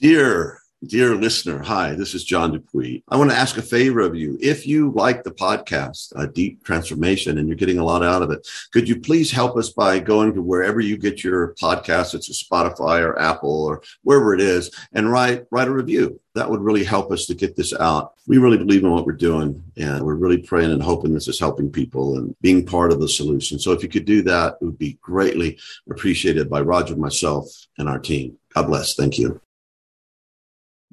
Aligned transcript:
Dear 0.00 0.58
Dear 0.86 1.14
listener, 1.14 1.62
hi, 1.62 1.94
this 1.94 2.12
is 2.12 2.24
John 2.24 2.52
Dupuy. 2.52 3.02
I 3.08 3.16
want 3.16 3.30
to 3.30 3.36
ask 3.36 3.56
a 3.56 3.62
favor 3.62 4.00
of 4.00 4.14
you. 4.14 4.36
If 4.38 4.66
you 4.66 4.90
like 4.90 5.22
the 5.22 5.30
podcast, 5.30 6.12
A 6.14 6.26
Deep 6.26 6.62
Transformation, 6.62 7.38
and 7.38 7.48
you're 7.48 7.56
getting 7.56 7.78
a 7.78 7.84
lot 7.84 8.02
out 8.02 8.20
of 8.20 8.30
it, 8.30 8.46
could 8.70 8.86
you 8.86 9.00
please 9.00 9.30
help 9.30 9.56
us 9.56 9.70
by 9.70 9.98
going 9.98 10.34
to 10.34 10.42
wherever 10.42 10.80
you 10.80 10.98
get 10.98 11.24
your 11.24 11.54
podcast? 11.54 12.14
It's 12.14 12.28
a 12.28 12.44
Spotify 12.44 13.00
or 13.00 13.18
Apple 13.18 13.64
or 13.64 13.82
wherever 14.02 14.34
it 14.34 14.42
is, 14.42 14.70
and 14.92 15.10
write 15.10 15.46
write 15.50 15.68
a 15.68 15.72
review. 15.72 16.20
That 16.34 16.50
would 16.50 16.60
really 16.60 16.84
help 16.84 17.10
us 17.10 17.24
to 17.26 17.34
get 17.34 17.56
this 17.56 17.72
out. 17.72 18.12
We 18.26 18.36
really 18.36 18.58
believe 18.58 18.84
in 18.84 18.90
what 18.90 19.06
we're 19.06 19.12
doing, 19.12 19.62
and 19.78 20.04
we're 20.04 20.16
really 20.16 20.42
praying 20.42 20.72
and 20.72 20.82
hoping 20.82 21.14
this 21.14 21.28
is 21.28 21.40
helping 21.40 21.70
people 21.70 22.18
and 22.18 22.36
being 22.42 22.66
part 22.66 22.92
of 22.92 23.00
the 23.00 23.08
solution. 23.08 23.58
So 23.58 23.72
if 23.72 23.82
you 23.82 23.88
could 23.88 24.04
do 24.04 24.20
that, 24.22 24.58
it 24.60 24.64
would 24.64 24.78
be 24.78 24.98
greatly 25.00 25.58
appreciated 25.88 26.50
by 26.50 26.60
Roger, 26.60 26.96
myself, 26.96 27.46
and 27.78 27.88
our 27.88 28.00
team. 28.00 28.36
God 28.52 28.66
bless. 28.66 28.94
Thank 28.94 29.18
you. 29.18 29.40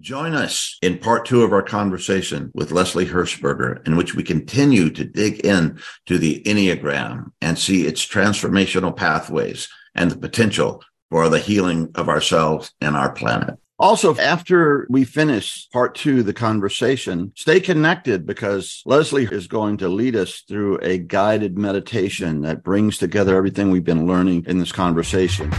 Join 0.01 0.33
us 0.33 0.79
in 0.81 0.97
part 0.97 1.27
two 1.27 1.43
of 1.43 1.53
our 1.53 1.61
conversation 1.61 2.49
with 2.55 2.71
Leslie 2.71 3.05
Hershberger, 3.05 3.85
in 3.85 3.95
which 3.95 4.15
we 4.15 4.23
continue 4.23 4.89
to 4.89 5.05
dig 5.05 5.45
in 5.45 5.79
to 6.07 6.17
the 6.17 6.41
Enneagram 6.43 7.31
and 7.39 7.55
see 7.55 7.85
its 7.85 8.03
transformational 8.03 8.95
pathways 8.95 9.69
and 9.93 10.09
the 10.09 10.17
potential 10.17 10.83
for 11.11 11.29
the 11.29 11.37
healing 11.37 11.91
of 11.93 12.09
ourselves 12.09 12.73
and 12.81 12.95
our 12.95 13.11
planet. 13.11 13.59
Also, 13.77 14.15
after 14.15 14.87
we 14.89 15.03
finish 15.03 15.69
part 15.69 15.93
two 15.93 16.21
of 16.21 16.25
the 16.25 16.33
conversation, 16.33 17.31
stay 17.35 17.59
connected 17.59 18.25
because 18.25 18.81
Leslie 18.87 19.25
is 19.25 19.45
going 19.45 19.77
to 19.77 19.87
lead 19.87 20.15
us 20.15 20.41
through 20.47 20.79
a 20.81 20.97
guided 20.97 21.59
meditation 21.59 22.41
that 22.41 22.63
brings 22.63 22.97
together 22.97 23.35
everything 23.35 23.69
we've 23.69 23.83
been 23.83 24.07
learning 24.07 24.45
in 24.47 24.57
this 24.57 24.71
conversation. 24.71 25.51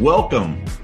Welcome 0.00 0.64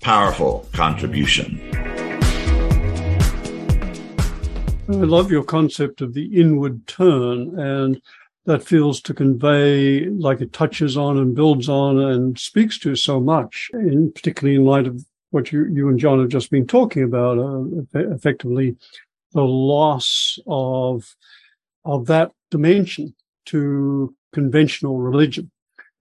powerful 0.00 0.68
contribution. 0.72 1.60
I 4.88 5.04
love 5.04 5.30
your 5.30 5.44
concept 5.44 6.00
of 6.00 6.14
the 6.14 6.40
inward 6.40 6.86
turn, 6.86 7.58
and 7.58 8.00
that 8.46 8.62
feels 8.62 9.02
to 9.02 9.12
convey 9.12 10.06
like 10.06 10.40
it 10.40 10.54
touches 10.54 10.96
on 10.96 11.18
and 11.18 11.34
builds 11.34 11.68
on 11.68 11.98
and 11.98 12.38
speaks 12.38 12.78
to 12.78 12.96
so 12.96 13.20
much, 13.20 13.70
in 13.74 14.10
particularly 14.12 14.56
in 14.56 14.64
light 14.64 14.86
of 14.86 15.04
what 15.30 15.52
you, 15.52 15.66
you 15.66 15.90
and 15.90 15.98
John 15.98 16.20
have 16.20 16.30
just 16.30 16.50
been 16.50 16.66
talking 16.66 17.02
about, 17.02 17.38
uh, 17.38 17.64
effectively 18.14 18.76
the 19.32 19.42
loss 19.44 20.38
of 20.46 21.14
of 21.84 22.06
that 22.06 22.32
dimension 22.50 23.14
to 23.46 24.14
conventional 24.32 24.98
religion. 24.98 25.50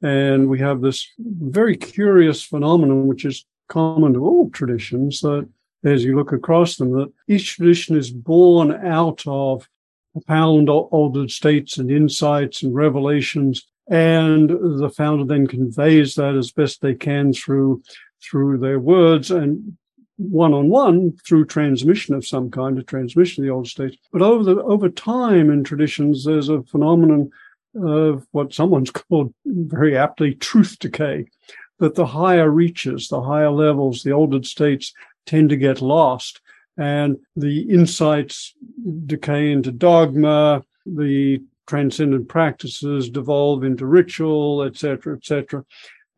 And 0.01 0.47
we 0.47 0.59
have 0.59 0.81
this 0.81 1.07
very 1.17 1.75
curious 1.75 2.43
phenomenon, 2.43 3.07
which 3.07 3.25
is 3.25 3.45
common 3.67 4.13
to 4.13 4.25
all 4.25 4.49
traditions, 4.49 5.21
that 5.21 5.47
as 5.83 6.03
you 6.03 6.15
look 6.15 6.31
across 6.31 6.77
them, 6.77 6.91
that 6.93 7.11
each 7.27 7.55
tradition 7.55 7.95
is 7.95 8.11
born 8.11 8.71
out 8.71 9.23
of 9.27 9.67
profound 10.13 10.69
altered 10.69 11.31
states 11.31 11.77
and 11.77 11.91
insights 11.91 12.63
and 12.63 12.73
revelations. 12.73 13.67
And 13.89 14.49
the 14.49 14.89
founder 14.89 15.23
then 15.23 15.47
conveys 15.47 16.15
that 16.15 16.35
as 16.35 16.51
best 16.51 16.81
they 16.81 16.95
can 16.95 17.33
through, 17.33 17.83
through 18.21 18.57
their 18.57 18.79
words 18.79 19.31
and 19.31 19.77
one 20.17 20.53
on 20.53 20.69
one 20.69 21.15
through 21.25 21.45
transmission 21.45 22.15
of 22.15 22.25
some 22.25 22.49
kind, 22.49 22.77
of 22.77 22.85
transmission 22.87 23.43
of 23.43 23.47
the 23.47 23.53
old 23.53 23.67
states. 23.67 23.97
But 24.11 24.21
over 24.23 24.43
the, 24.43 24.61
over 24.63 24.89
time 24.89 25.49
in 25.49 25.63
traditions, 25.63 26.25
there's 26.25 26.49
a 26.49 26.63
phenomenon 26.63 27.29
of 27.75 28.25
what 28.31 28.53
someone's 28.53 28.91
called 29.09 29.33
very 29.45 29.95
aptly 29.95 30.33
truth 30.33 30.77
decay, 30.79 31.27
that 31.79 31.95
the 31.95 32.05
higher 32.05 32.49
reaches, 32.49 33.07
the 33.07 33.21
higher 33.21 33.51
levels, 33.51 34.03
the 34.03 34.11
altered 34.11 34.45
states 34.45 34.93
tend 35.25 35.49
to 35.49 35.57
get 35.57 35.81
lost 35.81 36.41
and 36.77 37.17
the 37.35 37.61
insights 37.61 38.53
decay 39.05 39.51
into 39.51 39.71
dogma, 39.71 40.63
the 40.85 41.41
transcendent 41.65 42.29
practices 42.29 43.09
devolve 43.09 43.63
into 43.63 43.85
ritual, 43.85 44.63
etc., 44.63 45.17
etc. 45.17 45.65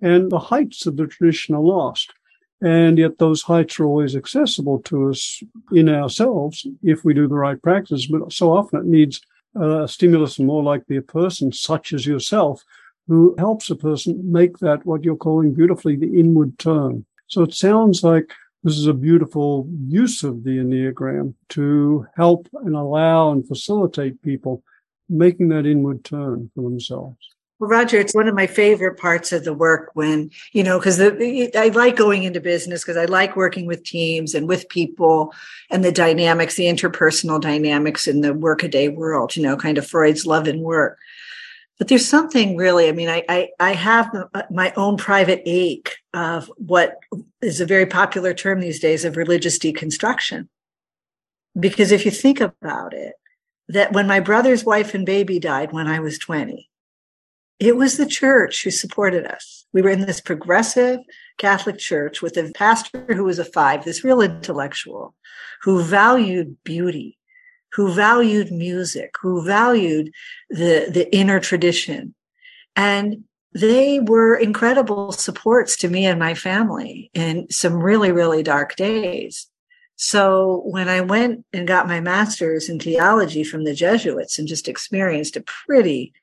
And 0.01 0.29
the 0.29 0.39
heights 0.39 0.85
of 0.85 0.97
the 0.97 1.07
tradition 1.07 1.55
are 1.55 1.61
lost. 1.61 2.13
And 2.61 2.97
yet 2.97 3.17
those 3.19 3.41
heights 3.41 3.79
are 3.79 3.85
always 3.85 4.17
accessible 4.17 4.79
to 4.83 5.09
us 5.09 5.41
in 5.71 5.87
ourselves 5.87 6.67
if 6.83 7.05
we 7.05 7.13
do 7.13 7.27
the 7.27 7.35
right 7.35 7.61
practice. 7.61 8.05
But 8.05 8.33
so 8.33 8.51
often 8.51 8.81
it 8.81 8.85
needs 8.85 9.21
a 9.55 9.87
stimulus 9.87 10.37
and 10.37 10.47
more 10.47 10.61
likely 10.61 10.97
a 10.97 11.01
person 11.01 11.53
such 11.53 11.93
as 11.93 12.05
yourself 12.05 12.65
who 13.09 13.35
helps 13.39 13.71
a 13.71 13.75
person 13.75 14.31
make 14.31 14.59
that 14.59 14.85
what 14.85 15.03
you're 15.03 15.15
calling 15.15 15.51
beautifully 15.51 15.95
the 15.95 16.19
inward 16.19 16.57
turn. 16.59 17.05
So 17.27 17.41
it 17.41 17.55
sounds 17.55 18.03
like 18.03 18.31
this 18.63 18.77
is 18.77 18.85
a 18.85 18.93
beautiful 18.93 19.67
use 19.87 20.23
of 20.23 20.43
the 20.43 20.59
Enneagram 20.59 21.33
to 21.49 22.05
help 22.15 22.47
and 22.53 22.75
allow 22.75 23.31
and 23.31 23.47
facilitate 23.47 24.21
people 24.21 24.63
making 25.09 25.49
that 25.49 25.65
inward 25.65 26.05
turn 26.05 26.51
for 26.53 26.61
themselves. 26.61 27.17
Well, 27.57 27.69
Roger, 27.69 27.97
it's 27.97 28.13
one 28.13 28.27
of 28.27 28.35
my 28.35 28.47
favorite 28.47 28.97
parts 28.99 29.33
of 29.33 29.43
the 29.43 29.53
work 29.53 29.89
when, 29.93 30.29
you 30.53 30.63
know, 30.63 30.77
because 30.77 31.01
I 31.01 31.71
like 31.73 31.97
going 31.97 32.23
into 32.23 32.39
business 32.39 32.83
because 32.83 32.95
I 32.95 33.05
like 33.05 33.35
working 33.35 33.65
with 33.65 33.83
teams 33.83 34.33
and 34.35 34.47
with 34.47 34.69
people 34.69 35.33
and 35.69 35.83
the 35.83 35.91
dynamics, 35.91 36.55
the 36.55 36.65
interpersonal 36.65 37.41
dynamics 37.41 38.07
in 38.07 38.21
the 38.21 38.33
workaday 38.33 38.87
world, 38.87 39.35
you 39.35 39.43
know, 39.43 39.57
kind 39.57 39.77
of 39.77 39.85
Freud's 39.85 40.25
love 40.25 40.47
and 40.47 40.61
work 40.61 40.99
but 41.79 41.87
there's 41.87 42.07
something 42.07 42.55
really 42.55 42.87
i 42.87 42.91
mean 42.91 43.09
i 43.09 43.23
i, 43.27 43.49
I 43.59 43.73
have 43.73 44.13
uh, 44.33 44.43
my 44.51 44.71
own 44.75 44.97
private 44.97 45.41
ache 45.45 45.95
of 46.13 46.51
what 46.57 46.97
is 47.41 47.59
a 47.59 47.65
very 47.65 47.87
popular 47.87 48.33
term 48.33 48.59
these 48.59 48.79
days 48.79 49.05
of 49.05 49.15
religious 49.15 49.57
deconstruction. 49.57 50.47
Because 51.59 51.91
if 51.91 52.05
you 52.05 52.11
think 52.11 52.39
about 52.41 52.93
it 52.93 53.13
that 53.69 53.93
when 53.93 54.07
my 54.07 54.19
brother's 54.19 54.63
wife 54.63 54.93
and 54.93 55.05
baby 55.05 55.39
died 55.39 55.71
when 55.71 55.87
i 55.87 55.99
was 55.99 56.19
20 56.19 56.69
it 57.59 57.75
was 57.75 57.97
the 57.97 58.05
church 58.05 58.63
who 58.63 58.71
supported 58.71 59.25
us. 59.25 59.65
We 59.73 59.81
were 59.81 59.89
in 59.89 60.05
this 60.05 60.21
progressive 60.21 60.99
catholic 61.37 61.77
church 61.77 62.21
with 62.21 62.37
a 62.37 62.51
pastor 62.53 63.05
who 63.09 63.23
was 63.23 63.39
a 63.39 63.45
five 63.45 63.85
this 63.85 64.03
real 64.03 64.21
intellectual 64.21 65.15
who 65.61 65.81
valued 65.83 66.57
beauty 66.63 67.18
who 67.73 67.93
valued 67.93 68.51
music, 68.51 69.15
who 69.21 69.43
valued 69.43 70.11
the, 70.49 70.87
the 70.91 71.07
inner 71.15 71.39
tradition. 71.39 72.15
And 72.75 73.23
they 73.53 73.99
were 73.99 74.35
incredible 74.35 75.11
supports 75.11 75.75
to 75.77 75.89
me 75.89 76.05
and 76.05 76.19
my 76.19 76.33
family 76.33 77.09
in 77.13 77.47
some 77.49 77.75
really, 77.75 78.11
really 78.11 78.43
dark 78.43 78.75
days. 78.75 79.47
So 79.95 80.61
when 80.65 80.87
I 80.87 81.01
went 81.01 81.45
and 81.51 81.67
got 81.67 81.87
my 81.87 81.99
master's 81.99 82.69
in 82.69 82.79
theology 82.79 83.43
from 83.43 83.65
the 83.65 83.73
Jesuits 83.73 84.39
and 84.39 84.47
just 84.47 84.67
experienced 84.67 85.35
a 85.35 85.41
pretty 85.41 86.13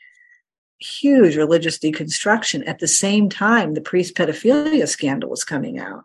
huge 0.79 1.37
religious 1.37 1.79
deconstruction 1.79 2.67
at 2.67 2.79
the 2.79 2.89
same 2.89 3.29
time 3.29 3.75
the 3.75 3.81
priest 3.81 4.15
pedophilia 4.15 4.87
scandal 4.89 5.31
was 5.31 5.45
coming 5.45 5.79
out. 5.79 6.05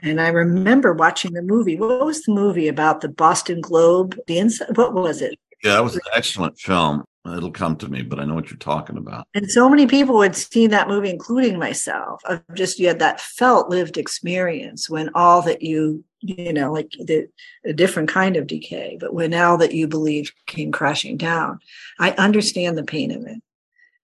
And 0.00 0.20
I 0.20 0.28
remember 0.28 0.92
watching 0.92 1.32
the 1.32 1.42
movie. 1.42 1.76
What 1.76 2.06
was 2.06 2.22
the 2.22 2.32
movie 2.32 2.68
about 2.68 3.00
the 3.00 3.08
Boston 3.08 3.60
Globe? 3.60 4.18
The 4.26 4.38
inside, 4.38 4.76
what 4.76 4.94
was 4.94 5.22
it? 5.22 5.38
Yeah, 5.64 5.72
that 5.72 5.84
was 5.84 5.96
an 5.96 6.02
excellent 6.14 6.58
film. 6.58 7.04
It'll 7.36 7.50
come 7.50 7.76
to 7.76 7.88
me, 7.88 8.02
but 8.02 8.18
I 8.18 8.24
know 8.24 8.34
what 8.34 8.50
you're 8.50 8.58
talking 8.58 8.96
about. 8.96 9.26
And 9.34 9.50
so 9.50 9.68
many 9.68 9.86
people 9.86 10.22
had 10.22 10.36
seen 10.36 10.70
that 10.70 10.88
movie, 10.88 11.10
including 11.10 11.58
myself, 11.58 12.22
of 12.24 12.42
just 12.54 12.78
you 12.78 12.88
had 12.88 13.00
that 13.00 13.20
felt 13.20 13.68
lived 13.68 13.98
experience 13.98 14.88
when 14.88 15.10
all 15.14 15.42
that 15.42 15.60
you, 15.60 16.04
you 16.20 16.52
know, 16.52 16.72
like 16.72 16.92
the 16.92 17.28
a 17.64 17.72
different 17.72 18.08
kind 18.08 18.36
of 18.36 18.46
decay, 18.46 18.96
but 19.00 19.12
when 19.12 19.34
all 19.34 19.58
that 19.58 19.74
you 19.74 19.86
believed 19.86 20.32
came 20.46 20.72
crashing 20.72 21.16
down. 21.16 21.58
I 21.98 22.12
understand 22.12 22.78
the 22.78 22.84
pain 22.84 23.10
of 23.10 23.26
it. 23.26 23.42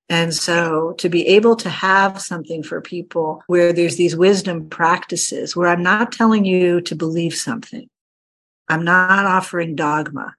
And 0.09 0.35
so 0.35 0.93
to 0.99 1.09
be 1.09 1.27
able 1.29 1.57
to 1.57 1.71
have 1.71 2.21
something 2.21 2.63
for 2.63 2.81
people 2.81 3.43
where 3.47 3.73
there's 3.73 3.97
these 3.97 4.17
wisdom 4.17 4.69
practices 4.69 5.57
where 5.57 5.69
I'm 5.69 5.83
not 5.83 6.13
telling 6.13 6.45
you 6.45 6.81
to 6.83 6.95
believe 6.95 7.35
something. 7.35 7.89
I'm 8.69 8.85
not 8.85 9.25
offering 9.25 9.75
dogma. 9.75 10.35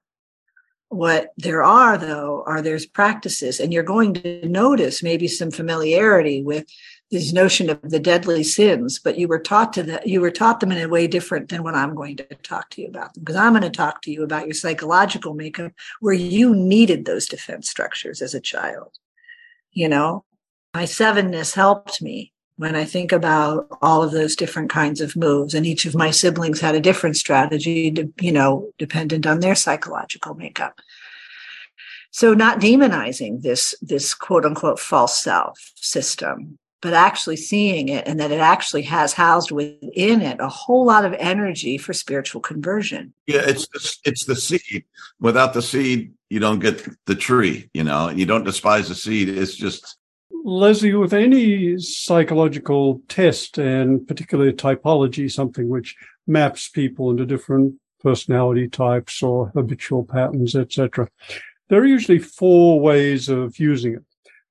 What 0.88 1.32
there 1.36 1.64
are 1.64 1.98
though 1.98 2.44
are 2.46 2.62
there's 2.62 2.86
practices 2.86 3.58
and 3.58 3.72
you're 3.72 3.82
going 3.82 4.14
to 4.14 4.48
notice 4.48 5.02
maybe 5.02 5.26
some 5.26 5.50
familiarity 5.50 6.42
with 6.42 6.64
this 7.10 7.32
notion 7.32 7.68
of 7.68 7.80
the 7.82 7.98
deadly 7.98 8.44
sins, 8.44 9.00
but 9.00 9.18
you 9.18 9.26
were 9.26 9.38
taught 9.38 9.72
to 9.72 9.82
that 9.82 10.06
you 10.06 10.20
were 10.20 10.30
taught 10.30 10.60
them 10.60 10.72
in 10.72 10.82
a 10.82 10.88
way 10.88 11.08
different 11.08 11.48
than 11.48 11.64
what 11.64 11.74
I'm 11.74 11.94
going 11.94 12.16
to 12.16 12.24
talk 12.42 12.70
to 12.70 12.82
you 12.82 12.88
about 12.88 13.14
them. 13.14 13.24
Because 13.24 13.36
I'm 13.36 13.52
going 13.52 13.62
to 13.62 13.70
talk 13.70 14.02
to 14.02 14.12
you 14.12 14.22
about 14.22 14.46
your 14.46 14.54
psychological 14.54 15.34
makeup 15.34 15.72
where 16.00 16.14
you 16.14 16.54
needed 16.54 17.04
those 17.04 17.26
defense 17.26 17.68
structures 17.68 18.22
as 18.22 18.34
a 18.34 18.40
child. 18.40 18.98
You 19.76 19.90
know, 19.90 20.24
my 20.72 20.84
sevenness 20.84 21.54
helped 21.54 22.00
me 22.00 22.32
when 22.56 22.74
I 22.74 22.86
think 22.86 23.12
about 23.12 23.68
all 23.82 24.02
of 24.02 24.10
those 24.10 24.34
different 24.34 24.70
kinds 24.70 25.02
of 25.02 25.14
moves, 25.14 25.52
and 25.52 25.66
each 25.66 25.84
of 25.84 25.94
my 25.94 26.10
siblings 26.10 26.60
had 26.60 26.74
a 26.74 26.80
different 26.80 27.18
strategy, 27.18 27.90
to, 27.92 28.10
you 28.18 28.32
know, 28.32 28.70
dependent 28.78 29.26
on 29.26 29.40
their 29.40 29.54
psychological 29.54 30.34
makeup. 30.34 30.80
So 32.10 32.32
not 32.32 32.58
demonizing 32.58 33.42
this, 33.42 33.74
this 33.82 34.14
quote 34.14 34.46
unquote 34.46 34.80
false 34.80 35.22
self 35.22 35.58
system, 35.74 36.58
but 36.80 36.94
actually 36.94 37.36
seeing 37.36 37.90
it 37.90 38.08
and 38.08 38.18
that 38.18 38.30
it 38.30 38.40
actually 38.40 38.82
has 38.82 39.12
housed 39.12 39.50
within 39.50 40.22
it 40.22 40.40
a 40.40 40.48
whole 40.48 40.86
lot 40.86 41.04
of 41.04 41.12
energy 41.18 41.76
for 41.76 41.92
spiritual 41.92 42.40
conversion. 42.40 43.12
Yeah, 43.26 43.42
it's 43.44 43.68
the, 43.68 44.10
it's 44.10 44.24
the 44.24 44.36
seed. 44.36 44.84
Without 45.20 45.52
the 45.52 45.60
seed, 45.60 46.14
you 46.30 46.40
don't 46.40 46.58
get 46.58 46.88
the 47.06 47.14
tree, 47.14 47.70
you 47.72 47.84
know, 47.84 48.10
you 48.10 48.26
don't 48.26 48.44
despise 48.44 48.88
the 48.88 48.94
seed. 48.94 49.28
It's 49.28 49.54
just 49.54 49.96
Leslie, 50.44 50.94
with 50.94 51.12
any 51.12 51.78
psychological 51.78 53.00
test 53.08 53.58
and 53.58 54.06
particularly 54.06 54.52
typology, 54.52 55.30
something 55.30 55.68
which 55.68 55.96
maps 56.26 56.68
people 56.68 57.10
into 57.10 57.26
different 57.26 57.74
personality 58.00 58.68
types 58.68 59.22
or 59.22 59.48
habitual 59.54 60.04
patterns, 60.04 60.54
etc., 60.54 61.08
there 61.68 61.80
are 61.80 61.86
usually 61.86 62.20
four 62.20 62.78
ways 62.78 63.28
of 63.28 63.58
using 63.58 63.94
it. 63.94 64.04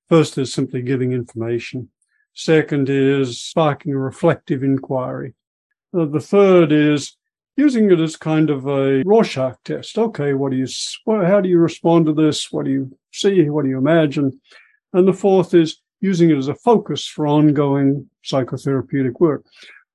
First 0.10 0.38
is 0.38 0.54
simply 0.54 0.82
giving 0.82 1.14
information. 1.14 1.90
Second 2.34 2.90
is 2.90 3.40
sparking 3.40 3.94
a 3.94 3.98
reflective 3.98 4.64
inquiry. 4.64 5.34
The 5.94 6.20
third 6.20 6.74
is 6.74 7.16
using 7.58 7.92
it 7.92 8.00
as 8.00 8.16
kind 8.16 8.50
of 8.50 8.68
a 8.68 9.02
Rorschach 9.06 9.58
test. 9.64 9.98
Okay, 9.98 10.34
what 10.34 10.52
do 10.52 10.58
you, 10.58 10.68
how 11.08 11.42
do 11.42 11.50
you 11.50 11.58
respond 11.58 12.06
to 12.06 12.14
this? 12.14 12.52
What 12.52 12.66
do 12.66 12.72
you 12.72 12.98
see? 13.14 13.50
What 13.50 13.64
do 13.64 13.70
you 13.70 13.78
imagine? 13.78 14.40
And 14.94 15.08
the 15.08 15.14
fourth 15.14 15.54
is 15.54 15.82
using 16.02 16.30
it 16.30 16.38
as 16.38 16.48
a 16.48 16.56
focus 16.56 17.08
for 17.08 17.28
ongoing 17.28 18.10
psychotherapeutic 18.24 19.20
work. 19.20 19.46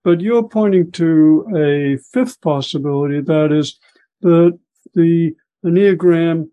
But 0.03 0.21
you're 0.21 0.49
pointing 0.49 0.91
to 0.93 1.47
a 1.55 1.99
fifth 2.13 2.41
possibility 2.41 3.21
that 3.21 3.53
is 3.53 3.79
that 4.23 4.59
the 4.95 5.35
Enneagram, 5.65 6.49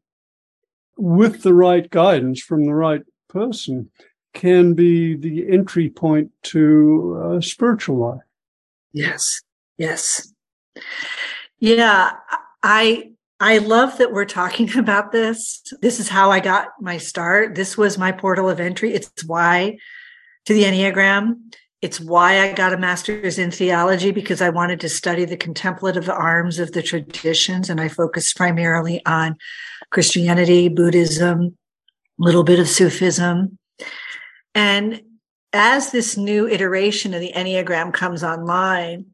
with 0.98 1.44
the 1.44 1.54
right 1.54 1.90
guidance 1.90 2.42
from 2.42 2.66
the 2.66 2.74
right 2.74 3.04
person, 3.30 3.90
can 4.34 4.74
be 4.74 5.16
the 5.16 5.50
entry 5.50 5.90
point 5.90 6.32
to 6.44 7.34
a 7.38 7.42
spiritual 7.42 7.98
life. 7.98 8.22
Yes. 8.92 9.42
Yes. 9.78 10.34
Yeah. 11.60 12.14
I 12.64 13.12
I 13.40 13.60
love 13.60 14.00
that 14.00 14.12
we're 14.12 14.26
talking 14.26 14.78
about 14.78 15.12
this. 15.12 15.62
This 15.82 16.00
is 16.00 16.10
how 16.10 16.32
I 16.32 16.40
got 16.40 16.70
my 16.82 16.98
start. 16.98 17.56
This 17.56 17.78
was 17.78 17.98
my 17.98 18.12
portal 18.12 18.50
of 18.50 18.60
entry. 18.60 18.94
It's 18.94 19.24
why 19.26 19.78
to 20.46 20.54
the 20.54 20.64
Enneagram. 20.64 21.36
It's 21.82 22.00
why 22.00 22.42
I 22.42 22.54
got 22.54 22.74
a 22.74 22.78
master's 22.78 23.38
in 23.38 23.52
theology 23.52 24.12
because 24.12 24.42
I 24.42 24.50
wanted 24.50 24.80
to 24.80 24.90
study 24.90 25.26
the 25.26 25.38
contemplative 25.38 26.10
arms 26.10 26.58
of 26.58 26.72
the 26.72 26.82
traditions. 26.82 27.70
And 27.70 27.80
I 27.80 27.88
focused 27.88 28.36
primarily 28.36 29.06
on 29.06 29.38
Christianity, 29.92 30.70
Buddhism, 30.70 31.56
a 32.20 32.24
little 32.24 32.44
bit 32.44 32.60
of 32.60 32.68
Sufism. 32.68 33.60
And 34.56 35.02
as 35.54 35.92
this 35.92 36.18
new 36.18 36.48
iteration 36.48 37.14
of 37.14 37.22
the 37.22 37.32
Enneagram 37.36 37.94
comes 37.94 38.24
online, 38.24 39.06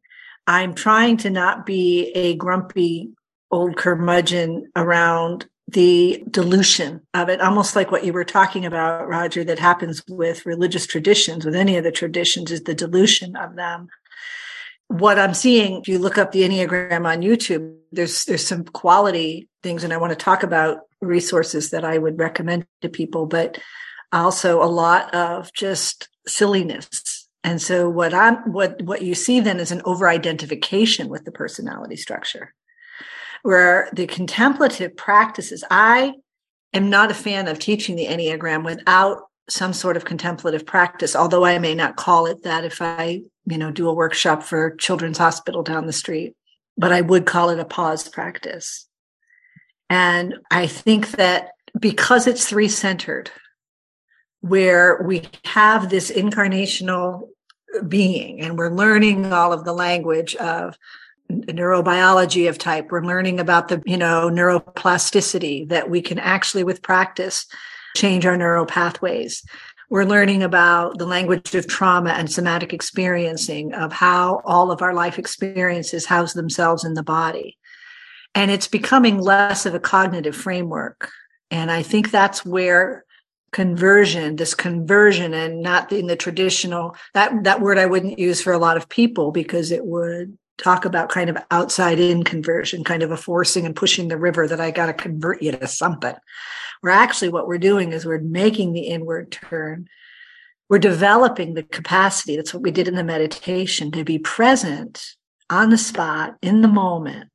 I'm 0.48 0.74
trying 0.74 1.18
to 1.18 1.30
not 1.30 1.66
be 1.66 2.12
a 2.16 2.36
grumpy 2.36 3.10
old 3.52 3.78
curmudgeon 3.78 4.72
around 4.76 5.48
the 5.68 6.24
dilution 6.30 7.02
of 7.14 7.30
it, 7.30 7.42
almost 7.42 7.76
like 7.76 7.92
what 7.92 8.04
you 8.04 8.14
were 8.14 8.26
talking 8.26 8.66
about, 8.66 9.08
Roger, 9.08 9.44
that 9.44 9.60
happens 9.60 10.04
with 10.08 10.46
religious 10.46 10.86
traditions, 10.86 11.46
with 11.46 11.56
any 11.56 11.78
of 11.78 11.84
the 11.84 11.92
traditions, 11.92 12.52
is 12.52 12.64
the 12.64 12.76
dilution 12.76 13.36
of 13.36 13.56
them. 13.56 13.88
What 14.88 15.18
I'm 15.18 15.34
seeing, 15.34 15.80
if 15.80 15.88
you 15.88 16.00
look 16.00 16.18
up 16.18 16.32
the 16.32 16.44
Enneagram 16.44 17.06
on 17.06 17.22
YouTube, 17.22 17.76
there's 17.92 18.26
there's 18.26 18.46
some 18.46 18.66
quality 18.66 19.48
things, 19.64 19.84
and 19.84 19.94
I 19.94 19.98
want 19.98 20.12
to 20.12 20.16
talk 20.16 20.44
about 20.44 20.82
resources 21.02 21.70
that 21.72 21.86
I 21.86 21.98
would 21.98 22.20
recommend 22.20 22.66
to 22.82 22.90
people, 22.90 23.26
but 23.26 23.58
also 24.12 24.62
a 24.62 24.66
lot 24.66 25.14
of 25.16 25.52
just 25.54 26.10
silliness. 26.28 27.13
And 27.44 27.62
so 27.62 27.90
what 27.90 28.14
I'm 28.14 28.52
what 28.52 28.82
what 28.82 29.02
you 29.02 29.16
see 29.16 29.40
then 29.40 29.60
is 29.60 29.72
an 29.72 29.82
over 29.86 30.08
identification 30.08 31.10
with 31.10 31.26
the 31.26 31.32
personality 31.32 31.98
structure 31.98 32.54
where 33.44 33.90
the 33.94 34.08
contemplative 34.08 34.96
practices, 34.96 35.64
I 35.70 36.14
am 36.74 36.90
not 36.90 37.12
a 37.12 37.14
fan 37.14 37.48
of 37.48 37.60
teaching 37.60 37.96
the 37.96 38.08
Enneagram 38.08 38.64
without 38.64 39.24
some 39.50 39.74
sort 39.74 39.98
of 39.98 40.06
contemplative 40.06 40.66
practice, 40.66 41.16
although 41.16 41.44
I 41.44 41.60
may 41.60 41.76
not 41.76 41.98
call 41.98 42.26
it 42.26 42.44
that 42.44 42.64
if 42.64 42.82
I, 42.82 43.22
you 43.46 43.58
know, 43.58 43.72
do 43.72 43.90
a 43.90 43.94
workshop 43.94 44.42
for 44.42 44.76
Children's 44.78 45.18
Hospital 45.18 45.62
down 45.62 45.86
the 45.86 45.94
street, 45.94 46.36
but 46.78 46.94
I 46.94 47.02
would 47.02 47.26
call 47.26 47.50
it 47.50 47.60
a 47.60 47.66
pause 47.66 48.08
practice. 48.08 48.88
And 49.90 50.36
I 50.50 50.66
think 50.66 51.12
that 51.12 51.50
because 51.78 52.26
it's 52.26 52.48
three 52.48 52.70
centered, 52.70 53.30
where 54.40 55.02
we 55.06 55.24
have 55.46 55.90
this 55.90 56.12
incarnational 56.12 57.30
being 57.88 58.42
and 58.42 58.58
we're 58.58 58.74
learning 58.74 59.32
all 59.34 59.54
of 59.54 59.66
the 59.66 59.74
language 59.74 60.36
of 60.36 60.78
neurobiology 61.32 62.50
of 62.50 62.58
type. 62.58 62.92
We're 62.92 63.06
learning 63.06 63.40
about 63.40 63.68
the, 63.68 63.82
you 63.86 63.98
know, 63.98 64.30
neuroplasticity 64.30 65.70
that 65.70 65.90
we 65.90 66.02
can 66.02 66.20
actually 66.20 66.64
with 66.64 66.82
practice 66.82 67.46
change 67.96 68.26
our 68.26 68.38
neural 68.38 68.66
pathways. 68.66 69.44
We're 69.90 70.06
learning 70.06 70.42
about 70.44 70.98
the 70.98 71.06
language 71.06 71.54
of 71.56 71.68
trauma 71.68 72.12
and 72.12 72.32
somatic 72.32 72.74
experiencing 72.74 73.74
of 73.74 73.94
how 73.94 74.42
all 74.46 74.72
of 74.72 74.82
our 74.82 74.94
life 74.94 75.20
experiences 75.20 76.06
house 76.06 76.34
themselves 76.34 76.84
in 76.84 76.96
the 76.96 77.04
body. 77.04 77.58
And 78.36 78.50
it's 78.50 78.68
becoming 78.68 79.20
less 79.20 79.66
of 79.66 79.76
a 79.76 79.80
cognitive 79.80 80.36
framework. 80.36 81.12
And 81.52 81.70
I 81.70 81.84
think 81.84 82.10
that's 82.10 82.44
where 82.44 83.06
conversion, 83.54 84.36
this 84.36 84.54
conversion 84.54 85.34
and 85.34 85.62
not 85.62 85.92
in 85.92 86.08
the 86.08 86.16
traditional, 86.16 86.96
that, 87.14 87.44
that 87.44 87.62
word 87.62 87.78
I 87.78 87.86
wouldn't 87.86 88.20
use 88.20 88.42
for 88.42 88.52
a 88.52 88.58
lot 88.58 88.76
of 88.76 88.90
people 88.90 89.32
because 89.32 89.72
it 89.72 89.86
would 89.86 90.38
talk 90.58 90.86
about 90.86 91.10
kind 91.10 91.30
of 91.30 91.38
outside 91.52 92.00
in 92.00 92.24
conversion, 92.24 92.84
kind 92.84 93.04
of 93.04 93.12
a 93.12 93.18
forcing 93.18 93.66
and 93.66 93.76
pushing 93.76 94.08
the 94.08 94.18
river 94.18 94.48
that 94.48 94.60
I 94.60 94.72
got 94.72 94.88
to 94.88 94.94
convert 94.94 95.42
you 95.42 95.52
to 95.54 95.68
something. 95.68 96.16
Where 96.82 96.94
actually 96.94 97.30
what 97.30 97.48
we're 97.48 97.58
doing 97.58 97.94
is 97.94 98.06
we're 98.06 98.20
making 98.20 98.74
the 98.74 98.82
inward 98.82 99.32
turn. 99.32 99.88
We're 100.70 100.80
developing 100.80 101.54
the 101.54 101.64
capacity. 101.64 102.36
That's 102.36 102.54
what 102.54 102.64
we 102.64 102.72
did 102.72 102.88
in 102.88 102.96
the 102.96 103.04
meditation 103.04 103.92
to 103.92 104.04
be 104.04 104.20
present 104.20 105.16
on 105.50 105.70
the 105.70 105.78
spot 105.78 106.36
in 106.42 106.62
the 106.62 106.68
moment, 106.68 107.30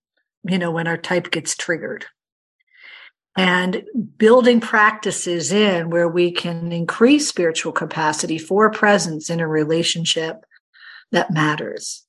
you 0.44 0.58
know, 0.58 0.70
when 0.70 0.86
our 0.86 0.96
type 0.96 1.30
gets 1.30 1.56
triggered. 1.56 2.06
And 3.38 3.84
building 4.18 4.60
practices 4.60 5.52
in 5.52 5.90
where 5.90 6.08
we 6.08 6.32
can 6.32 6.72
increase 6.72 7.28
spiritual 7.28 7.72
capacity 7.72 8.36
for 8.36 8.70
presence 8.70 9.30
in 9.30 9.40
a 9.40 9.48
relationship 9.48 10.44
that 11.12 11.30
matters 11.30 12.04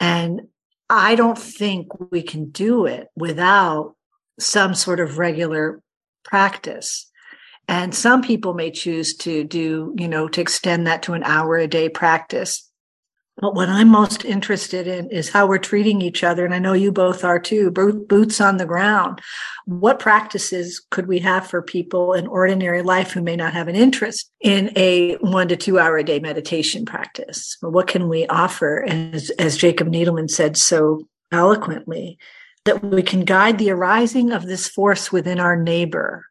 and 0.00 0.42
I 0.90 1.14
don't 1.16 1.38
think 1.38 1.88
we 2.10 2.22
can 2.22 2.50
do 2.50 2.86
it 2.86 3.08
without 3.14 3.94
some 4.38 4.74
sort 4.74 5.00
of 5.00 5.18
regular 5.18 5.82
practice. 6.24 7.10
And 7.66 7.94
some 7.94 8.22
people 8.22 8.54
may 8.54 8.70
choose 8.70 9.14
to 9.18 9.44
do, 9.44 9.94
you 9.98 10.08
know, 10.08 10.28
to 10.28 10.40
extend 10.40 10.86
that 10.86 11.02
to 11.02 11.12
an 11.12 11.24
hour 11.24 11.56
a 11.56 11.66
day 11.66 11.88
practice. 11.88 12.67
But 13.40 13.54
what 13.54 13.68
I'm 13.68 13.88
most 13.88 14.24
interested 14.24 14.88
in 14.88 15.08
is 15.10 15.28
how 15.28 15.46
we're 15.46 15.58
treating 15.58 16.02
each 16.02 16.24
other. 16.24 16.44
And 16.44 16.52
I 16.52 16.58
know 16.58 16.72
you 16.72 16.90
both 16.90 17.22
are 17.22 17.38
too, 17.38 17.70
boots 17.70 18.40
on 18.40 18.56
the 18.56 18.66
ground. 18.66 19.20
What 19.64 20.00
practices 20.00 20.84
could 20.90 21.06
we 21.06 21.20
have 21.20 21.46
for 21.46 21.62
people 21.62 22.14
in 22.14 22.26
ordinary 22.26 22.82
life 22.82 23.12
who 23.12 23.22
may 23.22 23.36
not 23.36 23.52
have 23.52 23.68
an 23.68 23.76
interest 23.76 24.30
in 24.40 24.72
a 24.76 25.16
one 25.16 25.46
to 25.48 25.56
two 25.56 25.78
hour 25.78 25.98
a 25.98 26.04
day 26.04 26.18
meditation 26.18 26.84
practice? 26.84 27.56
What 27.60 27.86
can 27.86 28.08
we 28.08 28.26
offer? 28.26 28.84
As, 28.88 29.30
as 29.30 29.56
Jacob 29.56 29.88
Needleman 29.88 30.30
said 30.30 30.56
so 30.56 31.06
eloquently, 31.30 32.18
that 32.64 32.82
we 32.82 33.02
can 33.02 33.24
guide 33.24 33.58
the 33.58 33.70
arising 33.70 34.32
of 34.32 34.46
this 34.46 34.68
force 34.68 35.12
within 35.12 35.38
our 35.38 35.56
neighbor 35.56 36.24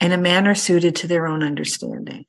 in 0.00 0.12
a 0.12 0.18
manner 0.18 0.54
suited 0.54 0.96
to 0.96 1.06
their 1.06 1.26
own 1.26 1.42
understanding. 1.42 2.24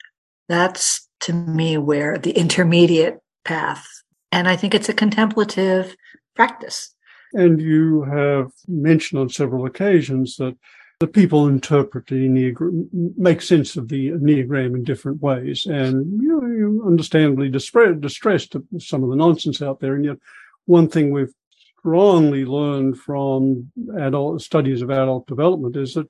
That's 0.48 1.08
to 1.22 1.34
me 1.34 1.78
where 1.78 2.18
the 2.18 2.32
intermediate 2.32 3.20
path. 3.48 3.88
And 4.32 4.48
I 4.48 4.56
think 4.56 4.76
it's 4.76 4.90
a 4.90 4.94
contemplative 4.94 5.96
practice. 6.36 6.94
And 7.34 7.62
you 7.62 8.04
have 8.04 8.52
mentioned 8.68 9.20
on 9.20 9.30
several 9.30 9.66
occasions 9.66 10.36
that 10.38 10.56
the 11.00 11.08
people 11.08 11.48
interpret 11.48 12.08
the 12.08 12.28
Enneagram, 12.28 12.88
make 13.18 13.42
sense 13.42 13.76
of 13.76 13.88
the 13.88 14.10
Enneagram 14.10 14.76
in 14.76 14.84
different 14.84 15.22
ways. 15.22 15.66
And 15.66 16.22
you 16.22 16.42
know, 16.42 16.48
you're 16.48 16.88
understandably 16.88 17.50
distressed 17.50 18.56
at 18.56 18.62
some 18.80 19.04
of 19.04 19.10
the 19.10 19.16
nonsense 19.16 19.62
out 19.62 19.80
there. 19.80 19.96
And 19.96 20.06
yet, 20.06 20.18
one 20.66 20.90
thing 20.90 21.12
we've 21.12 21.34
strongly 21.80 22.46
learned 22.46 22.98
from 23.00 23.72
adult 23.98 24.42
studies 24.42 24.82
of 24.82 24.90
adult 24.90 25.28
development 25.28 25.78
is 25.78 25.94
that 25.94 26.10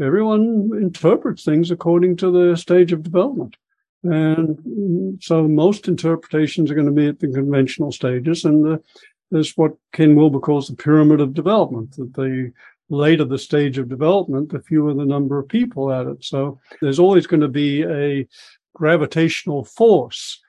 everyone 0.00 0.70
interprets 0.80 1.44
things 1.44 1.70
according 1.70 2.16
to 2.16 2.30
their 2.30 2.56
stage 2.56 2.92
of 2.92 3.02
development. 3.02 3.56
And 4.02 5.22
so 5.22 5.46
most 5.46 5.88
interpretations 5.88 6.70
are 6.70 6.74
going 6.74 6.86
to 6.86 6.92
be 6.92 7.08
at 7.08 7.18
the 7.18 7.28
conventional 7.28 7.92
stages. 7.92 8.44
And 8.44 8.64
the, 8.64 8.82
there's 9.30 9.56
what 9.56 9.76
Ken 9.92 10.16
Wilber 10.16 10.40
calls 10.40 10.68
the 10.68 10.76
pyramid 10.76 11.20
of 11.20 11.34
development, 11.34 11.96
that 11.96 12.14
the 12.14 12.52
later 12.88 13.24
the 13.24 13.38
stage 13.38 13.78
of 13.78 13.88
development, 13.88 14.50
the 14.50 14.60
fewer 14.60 14.92
the 14.94 15.04
number 15.04 15.38
of 15.38 15.48
people 15.48 15.92
at 15.92 16.06
it. 16.06 16.24
So 16.24 16.58
there's 16.80 16.98
always 16.98 17.26
going 17.26 17.40
to 17.40 17.48
be 17.48 17.84
a 17.84 18.26
gravitational 18.74 19.64
force 19.64 20.40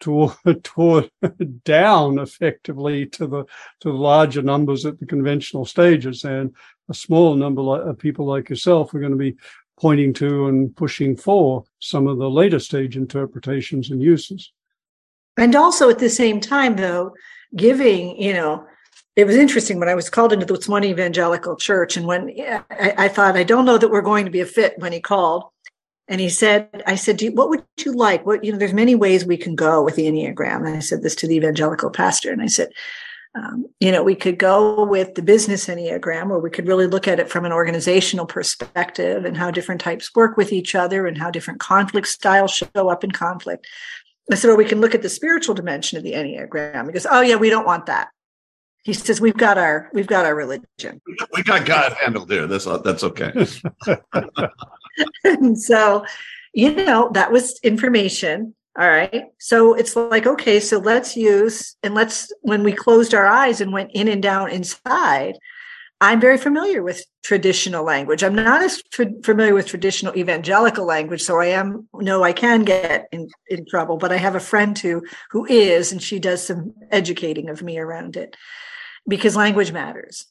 toward, 0.00 0.34
toward 0.62 1.10
down 1.64 2.18
effectively 2.18 3.06
to 3.06 3.26
the 3.26 3.44
to 3.80 3.90
the 3.90 3.98
larger 3.98 4.42
numbers 4.42 4.86
at 4.86 4.98
the 5.00 5.06
conventional 5.06 5.64
stages 5.64 6.24
and 6.24 6.54
a 6.88 6.94
small 6.94 7.34
number 7.34 7.62
of 7.62 7.98
people 7.98 8.26
like 8.26 8.48
yourself 8.48 8.94
are 8.94 9.00
going 9.00 9.12
to 9.12 9.18
be 9.18 9.36
pointing 9.80 10.12
to 10.12 10.46
and 10.46 10.74
pushing 10.76 11.16
for 11.16 11.64
some 11.78 12.06
of 12.06 12.18
the 12.18 12.30
later 12.30 12.58
stage 12.58 12.96
interpretations 12.96 13.90
and 13.90 14.02
uses 14.02 14.52
and 15.36 15.54
also 15.54 15.88
at 15.88 15.98
the 15.98 16.10
same 16.10 16.40
time 16.40 16.76
though 16.76 17.12
giving 17.56 18.20
you 18.20 18.32
know 18.32 18.64
it 19.18 19.26
was 19.26 19.34
interesting 19.34 19.80
when 19.80 19.88
I 19.88 19.96
was 19.96 20.08
called 20.08 20.32
into 20.32 20.46
the 20.46 20.62
one 20.68 20.84
evangelical 20.84 21.56
church, 21.56 21.96
and 21.96 22.06
when 22.06 22.32
I, 22.70 22.94
I, 22.96 23.08
thought, 23.08 23.36
I 23.36 23.42
don't 23.42 23.64
know 23.64 23.76
that 23.76 23.90
we're 23.90 24.00
going 24.00 24.24
to 24.26 24.30
be 24.30 24.38
a 24.38 24.46
fit 24.46 24.78
when 24.78 24.92
he 24.92 25.00
called. 25.00 25.42
And 26.06 26.20
he 26.20 26.28
said, 26.28 26.84
I 26.86 26.94
said, 26.94 27.20
you, 27.20 27.32
what 27.32 27.48
would 27.48 27.64
you 27.80 27.92
like? 27.92 28.24
What, 28.24 28.44
you 28.44 28.52
know, 28.52 28.58
there's 28.58 28.72
many 28.72 28.94
ways 28.94 29.26
we 29.26 29.36
can 29.36 29.56
go 29.56 29.82
with 29.82 29.96
the 29.96 30.06
Enneagram. 30.06 30.64
And 30.64 30.76
I 30.76 30.78
said 30.78 31.02
this 31.02 31.16
to 31.16 31.26
the 31.26 31.34
evangelical 31.34 31.90
pastor. 31.90 32.30
And 32.30 32.40
I 32.40 32.46
said, 32.46 32.68
um, 33.34 33.66
you 33.80 33.92
know, 33.92 34.02
we 34.02 34.14
could 34.14 34.38
go 34.38 34.84
with 34.84 35.14
the 35.14 35.22
business 35.22 35.66
Enneagram, 35.66 36.28
where 36.28 36.38
we 36.38 36.50
could 36.50 36.66
really 36.66 36.86
look 36.86 37.06
at 37.06 37.20
it 37.20 37.28
from 37.28 37.44
an 37.44 37.52
organizational 37.52 38.26
perspective 38.26 39.24
and 39.24 39.36
how 39.36 39.50
different 39.50 39.80
types 39.80 40.14
work 40.14 40.36
with 40.36 40.52
each 40.52 40.74
other 40.74 41.06
and 41.06 41.18
how 41.18 41.30
different 41.30 41.60
conflict 41.60 42.08
styles 42.08 42.52
show 42.52 42.88
up 42.88 43.04
in 43.04 43.10
conflict. 43.10 43.66
I 44.30 44.34
said, 44.34 44.50
or 44.50 44.56
we 44.56 44.64
can 44.64 44.80
look 44.80 44.94
at 44.94 45.02
the 45.02 45.08
spiritual 45.08 45.54
dimension 45.54 45.96
of 45.98 46.04
the 46.04 46.12
Enneagram. 46.12 46.86
He 46.86 46.92
goes, 46.92 47.06
oh, 47.08 47.20
yeah, 47.20 47.36
we 47.36 47.50
don't 47.50 47.66
want 47.66 47.86
that. 47.86 48.08
He 48.84 48.92
says, 48.92 49.20
we've 49.20 49.36
got 49.36 49.58
our, 49.58 49.90
we've 49.92 50.06
got 50.06 50.24
our 50.24 50.34
religion. 50.34 51.00
We 51.32 51.42
got 51.42 51.66
God 51.66 51.94
handled 51.94 52.30
here. 52.30 52.46
That's, 52.46 52.64
that's 52.64 53.04
okay. 53.04 53.32
and 55.24 55.58
so, 55.58 56.04
you 56.52 56.74
know, 56.74 57.10
that 57.12 57.32
was 57.32 57.58
information. 57.62 58.54
All 58.78 58.88
right. 58.88 59.24
So 59.40 59.74
it's 59.74 59.96
like, 59.96 60.26
okay, 60.26 60.60
so 60.60 60.78
let's 60.78 61.16
use, 61.16 61.76
and 61.82 61.94
let's, 61.94 62.32
when 62.42 62.62
we 62.62 62.72
closed 62.72 63.12
our 63.12 63.26
eyes 63.26 63.60
and 63.60 63.72
went 63.72 63.90
in 63.92 64.06
and 64.06 64.22
down 64.22 64.50
inside, 64.50 65.34
I'm 66.00 66.20
very 66.20 66.38
familiar 66.38 66.84
with 66.84 67.04
traditional 67.24 67.84
language. 67.84 68.22
I'm 68.22 68.36
not 68.36 68.62
as 68.62 68.80
familiar 69.24 69.52
with 69.52 69.66
traditional 69.66 70.16
evangelical 70.16 70.86
language, 70.86 71.22
so 71.22 71.40
I 71.40 71.46
am 71.46 71.88
no, 71.92 72.22
I 72.22 72.32
can 72.32 72.62
get 72.62 73.08
in, 73.10 73.28
in 73.48 73.66
trouble. 73.68 73.96
But 73.96 74.12
I 74.12 74.16
have 74.16 74.36
a 74.36 74.40
friend 74.40 74.78
who 74.78 75.02
who 75.32 75.44
is, 75.46 75.90
and 75.90 76.00
she 76.00 76.20
does 76.20 76.46
some 76.46 76.72
educating 76.92 77.48
of 77.48 77.62
me 77.62 77.80
around 77.80 78.16
it, 78.16 78.36
because 79.08 79.34
language 79.34 79.72
matters 79.72 80.26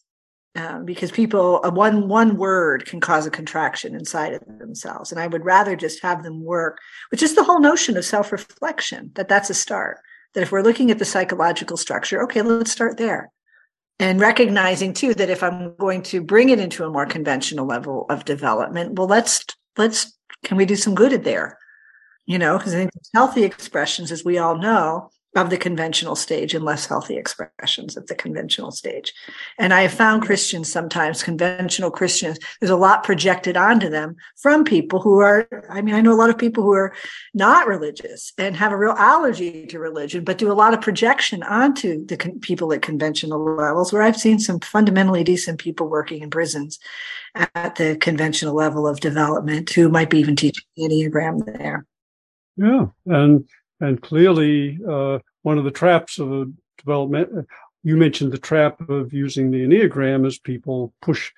um, 0.57 0.85
because 0.85 1.11
people 1.11 1.63
a 1.63 1.69
one 1.69 2.07
one 2.07 2.35
word 2.35 2.85
can 2.85 2.99
cause 2.99 3.27
a 3.27 3.31
contraction 3.31 3.93
inside 3.93 4.33
of 4.33 4.41
themselves. 4.59 5.11
And 5.11 5.21
i 5.21 5.27
would 5.27 5.45
rather 5.45 5.75
just 5.75 6.01
have 6.01 6.23
them 6.23 6.43
work 6.43 6.79
with 7.11 7.19
just 7.19 7.35
the 7.35 7.43
whole 7.43 7.59
notion 7.59 7.95
of 7.95 8.03
self-reflection 8.03 9.11
that 9.15 9.29
that's 9.29 9.49
a 9.49 9.53
start. 9.53 9.99
That 10.33 10.41
if 10.41 10.51
we're 10.51 10.63
looking 10.63 10.91
at 10.91 10.99
the 10.99 11.05
psychological 11.05 11.77
structure 11.77 12.23
okay 12.23 12.41
let's 12.41 12.71
start 12.71 12.97
there. 12.97 13.31
And 13.99 14.19
recognizing 14.19 14.93
too 14.93 15.13
that 15.13 15.29
if 15.29 15.43
i'm 15.43 15.75
going 15.77 16.01
to 16.03 16.21
bring 16.21 16.49
it 16.49 16.59
into 16.59 16.83
a 16.83 16.89
more 16.89 17.05
conventional 17.05 17.67
level 17.67 18.05
of 18.09 18.25
development 18.25 18.97
well 18.97 19.07
let's 19.07 19.45
let's 19.77 20.17
can 20.43 20.57
we 20.57 20.65
do 20.65 20.75
some 20.75 20.95
good 20.95 21.23
there? 21.23 21.57
You 22.25 22.39
know 22.39 22.57
because 22.57 22.73
i 22.73 22.77
think 22.77 22.91
healthy 23.13 23.43
expressions 23.43 24.11
as 24.11 24.25
we 24.25 24.39
all 24.39 24.57
know 24.57 25.11
of 25.37 25.51
the 25.51 25.57
conventional 25.57 26.15
stage 26.15 26.55
and 26.55 26.65
less 26.65 26.87
healthy 26.87 27.15
expressions 27.15 27.95
of 27.95 28.07
the 28.07 28.15
conventional 28.15 28.71
stage. 28.71 29.13
And 29.59 29.71
I 29.71 29.83
have 29.83 29.93
found 29.93 30.23
Christians 30.23 30.71
sometimes, 30.71 31.21
conventional 31.21 31.91
Christians, 31.91 32.39
there's 32.59 32.71
a 32.71 32.75
lot 32.75 33.03
projected 33.03 33.55
onto 33.55 33.87
them 33.87 34.15
from 34.37 34.63
people 34.63 34.99
who 34.99 35.19
are, 35.19 35.47
I 35.69 35.81
mean, 35.81 35.93
I 35.93 36.01
know 36.01 36.11
a 36.11 36.15
lot 36.17 36.31
of 36.31 36.39
people 36.39 36.63
who 36.63 36.73
are 36.73 36.93
not 37.35 37.67
religious 37.67 38.33
and 38.39 38.55
have 38.55 38.71
a 38.71 38.77
real 38.77 38.95
allergy 38.97 39.67
to 39.67 39.79
religion, 39.79 40.23
but 40.23 40.39
do 40.39 40.51
a 40.51 40.53
lot 40.53 40.73
of 40.73 40.81
projection 40.81 41.43
onto 41.43 42.03
the 42.07 42.17
con- 42.17 42.39
people 42.39 42.73
at 42.73 42.81
conventional 42.81 43.43
levels, 43.43 43.93
where 43.93 44.01
I've 44.01 44.17
seen 44.17 44.39
some 44.39 44.59
fundamentally 44.59 45.23
decent 45.23 45.59
people 45.59 45.87
working 45.87 46.23
in 46.23 46.31
prisons 46.31 46.79
at 47.35 47.75
the 47.75 47.95
conventional 47.97 48.55
level 48.55 48.87
of 48.87 48.99
development 49.01 49.69
who 49.69 49.87
might 49.87 50.09
be 50.09 50.19
even 50.19 50.35
teaching 50.35 50.65
Enneagram 50.79 51.45
there. 51.45 51.85
Yeah. 52.57 52.87
And 53.05 53.47
and 53.79 54.01
clearly, 54.01 54.79
uh, 54.87 55.19
one 55.43 55.57
of 55.57 55.63
the 55.63 55.71
traps 55.71 56.19
of 56.19 56.31
a 56.31 56.45
development, 56.77 57.47
you 57.83 57.95
mentioned 57.97 58.31
the 58.31 58.37
trap 58.37 58.81
of 58.89 59.13
using 59.13 59.51
the 59.51 59.63
Enneagram 59.65 60.25
as 60.25 60.37
people 60.37 60.93
push 61.01 61.31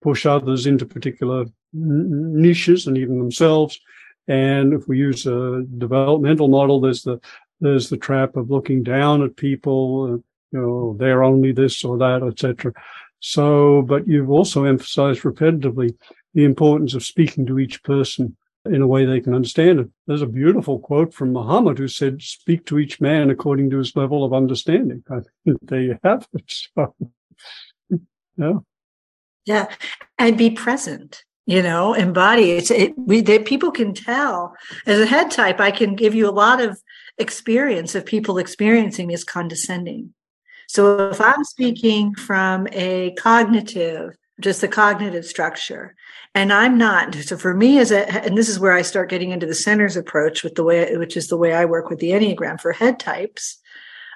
push 0.00 0.26
others 0.26 0.66
into 0.66 0.86
particular 0.86 1.44
niches 1.72 2.86
and 2.86 2.96
even 2.96 3.18
themselves. 3.18 3.80
And 4.28 4.72
if 4.72 4.86
we 4.86 4.98
use 4.98 5.26
a 5.26 5.64
developmental 5.78 6.48
model, 6.48 6.80
there's 6.80 7.02
the 7.02 7.18
there's 7.60 7.88
the 7.88 7.96
trap 7.96 8.36
of 8.36 8.50
looking 8.50 8.82
down 8.82 9.22
at 9.22 9.36
people, 9.36 10.04
uh, 10.04 10.16
you 10.52 10.60
know, 10.60 10.96
they're 10.98 11.24
only 11.24 11.50
this 11.50 11.82
or 11.82 11.98
that, 11.98 12.22
etc. 12.22 12.72
So, 13.20 13.82
but 13.82 14.06
you've 14.06 14.30
also 14.30 14.64
emphasized 14.64 15.22
repetitively 15.22 15.96
the 16.34 16.44
importance 16.44 16.94
of 16.94 17.02
speaking 17.02 17.46
to 17.46 17.58
each 17.58 17.82
person 17.82 18.36
in 18.72 18.82
a 18.82 18.86
way 18.86 19.04
they 19.04 19.20
can 19.20 19.34
understand 19.34 19.80
it. 19.80 19.88
There's 20.06 20.22
a 20.22 20.26
beautiful 20.26 20.78
quote 20.78 21.12
from 21.14 21.32
Muhammad 21.32 21.78
who 21.78 21.88
said, 21.88 22.22
Speak 22.22 22.66
to 22.66 22.78
each 22.78 23.00
man 23.00 23.30
according 23.30 23.70
to 23.70 23.78
his 23.78 23.96
level 23.96 24.24
of 24.24 24.32
understanding. 24.32 25.02
I 25.10 25.20
think 25.44 25.58
there 25.62 25.80
you 25.80 25.98
have 26.04 26.26
it. 26.34 26.52
So, 26.76 26.94
yeah. 28.36 28.58
Yeah. 29.46 29.66
And 30.18 30.36
be 30.36 30.50
present, 30.50 31.24
you 31.46 31.62
know, 31.62 31.94
embody 31.94 32.52
it. 32.52 32.70
it 32.70 32.98
we, 32.98 33.20
they, 33.20 33.38
people 33.38 33.70
can 33.70 33.94
tell. 33.94 34.54
As 34.86 35.00
a 35.00 35.06
head 35.06 35.30
type, 35.30 35.60
I 35.60 35.70
can 35.70 35.96
give 35.96 36.14
you 36.14 36.28
a 36.28 36.30
lot 36.30 36.60
of 36.60 36.80
experience 37.18 37.94
of 37.94 38.06
people 38.06 38.38
experiencing 38.38 39.12
as 39.12 39.24
condescending. 39.24 40.14
So 40.68 41.10
if 41.10 41.20
I'm 41.20 41.44
speaking 41.44 42.14
from 42.14 42.68
a 42.72 43.12
cognitive, 43.12 44.16
just 44.40 44.60
the 44.60 44.68
cognitive 44.68 45.24
structure, 45.24 45.94
and 46.34 46.52
i'm 46.52 46.78
not 46.78 47.14
so 47.14 47.36
for 47.36 47.54
me 47.54 47.78
as 47.78 47.90
a 47.90 48.08
and 48.24 48.36
this 48.36 48.48
is 48.48 48.60
where 48.60 48.72
i 48.72 48.82
start 48.82 49.10
getting 49.10 49.30
into 49.30 49.46
the 49.46 49.54
centers 49.54 49.96
approach 49.96 50.44
with 50.44 50.54
the 50.54 50.64
way 50.64 50.96
which 50.96 51.16
is 51.16 51.28
the 51.28 51.36
way 51.36 51.52
i 51.52 51.64
work 51.64 51.90
with 51.90 51.98
the 51.98 52.10
enneagram 52.10 52.60
for 52.60 52.72
head 52.72 52.98
types. 52.98 53.58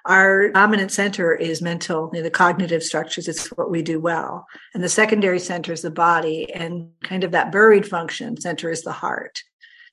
Our 0.05 0.51
dominant 0.51 0.91
center 0.91 1.33
is 1.33 1.63
mental 1.63 2.11
the 2.11 2.29
cognitive 2.29 2.83
structures 2.83 3.29
it's 3.29 3.47
what 3.51 3.71
we 3.71 3.83
do 3.83 4.01
well. 4.01 4.49
And 4.75 4.83
the 4.83 4.89
secondary 4.89 5.39
center 5.39 5.73
is 5.73 5.83
the 5.83 5.93
body 5.93 6.53
and 6.53 6.91
kind 7.05 7.23
of 7.23 7.31
that 7.31 7.53
buried 7.53 7.87
function 7.87 8.41
center 8.41 8.69
is 8.69 8.83
the 8.83 8.91
heart. 8.91 9.45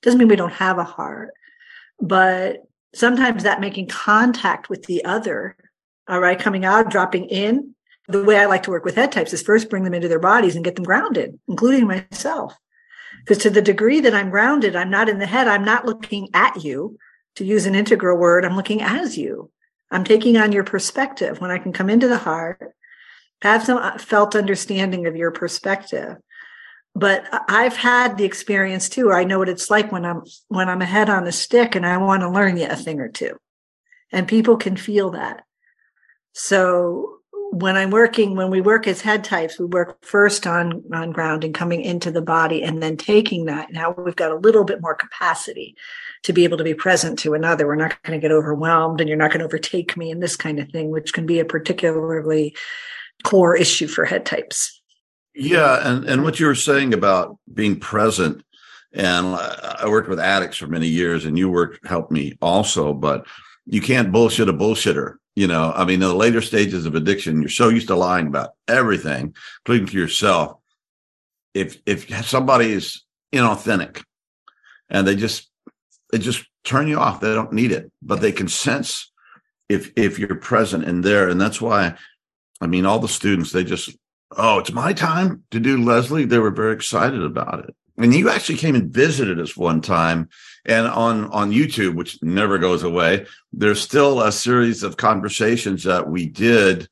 Doesn't 0.02 0.18
mean 0.18 0.26
we 0.26 0.34
don't 0.34 0.52
have 0.52 0.78
a 0.78 0.84
heart 0.84 1.30
but 2.00 2.64
sometimes 2.94 3.42
that 3.42 3.60
making 3.60 3.86
contact 3.86 4.68
with 4.68 4.84
the 4.84 5.04
other 5.04 5.56
all 6.08 6.20
right 6.20 6.38
coming 6.38 6.64
out 6.64 6.90
dropping 6.90 7.26
in 7.26 7.74
the 8.12 8.24
way 8.24 8.38
I 8.38 8.46
like 8.46 8.62
to 8.64 8.70
work 8.70 8.84
with 8.84 8.96
head 8.96 9.12
types 9.12 9.32
is 9.32 9.42
first 9.42 9.70
bring 9.70 9.84
them 9.84 9.94
into 9.94 10.08
their 10.08 10.18
bodies 10.18 10.56
and 10.56 10.64
get 10.64 10.76
them 10.76 10.84
grounded, 10.84 11.38
including 11.48 11.86
myself. 11.86 12.54
Because 13.20 13.38
to 13.38 13.50
the 13.50 13.62
degree 13.62 14.00
that 14.00 14.14
I'm 14.14 14.30
grounded, 14.30 14.76
I'm 14.76 14.90
not 14.90 15.08
in 15.08 15.18
the 15.18 15.26
head, 15.26 15.48
I'm 15.48 15.64
not 15.64 15.86
looking 15.86 16.28
at 16.34 16.62
you. 16.62 16.98
To 17.36 17.44
use 17.44 17.64
an 17.64 17.76
integral 17.76 18.18
word, 18.18 18.44
I'm 18.44 18.56
looking 18.56 18.82
as 18.82 19.16
you. 19.16 19.50
I'm 19.90 20.04
taking 20.04 20.36
on 20.36 20.52
your 20.52 20.64
perspective 20.64 21.40
when 21.40 21.50
I 21.50 21.58
can 21.58 21.72
come 21.72 21.88
into 21.88 22.08
the 22.08 22.18
heart, 22.18 22.74
have 23.42 23.64
some 23.64 23.98
felt 23.98 24.36
understanding 24.36 25.06
of 25.06 25.16
your 25.16 25.30
perspective. 25.30 26.16
But 26.94 27.24
I've 27.48 27.76
had 27.76 28.18
the 28.18 28.24
experience 28.24 28.88
too. 28.88 29.12
I 29.12 29.24
know 29.24 29.38
what 29.38 29.48
it's 29.48 29.70
like 29.70 29.92
when 29.92 30.04
I'm 30.04 30.22
when 30.48 30.68
I'm 30.68 30.82
a 30.82 30.86
head 30.86 31.08
on 31.08 31.26
a 31.26 31.32
stick 31.32 31.76
and 31.76 31.86
I 31.86 31.96
want 31.98 32.22
to 32.22 32.30
learn 32.30 32.56
you 32.56 32.66
a 32.66 32.76
thing 32.76 33.00
or 33.00 33.08
two. 33.08 33.36
And 34.12 34.26
people 34.26 34.56
can 34.56 34.76
feel 34.76 35.10
that. 35.10 35.44
So 36.32 37.19
when 37.52 37.76
I'm 37.76 37.90
working, 37.90 38.36
when 38.36 38.48
we 38.48 38.60
work 38.60 38.86
as 38.86 39.00
head 39.00 39.24
types, 39.24 39.58
we 39.58 39.66
work 39.66 40.04
first 40.04 40.46
on, 40.46 40.84
on 40.92 41.10
grounding, 41.10 41.52
coming 41.52 41.82
into 41.82 42.10
the 42.10 42.22
body, 42.22 42.62
and 42.62 42.80
then 42.80 42.96
taking 42.96 43.46
that. 43.46 43.72
Now 43.72 43.90
we've 43.90 44.16
got 44.16 44.30
a 44.30 44.36
little 44.36 44.64
bit 44.64 44.80
more 44.80 44.94
capacity 44.94 45.76
to 46.22 46.32
be 46.32 46.44
able 46.44 46.58
to 46.58 46.64
be 46.64 46.74
present 46.74 47.18
to 47.20 47.34
another. 47.34 47.66
We're 47.66 47.74
not 47.74 48.00
going 48.04 48.18
to 48.18 48.22
get 48.22 48.32
overwhelmed 48.32 49.00
and 49.00 49.08
you're 49.08 49.18
not 49.18 49.30
going 49.30 49.40
to 49.40 49.46
overtake 49.46 49.96
me 49.96 50.12
and 50.12 50.22
this 50.22 50.36
kind 50.36 50.60
of 50.60 50.68
thing, 50.70 50.90
which 50.90 51.12
can 51.12 51.26
be 51.26 51.40
a 51.40 51.44
particularly 51.44 52.54
core 53.24 53.56
issue 53.56 53.88
for 53.88 54.04
head 54.04 54.24
types. 54.24 54.80
Yeah, 55.34 55.88
and 55.88 56.04
and 56.04 56.24
what 56.24 56.40
you 56.40 56.46
were 56.46 56.54
saying 56.54 56.92
about 56.92 57.38
being 57.52 57.78
present, 57.78 58.44
and 58.92 59.26
I 59.26 59.88
worked 59.88 60.08
with 60.08 60.18
addicts 60.18 60.56
for 60.56 60.66
many 60.66 60.88
years, 60.88 61.24
and 61.24 61.38
you 61.38 61.48
worked 61.48 61.86
helped 61.86 62.10
me 62.10 62.36
also, 62.42 62.92
but 62.92 63.26
you 63.64 63.80
can't 63.80 64.12
bullshit 64.12 64.48
a 64.48 64.52
bullshitter. 64.52 65.14
You 65.36 65.46
know, 65.46 65.72
I 65.74 65.84
mean, 65.84 66.02
in 66.02 66.08
the 66.08 66.14
later 66.14 66.40
stages 66.40 66.86
of 66.86 66.94
addiction, 66.94 67.40
you're 67.40 67.48
so 67.48 67.68
used 67.68 67.88
to 67.88 67.94
lying 67.94 68.26
about 68.26 68.50
everything, 68.66 69.34
including 69.60 69.86
to 69.86 69.98
yourself. 69.98 70.56
If 71.54 71.80
if 71.86 72.26
somebody 72.26 72.72
is 72.72 73.02
inauthentic, 73.32 74.02
and 74.88 75.06
they 75.06 75.16
just 75.16 75.48
they 76.10 76.18
just 76.18 76.44
turn 76.64 76.88
you 76.88 76.98
off, 76.98 77.20
they 77.20 77.32
don't 77.32 77.52
need 77.52 77.72
it, 77.72 77.90
but 78.02 78.20
they 78.20 78.32
can 78.32 78.48
sense 78.48 79.10
if 79.68 79.92
if 79.96 80.18
you're 80.18 80.34
present 80.34 80.84
and 80.84 81.04
there, 81.04 81.28
and 81.28 81.40
that's 81.40 81.60
why. 81.60 81.96
I 82.62 82.66
mean, 82.66 82.84
all 82.84 82.98
the 82.98 83.08
students 83.08 83.52
they 83.52 83.64
just 83.64 83.96
oh, 84.36 84.58
it's 84.58 84.72
my 84.72 84.92
time 84.92 85.44
to 85.50 85.60
do 85.60 85.82
Leslie. 85.82 86.24
They 86.24 86.38
were 86.38 86.50
very 86.50 86.74
excited 86.74 87.22
about 87.22 87.64
it. 87.64 87.74
And 88.00 88.14
you 88.14 88.30
actually 88.30 88.56
came 88.56 88.74
and 88.74 88.92
visited 88.92 89.38
us 89.38 89.56
one 89.56 89.80
time. 89.80 90.28
And 90.64 90.86
on, 90.86 91.26
on 91.26 91.52
YouTube, 91.52 91.94
which 91.94 92.22
never 92.22 92.58
goes 92.58 92.82
away, 92.82 93.26
there's 93.52 93.80
still 93.80 94.22
a 94.22 94.32
series 94.32 94.82
of 94.82 94.96
conversations 94.96 95.84
that 95.84 96.08
we 96.08 96.26
did, 96.26 96.88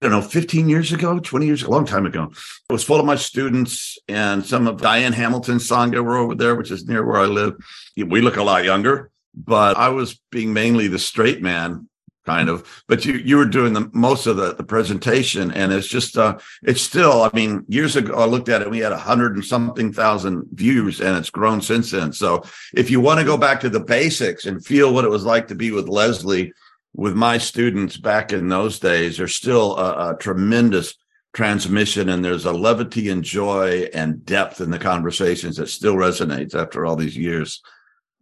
I 0.00 0.08
don't 0.08 0.12
know, 0.12 0.22
15 0.22 0.68
years 0.68 0.92
ago, 0.92 1.18
20 1.18 1.46
years, 1.46 1.62
a 1.62 1.70
long 1.70 1.86
time 1.86 2.06
ago. 2.06 2.30
It 2.68 2.72
was 2.72 2.84
full 2.84 3.00
of 3.00 3.06
my 3.06 3.16
students 3.16 3.98
and 4.08 4.44
some 4.44 4.66
of 4.66 4.80
Diane 4.80 5.12
Hamilton's 5.12 5.68
Sangha 5.68 6.04
were 6.04 6.16
over 6.16 6.34
there, 6.34 6.54
which 6.54 6.70
is 6.70 6.86
near 6.86 7.04
where 7.04 7.20
I 7.20 7.26
live. 7.26 7.54
We 7.96 8.20
look 8.20 8.36
a 8.36 8.42
lot 8.42 8.64
younger, 8.64 9.10
but 9.34 9.76
I 9.76 9.88
was 9.88 10.20
being 10.30 10.52
mainly 10.52 10.88
the 10.88 10.98
straight 10.98 11.42
man 11.42 11.88
kind 12.24 12.48
of 12.48 12.84
but 12.88 13.04
you 13.04 13.14
you 13.14 13.36
were 13.36 13.44
doing 13.44 13.72
the 13.72 13.90
most 13.92 14.26
of 14.26 14.36
the, 14.36 14.54
the 14.54 14.64
presentation 14.64 15.50
and 15.52 15.72
it's 15.72 15.86
just 15.86 16.16
uh 16.16 16.36
it's 16.62 16.80
still 16.80 17.22
i 17.22 17.30
mean 17.34 17.64
years 17.68 17.96
ago 17.96 18.14
i 18.14 18.24
looked 18.24 18.48
at 18.48 18.62
it 18.62 18.70
we 18.70 18.78
had 18.78 18.92
a 18.92 18.98
hundred 18.98 19.34
and 19.34 19.44
something 19.44 19.92
thousand 19.92 20.46
views 20.52 21.00
and 21.00 21.16
it's 21.16 21.30
grown 21.30 21.60
since 21.60 21.90
then. 21.90 22.12
So 22.12 22.42
if 22.74 22.90
you 22.90 23.00
want 23.00 23.20
to 23.20 23.26
go 23.26 23.36
back 23.36 23.60
to 23.60 23.70
the 23.70 23.80
basics 23.80 24.46
and 24.46 24.64
feel 24.64 24.92
what 24.92 25.04
it 25.04 25.10
was 25.10 25.24
like 25.24 25.48
to 25.48 25.54
be 25.54 25.70
with 25.70 25.88
leslie 25.88 26.52
with 26.94 27.14
my 27.14 27.38
students 27.38 27.96
back 27.96 28.32
in 28.32 28.48
those 28.48 28.78
days 28.78 29.16
there's 29.16 29.34
still 29.34 29.76
a, 29.76 30.12
a 30.12 30.16
tremendous 30.18 30.94
transmission 31.32 32.08
and 32.08 32.24
there's 32.24 32.46
a 32.46 32.52
levity 32.52 33.10
and 33.10 33.24
joy 33.24 33.88
and 33.92 34.24
depth 34.24 34.60
in 34.60 34.70
the 34.70 34.78
conversations 34.78 35.56
that 35.56 35.68
still 35.68 35.96
resonates 35.96 36.54
after 36.54 36.86
all 36.86 36.96
these 36.96 37.16
years. 37.16 37.60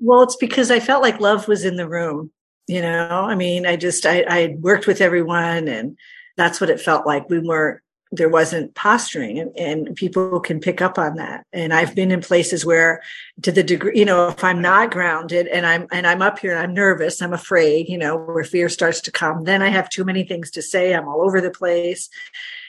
Well 0.00 0.22
it's 0.22 0.36
because 0.36 0.70
i 0.70 0.80
felt 0.80 1.02
like 1.02 1.20
love 1.20 1.46
was 1.46 1.64
in 1.64 1.76
the 1.76 1.88
room 1.88 2.32
you 2.66 2.80
know 2.80 3.26
i 3.28 3.34
mean 3.34 3.66
i 3.66 3.76
just 3.76 4.06
i 4.06 4.24
i 4.28 4.56
worked 4.60 4.86
with 4.86 5.00
everyone 5.00 5.68
and 5.68 5.96
that's 6.36 6.60
what 6.60 6.70
it 6.70 6.80
felt 6.80 7.06
like. 7.06 7.28
We 7.28 7.38
weren't 7.38 7.80
there 8.14 8.28
wasn't 8.28 8.74
posturing 8.74 9.38
and, 9.38 9.56
and 9.56 9.96
people 9.96 10.38
can 10.38 10.60
pick 10.60 10.82
up 10.82 10.98
on 10.98 11.16
that. 11.16 11.46
And 11.52 11.72
i've 11.72 11.94
been 11.94 12.10
in 12.10 12.20
places 12.20 12.64
where 12.64 13.00
to 13.40 13.50
the 13.50 13.62
degree 13.62 13.98
you 13.98 14.04
know 14.04 14.28
if 14.28 14.44
i'm 14.44 14.60
not 14.60 14.90
grounded 14.90 15.46
and 15.46 15.64
i'm 15.64 15.86
and 15.90 16.06
i'm 16.06 16.20
up 16.20 16.38
here 16.38 16.52
and 16.52 16.60
i'm 16.60 16.74
nervous 16.74 17.22
i'm 17.22 17.32
afraid 17.32 17.88
you 17.88 17.96
know 17.96 18.16
where 18.18 18.44
fear 18.44 18.68
starts 18.68 19.00
to 19.02 19.10
come 19.10 19.44
then 19.44 19.62
i 19.62 19.68
have 19.68 19.88
too 19.88 20.04
many 20.04 20.24
things 20.24 20.50
to 20.50 20.62
say. 20.62 20.94
I'm 20.94 21.08
all 21.08 21.22
over 21.22 21.40
the 21.40 21.50
place. 21.50 22.10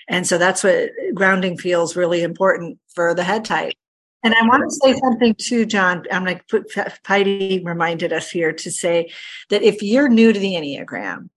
And 0.10 0.28
so 0.28 0.38
that's 0.38 0.64
what 0.64 0.90
grounding 1.14 1.58
feels 1.58 1.96
really 1.96 2.24
important 2.24 2.78
for 2.94 3.14
the 3.14 3.24
head 3.24 3.46
type 3.46 3.74
and 4.24 4.34
I 4.34 4.48
want 4.48 4.64
to 4.64 4.76
say 4.76 4.98
something 5.00 5.36
too, 5.36 5.66
John. 5.66 6.06
I'm 6.12 6.24
going 6.24 6.38
to 6.38 6.44
put 6.50 6.72
Heidi 7.06 7.62
reminded 7.64 8.14
us 8.14 8.30
here 8.30 8.54
to 8.54 8.72
say 8.72 9.12
that 9.50 9.64
if 9.64 9.84
you're 9.84 10.10
new 10.10 10.32
to 10.32 10.40
the 10.40 10.54
Enneagram 10.54 11.30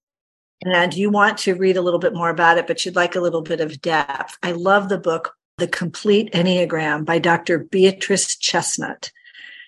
and 0.64 0.94
you 0.94 1.10
want 1.10 1.38
to 1.38 1.54
read 1.54 1.76
a 1.76 1.82
little 1.82 1.98
bit 1.98 2.14
more 2.14 2.30
about 2.30 2.58
it, 2.58 2.66
but 2.66 2.84
you'd 2.84 2.96
like 2.96 3.16
a 3.16 3.20
little 3.20 3.42
bit 3.42 3.60
of 3.60 3.80
depth, 3.80 4.38
I 4.42 4.52
love 4.52 4.88
the 4.88 4.98
book, 4.98 5.34
The 5.58 5.68
Complete 5.68 6.32
Enneagram 6.32 7.04
by 7.04 7.18
Dr. 7.18 7.58
Beatrice 7.58 8.36
Chestnut. 8.36 9.10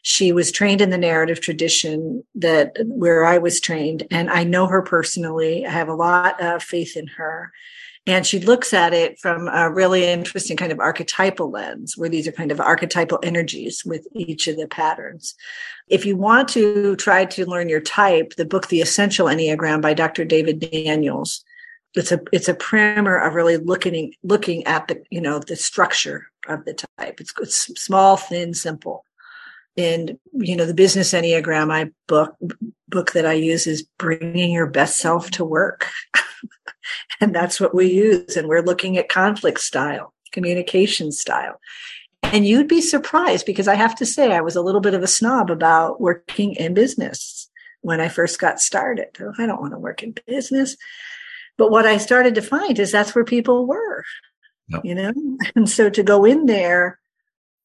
She 0.02 0.32
was 0.32 0.52
trained 0.52 0.80
in 0.80 0.90
the 0.90 0.96
narrative 0.96 1.40
tradition 1.40 2.22
that 2.36 2.76
where 2.84 3.24
I 3.24 3.38
was 3.38 3.60
trained, 3.60 4.06
and 4.12 4.30
I 4.30 4.44
know 4.44 4.66
her 4.68 4.80
personally. 4.80 5.66
I 5.66 5.70
have 5.70 5.88
a 5.88 5.94
lot 5.94 6.40
of 6.40 6.62
faith 6.62 6.96
in 6.96 7.08
her. 7.08 7.52
And 8.06 8.26
she 8.26 8.38
looks 8.38 8.72
at 8.72 8.94
it 8.94 9.18
from 9.18 9.48
a 9.48 9.70
really 9.70 10.06
interesting 10.06 10.56
kind 10.56 10.72
of 10.72 10.80
archetypal 10.80 11.50
lens, 11.50 11.96
where 11.96 12.08
these 12.08 12.26
are 12.26 12.32
kind 12.32 12.50
of 12.50 12.60
archetypal 12.60 13.18
energies 13.22 13.82
with 13.84 14.06
each 14.14 14.48
of 14.48 14.56
the 14.56 14.66
patterns. 14.66 15.34
If 15.88 16.06
you 16.06 16.16
want 16.16 16.48
to 16.50 16.96
try 16.96 17.24
to 17.26 17.46
learn 17.46 17.68
your 17.68 17.80
type, 17.80 18.34
the 18.36 18.44
book 18.44 18.68
The 18.68 18.80
Essential 18.80 19.26
Enneagram 19.26 19.82
by 19.82 19.94
Dr. 19.94 20.24
David 20.24 20.58
Daniels, 20.58 21.44
it's 21.94 22.12
a 22.12 22.20
it's 22.32 22.48
a 22.48 22.54
primer 22.54 23.16
of 23.16 23.34
really 23.34 23.56
looking 23.56 24.14
looking 24.22 24.64
at 24.66 24.88
the 24.88 25.02
you 25.10 25.20
know 25.20 25.38
the 25.38 25.56
structure 25.56 26.26
of 26.46 26.64
the 26.64 26.74
type. 26.74 27.20
It's, 27.20 27.32
it's 27.40 27.56
small, 27.80 28.16
thin, 28.16 28.54
simple. 28.54 29.04
And 29.76 30.18
you 30.32 30.56
know 30.56 30.66
the 30.66 30.74
business 30.74 31.12
enneagram 31.12 31.72
I 31.72 31.90
book 32.06 32.36
book 32.88 33.12
that 33.12 33.26
I 33.26 33.34
use 33.34 33.66
is 33.66 33.82
bringing 33.98 34.52
your 34.52 34.66
best 34.66 34.98
self 34.98 35.30
to 35.32 35.44
work. 35.44 35.86
and 37.20 37.34
that's 37.34 37.60
what 37.60 37.74
we 37.74 37.86
use. 37.86 38.36
And 38.36 38.48
we're 38.48 38.62
looking 38.62 38.96
at 38.96 39.08
conflict 39.08 39.60
style, 39.60 40.14
communication 40.32 41.12
style. 41.12 41.60
And 42.22 42.46
you'd 42.46 42.68
be 42.68 42.80
surprised 42.80 43.46
because 43.46 43.68
I 43.68 43.74
have 43.74 43.94
to 43.96 44.06
say, 44.06 44.32
I 44.32 44.40
was 44.40 44.56
a 44.56 44.62
little 44.62 44.80
bit 44.80 44.94
of 44.94 45.02
a 45.02 45.06
snob 45.06 45.50
about 45.50 46.00
working 46.00 46.54
in 46.54 46.74
business 46.74 47.48
when 47.80 48.00
I 48.00 48.08
first 48.08 48.38
got 48.38 48.60
started. 48.60 49.08
Oh, 49.20 49.32
I 49.38 49.46
don't 49.46 49.60
want 49.60 49.72
to 49.72 49.78
work 49.78 50.02
in 50.02 50.14
business. 50.26 50.76
But 51.56 51.70
what 51.70 51.86
I 51.86 51.96
started 51.96 52.34
to 52.34 52.42
find 52.42 52.78
is 52.78 52.92
that's 52.92 53.14
where 53.14 53.24
people 53.24 53.66
were, 53.66 54.04
you 54.82 54.94
know? 54.94 55.12
And 55.54 55.68
so 55.68 55.90
to 55.90 56.02
go 56.02 56.24
in 56.24 56.46
there, 56.46 56.98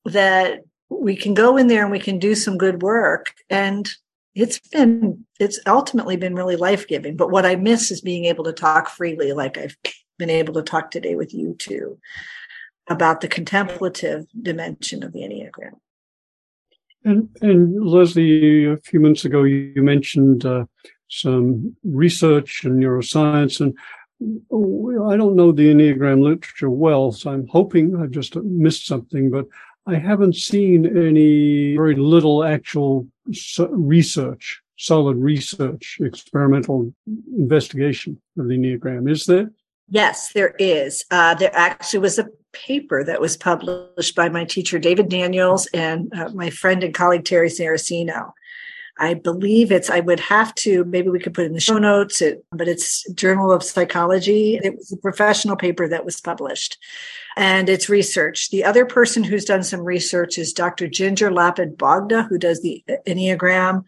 that 0.05 0.61
we 0.89 1.15
can 1.15 1.33
go 1.33 1.57
in 1.57 1.67
there 1.67 1.83
and 1.83 1.91
we 1.91 1.99
can 1.99 2.19
do 2.19 2.35
some 2.35 2.57
good 2.57 2.81
work 2.81 3.33
and 3.49 3.89
it's 4.35 4.59
been 4.59 5.25
it's 5.39 5.59
ultimately 5.67 6.15
been 6.15 6.35
really 6.35 6.55
life-giving 6.55 7.15
but 7.15 7.29
what 7.29 7.45
i 7.45 7.55
miss 7.55 7.91
is 7.91 8.01
being 8.01 8.25
able 8.25 8.43
to 8.43 8.53
talk 8.53 8.89
freely 8.89 9.31
like 9.31 9.57
i've 9.57 9.77
been 10.17 10.29
able 10.29 10.53
to 10.53 10.63
talk 10.63 10.91
today 10.91 11.15
with 11.15 11.33
you 11.33 11.55
too 11.59 11.97
about 12.89 13.21
the 13.21 13.27
contemplative 13.27 14.25
dimension 14.41 15.03
of 15.03 15.13
the 15.13 15.21
enneagram. 15.21 15.77
And, 17.05 17.29
and 17.41 17.85
leslie 17.85 18.65
a 18.65 18.77
few 18.77 18.99
months 18.99 19.25
ago 19.25 19.43
you, 19.43 19.81
mentioned 19.81 20.45
uh, 20.45 20.65
some 21.09 21.75
research 21.83 22.63
in 22.63 22.79
neuroscience 22.79 23.59
and 23.59 23.77
I 24.21 25.17
don't 25.17 25.35
know 25.35 25.51
the 25.51 25.73
Enneagram 25.73 26.21
literature 26.23 26.69
well, 26.69 27.11
so 27.11 27.31
I'm 27.31 27.47
hoping 27.47 27.95
I've 27.95 28.11
just 28.11 28.35
missed 28.37 28.85
something, 28.85 29.29
but 29.29 29.47
I 29.85 29.95
haven't 29.95 30.35
seen 30.35 30.85
any 30.85 31.75
very 31.75 31.95
little 31.95 32.43
actual 32.45 33.07
research, 33.69 34.61
solid 34.77 35.17
research, 35.17 35.97
experimental 36.01 36.93
investigation 37.37 38.21
of 38.37 38.47
the 38.47 38.57
Enneagram. 38.57 39.09
Is 39.09 39.25
there? 39.25 39.51
Yes, 39.89 40.31
there 40.33 40.55
is. 40.59 41.03
Uh, 41.11 41.35
there 41.35 41.55
actually 41.55 41.99
was 41.99 42.19
a 42.19 42.29
paper 42.53 43.03
that 43.03 43.19
was 43.19 43.35
published 43.35 44.15
by 44.15 44.29
my 44.29 44.45
teacher, 44.45 44.79
David 44.79 45.09
Daniels, 45.09 45.67
and 45.73 46.11
uh, 46.13 46.29
my 46.29 46.49
friend 46.49 46.83
and 46.83 46.93
colleague, 46.93 47.25
Terry 47.25 47.49
Saracino. 47.49 48.31
I 48.99 49.15
believe 49.15 49.71
it's, 49.71 49.89
I 49.89 50.01
would 50.01 50.19
have 50.19 50.53
to, 50.55 50.83
maybe 50.85 51.09
we 51.09 51.19
could 51.19 51.33
put 51.33 51.45
in 51.45 51.53
the 51.53 51.59
show 51.59 51.79
notes, 51.79 52.21
it, 52.21 52.45
but 52.51 52.67
it's 52.67 53.09
Journal 53.13 53.51
of 53.51 53.63
Psychology. 53.63 54.59
It 54.63 54.75
was 54.75 54.91
a 54.91 54.97
professional 54.97 55.55
paper 55.55 55.87
that 55.87 56.05
was 56.05 56.21
published 56.21 56.77
and 57.35 57.69
it's 57.69 57.89
research. 57.89 58.51
The 58.51 58.63
other 58.63 58.85
person 58.85 59.23
who's 59.23 59.45
done 59.45 59.63
some 59.63 59.81
research 59.81 60.37
is 60.37 60.53
Dr. 60.53 60.87
Ginger 60.87 61.31
Lapid 61.31 61.75
Bogda, 61.75 62.27
who 62.27 62.37
does 62.37 62.61
the 62.61 62.83
Enneagram 63.07 63.83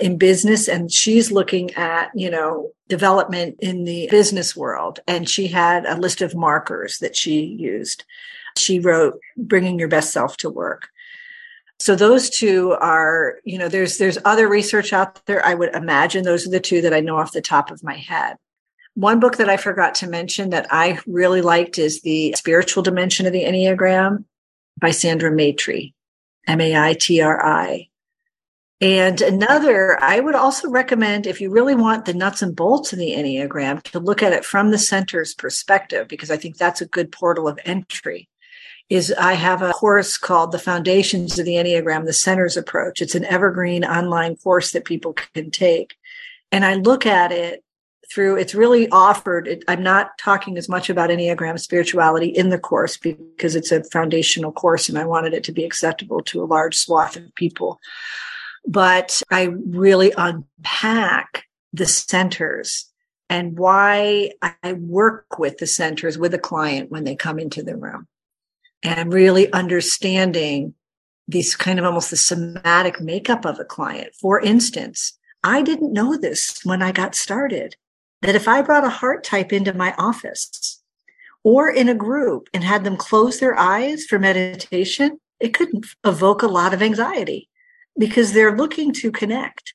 in 0.00 0.16
business 0.16 0.68
and 0.68 0.90
she's 0.90 1.30
looking 1.30 1.72
at 1.74 2.10
you 2.14 2.30
know 2.30 2.70
development 2.88 3.56
in 3.60 3.84
the 3.84 4.08
business 4.10 4.56
world 4.56 5.00
and 5.06 5.28
she 5.28 5.46
had 5.46 5.84
a 5.84 5.96
list 5.96 6.22
of 6.22 6.34
markers 6.34 6.98
that 6.98 7.14
she 7.16 7.44
used 7.44 8.04
she 8.56 8.78
wrote 8.80 9.18
bringing 9.36 9.78
your 9.78 9.88
best 9.88 10.12
self 10.12 10.36
to 10.36 10.48
work 10.48 10.88
so 11.80 11.96
those 11.96 12.30
two 12.30 12.72
are 12.80 13.38
you 13.44 13.58
know 13.58 13.68
there's 13.68 13.98
there's 13.98 14.18
other 14.24 14.48
research 14.48 14.92
out 14.92 15.24
there 15.26 15.44
i 15.44 15.54
would 15.54 15.74
imagine 15.74 16.24
those 16.24 16.46
are 16.46 16.50
the 16.50 16.60
two 16.60 16.80
that 16.80 16.94
i 16.94 17.00
know 17.00 17.16
off 17.16 17.32
the 17.32 17.40
top 17.40 17.70
of 17.70 17.82
my 17.82 17.96
head 17.96 18.36
one 18.94 19.20
book 19.20 19.36
that 19.36 19.48
I 19.48 19.56
forgot 19.56 19.94
to 19.96 20.08
mention 20.08 20.50
that 20.50 20.66
I 20.70 20.98
really 21.06 21.42
liked 21.42 21.78
is 21.78 22.02
The 22.02 22.34
Spiritual 22.36 22.82
Dimension 22.82 23.26
of 23.26 23.32
the 23.32 23.44
Enneagram 23.44 24.24
by 24.80 24.90
Sandra 24.90 25.30
Maitri, 25.30 25.94
M 26.46 26.60
A 26.60 26.76
I 26.76 26.94
T 26.94 27.20
R 27.20 27.44
I. 27.44 27.88
And 28.82 29.20
another, 29.20 30.02
I 30.02 30.20
would 30.20 30.34
also 30.34 30.68
recommend 30.68 31.26
if 31.26 31.40
you 31.40 31.50
really 31.50 31.74
want 31.74 32.06
the 32.06 32.14
nuts 32.14 32.40
and 32.40 32.56
bolts 32.56 32.92
of 32.92 32.98
the 32.98 33.12
Enneagram 33.12 33.82
to 33.84 34.00
look 34.00 34.22
at 34.22 34.32
it 34.32 34.44
from 34.44 34.70
the 34.70 34.78
center's 34.78 35.34
perspective, 35.34 36.08
because 36.08 36.30
I 36.30 36.38
think 36.38 36.56
that's 36.56 36.80
a 36.80 36.86
good 36.86 37.12
portal 37.12 37.46
of 37.46 37.58
entry. 37.64 38.28
Is 38.90 39.14
I 39.18 39.34
have 39.34 39.62
a 39.62 39.72
course 39.72 40.18
called 40.18 40.50
The 40.50 40.58
Foundations 40.58 41.38
of 41.38 41.46
the 41.46 41.54
Enneagram, 41.54 42.06
the 42.06 42.12
Center's 42.12 42.56
Approach. 42.56 43.00
It's 43.00 43.14
an 43.14 43.24
evergreen 43.24 43.84
online 43.84 44.36
course 44.36 44.72
that 44.72 44.84
people 44.84 45.12
can 45.12 45.50
take. 45.50 45.94
And 46.50 46.64
I 46.64 46.74
look 46.74 47.06
at 47.06 47.30
it 47.30 47.62
through 48.10 48.36
it's 48.36 48.54
really 48.54 48.88
offered 48.90 49.46
it, 49.46 49.64
i'm 49.68 49.82
not 49.82 50.18
talking 50.18 50.58
as 50.58 50.68
much 50.68 50.90
about 50.90 51.10
enneagram 51.10 51.58
spirituality 51.58 52.28
in 52.28 52.48
the 52.48 52.58
course 52.58 52.96
because 52.96 53.54
it's 53.54 53.72
a 53.72 53.84
foundational 53.84 54.52
course 54.52 54.88
and 54.88 54.98
i 54.98 55.04
wanted 55.04 55.32
it 55.32 55.44
to 55.44 55.52
be 55.52 55.64
acceptable 55.64 56.20
to 56.20 56.42
a 56.42 56.46
large 56.46 56.76
swath 56.76 57.16
of 57.16 57.34
people 57.34 57.78
but 58.66 59.22
i 59.30 59.44
really 59.66 60.12
unpack 60.16 61.44
the 61.72 61.86
centers 61.86 62.86
and 63.28 63.58
why 63.58 64.30
i 64.42 64.72
work 64.72 65.38
with 65.38 65.58
the 65.58 65.66
centers 65.66 66.18
with 66.18 66.34
a 66.34 66.38
client 66.38 66.90
when 66.90 67.04
they 67.04 67.14
come 67.14 67.38
into 67.38 67.62
the 67.62 67.76
room 67.76 68.06
and 68.82 69.12
really 69.12 69.52
understanding 69.52 70.74
these 71.28 71.54
kind 71.54 71.78
of 71.78 71.84
almost 71.84 72.10
the 72.10 72.16
somatic 72.16 73.00
makeup 73.00 73.44
of 73.44 73.58
a 73.58 73.64
client 73.64 74.12
for 74.20 74.40
instance 74.40 75.18
I 75.42 75.62
didn't 75.62 75.92
know 75.92 76.16
this 76.16 76.60
when 76.64 76.82
I 76.82 76.92
got 76.92 77.14
started 77.14 77.76
that 78.22 78.34
if 78.34 78.46
I 78.46 78.62
brought 78.62 78.84
a 78.84 78.90
heart 78.90 79.24
type 79.24 79.52
into 79.52 79.72
my 79.72 79.94
office 79.96 80.82
or 81.42 81.70
in 81.70 81.88
a 81.88 81.94
group 81.94 82.48
and 82.52 82.62
had 82.62 82.84
them 82.84 82.96
close 82.96 83.40
their 83.40 83.58
eyes 83.58 84.04
for 84.04 84.18
meditation, 84.18 85.18
it 85.40 85.54
could 85.54 85.70
evoke 86.04 86.42
a 86.42 86.48
lot 86.48 86.74
of 86.74 86.82
anxiety 86.82 87.48
because 87.98 88.32
they're 88.32 88.56
looking 88.56 88.92
to 88.92 89.10
connect. 89.10 89.74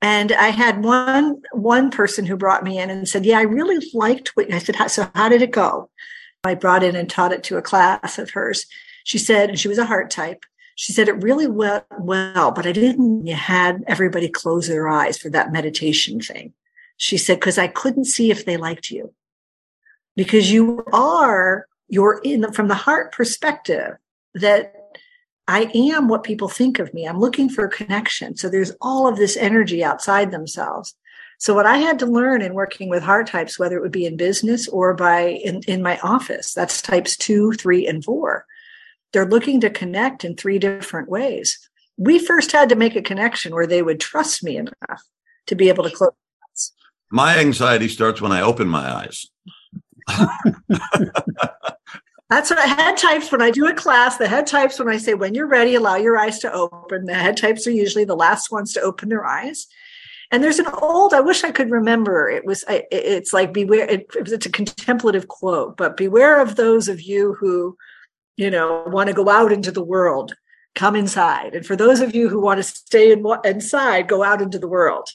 And 0.00 0.32
I 0.32 0.48
had 0.48 0.82
one 0.82 1.42
one 1.52 1.92
person 1.92 2.26
who 2.26 2.36
brought 2.36 2.64
me 2.64 2.80
in 2.80 2.90
and 2.90 3.08
said, 3.08 3.24
"Yeah, 3.24 3.38
I 3.38 3.42
really 3.42 3.86
liked 3.94 4.32
what 4.34 4.52
I 4.52 4.58
said. 4.58 4.76
So 4.90 5.08
how 5.14 5.28
did 5.28 5.42
it 5.42 5.52
go?" 5.52 5.90
I 6.44 6.54
brought 6.54 6.82
in 6.82 6.96
and 6.96 7.08
taught 7.08 7.32
it 7.32 7.44
to 7.44 7.56
a 7.56 7.62
class 7.62 8.18
of 8.18 8.30
hers. 8.30 8.66
She 9.04 9.18
said, 9.18 9.48
and 9.48 9.58
she 9.58 9.68
was 9.68 9.78
a 9.78 9.86
heart 9.86 10.10
type. 10.10 10.44
She 10.74 10.92
said 10.92 11.08
it 11.08 11.22
really 11.22 11.46
went 11.46 11.84
well, 11.98 12.50
but 12.50 12.66
I 12.66 12.72
didn't. 12.72 13.26
You 13.26 13.34
had 13.34 13.84
everybody 13.86 14.28
close 14.28 14.66
their 14.66 14.88
eyes 14.88 15.18
for 15.18 15.30
that 15.30 15.52
meditation 15.52 16.20
thing. 16.20 16.52
She 16.96 17.16
said, 17.16 17.38
because 17.38 17.58
I 17.58 17.68
couldn't 17.68 18.06
see 18.06 18.30
if 18.30 18.44
they 18.44 18.56
liked 18.56 18.90
you. 18.90 19.12
Because 20.16 20.50
you 20.50 20.84
are, 20.92 21.66
you're 21.88 22.20
in 22.24 22.40
the, 22.40 22.52
from 22.52 22.68
the 22.68 22.74
heart 22.74 23.12
perspective 23.12 23.96
that 24.34 24.74
I 25.46 25.70
am 25.74 26.08
what 26.08 26.22
people 26.22 26.48
think 26.48 26.78
of 26.78 26.92
me. 26.94 27.06
I'm 27.06 27.20
looking 27.20 27.48
for 27.48 27.64
a 27.64 27.70
connection. 27.70 28.36
So 28.36 28.48
there's 28.48 28.72
all 28.80 29.06
of 29.06 29.16
this 29.16 29.36
energy 29.36 29.84
outside 29.84 30.30
themselves. 30.30 30.94
So 31.42 31.54
what 31.54 31.66
I 31.66 31.78
had 31.78 31.98
to 31.98 32.06
learn 32.06 32.40
in 32.40 32.54
working 32.54 32.88
with 32.88 33.02
heart 33.02 33.26
types, 33.26 33.58
whether 33.58 33.76
it 33.76 33.82
would 33.82 33.90
be 33.90 34.06
in 34.06 34.16
business 34.16 34.68
or 34.68 34.94
by 34.94 35.22
in, 35.22 35.60
in 35.66 35.82
my 35.82 35.98
office, 35.98 36.54
that's 36.54 36.80
types 36.80 37.16
two, 37.16 37.50
three, 37.54 37.84
and 37.84 38.04
four 38.04 38.46
they're 39.12 39.26
looking 39.26 39.60
to 39.60 39.70
connect 39.70 40.24
in 40.24 40.36
three 40.36 40.58
different 40.58 41.08
ways. 41.08 41.58
We 41.96 42.18
first 42.18 42.52
had 42.52 42.68
to 42.70 42.76
make 42.76 42.96
a 42.96 43.02
connection 43.02 43.54
where 43.54 43.66
they 43.66 43.82
would 43.82 44.00
trust 44.00 44.42
me 44.42 44.56
enough 44.56 45.02
to 45.46 45.54
be 45.54 45.68
able 45.68 45.84
to 45.84 45.90
close. 45.90 46.12
My 47.10 47.38
anxiety 47.38 47.88
starts 47.88 48.20
when 48.20 48.32
I 48.32 48.40
open 48.40 48.68
my 48.68 48.90
eyes. 48.90 49.26
That's 52.30 52.50
what 52.50 52.66
head 52.66 52.96
types 52.96 53.30
when 53.30 53.42
I 53.42 53.50
do 53.50 53.66
a 53.66 53.74
class. 53.74 54.16
The 54.16 54.28
head 54.28 54.46
types 54.46 54.78
when 54.78 54.88
I 54.88 54.96
say, 54.96 55.12
when 55.12 55.34
you're 55.34 55.46
ready, 55.46 55.74
allow 55.74 55.96
your 55.96 56.16
eyes 56.16 56.38
to 56.38 56.52
open. 56.52 57.04
The 57.04 57.14
head 57.14 57.36
types 57.36 57.66
are 57.66 57.72
usually 57.72 58.04
the 58.04 58.16
last 58.16 58.50
ones 58.50 58.72
to 58.72 58.80
open 58.80 59.10
their 59.10 59.26
eyes. 59.26 59.66
And 60.32 60.42
there's 60.42 60.58
an 60.58 60.66
old, 60.80 61.14
I 61.14 61.20
wish 61.20 61.44
I 61.44 61.52
could 61.52 61.70
remember. 61.70 62.28
It 62.28 62.44
was, 62.44 62.64
it's 62.68 63.32
like 63.32 63.52
beware, 63.52 63.88
it, 63.88 64.06
was 64.18 64.32
it's 64.32 64.46
a 64.46 64.50
contemplative 64.50 65.28
quote, 65.28 65.76
but 65.76 65.96
beware 65.96 66.40
of 66.40 66.56
those 66.56 66.88
of 66.88 67.00
you 67.02 67.34
who 67.34 67.76
you 68.36 68.50
know, 68.50 68.84
want 68.86 69.08
to 69.08 69.14
go 69.14 69.28
out 69.28 69.52
into 69.52 69.70
the 69.70 69.82
world, 69.82 70.34
come 70.74 70.96
inside. 70.96 71.54
And 71.54 71.66
for 71.66 71.76
those 71.76 72.00
of 72.00 72.14
you 72.14 72.28
who 72.28 72.40
want 72.40 72.58
to 72.58 72.62
stay 72.62 73.12
in, 73.12 73.24
inside, 73.44 74.08
go 74.08 74.22
out 74.22 74.40
into 74.40 74.58
the 74.58 74.68
world. 74.68 75.08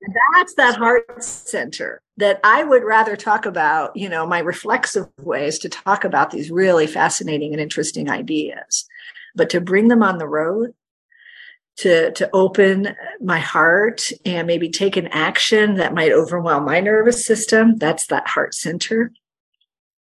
And 0.00 0.14
that's 0.34 0.54
that 0.54 0.76
heart 0.76 1.22
center 1.22 2.02
that 2.16 2.40
I 2.42 2.64
would 2.64 2.82
rather 2.82 3.16
talk 3.16 3.46
about, 3.46 3.96
you 3.96 4.08
know, 4.08 4.26
my 4.26 4.40
reflexive 4.40 5.06
ways 5.20 5.58
to 5.60 5.68
talk 5.68 6.04
about 6.04 6.30
these 6.30 6.50
really 6.50 6.86
fascinating 6.86 7.52
and 7.52 7.60
interesting 7.60 8.10
ideas. 8.10 8.86
But 9.34 9.50
to 9.50 9.60
bring 9.60 9.88
them 9.88 10.02
on 10.02 10.18
the 10.18 10.28
road, 10.28 10.74
to 11.78 12.12
to 12.12 12.28
open 12.32 12.94
my 13.20 13.38
heart 13.38 14.10
and 14.24 14.46
maybe 14.46 14.68
take 14.68 14.96
an 14.96 15.08
action 15.08 15.76
that 15.76 15.94
might 15.94 16.12
overwhelm 16.12 16.64
my 16.64 16.80
nervous 16.80 17.24
system, 17.24 17.76
that's 17.76 18.06
that 18.08 18.28
heart 18.28 18.54
center 18.54 19.12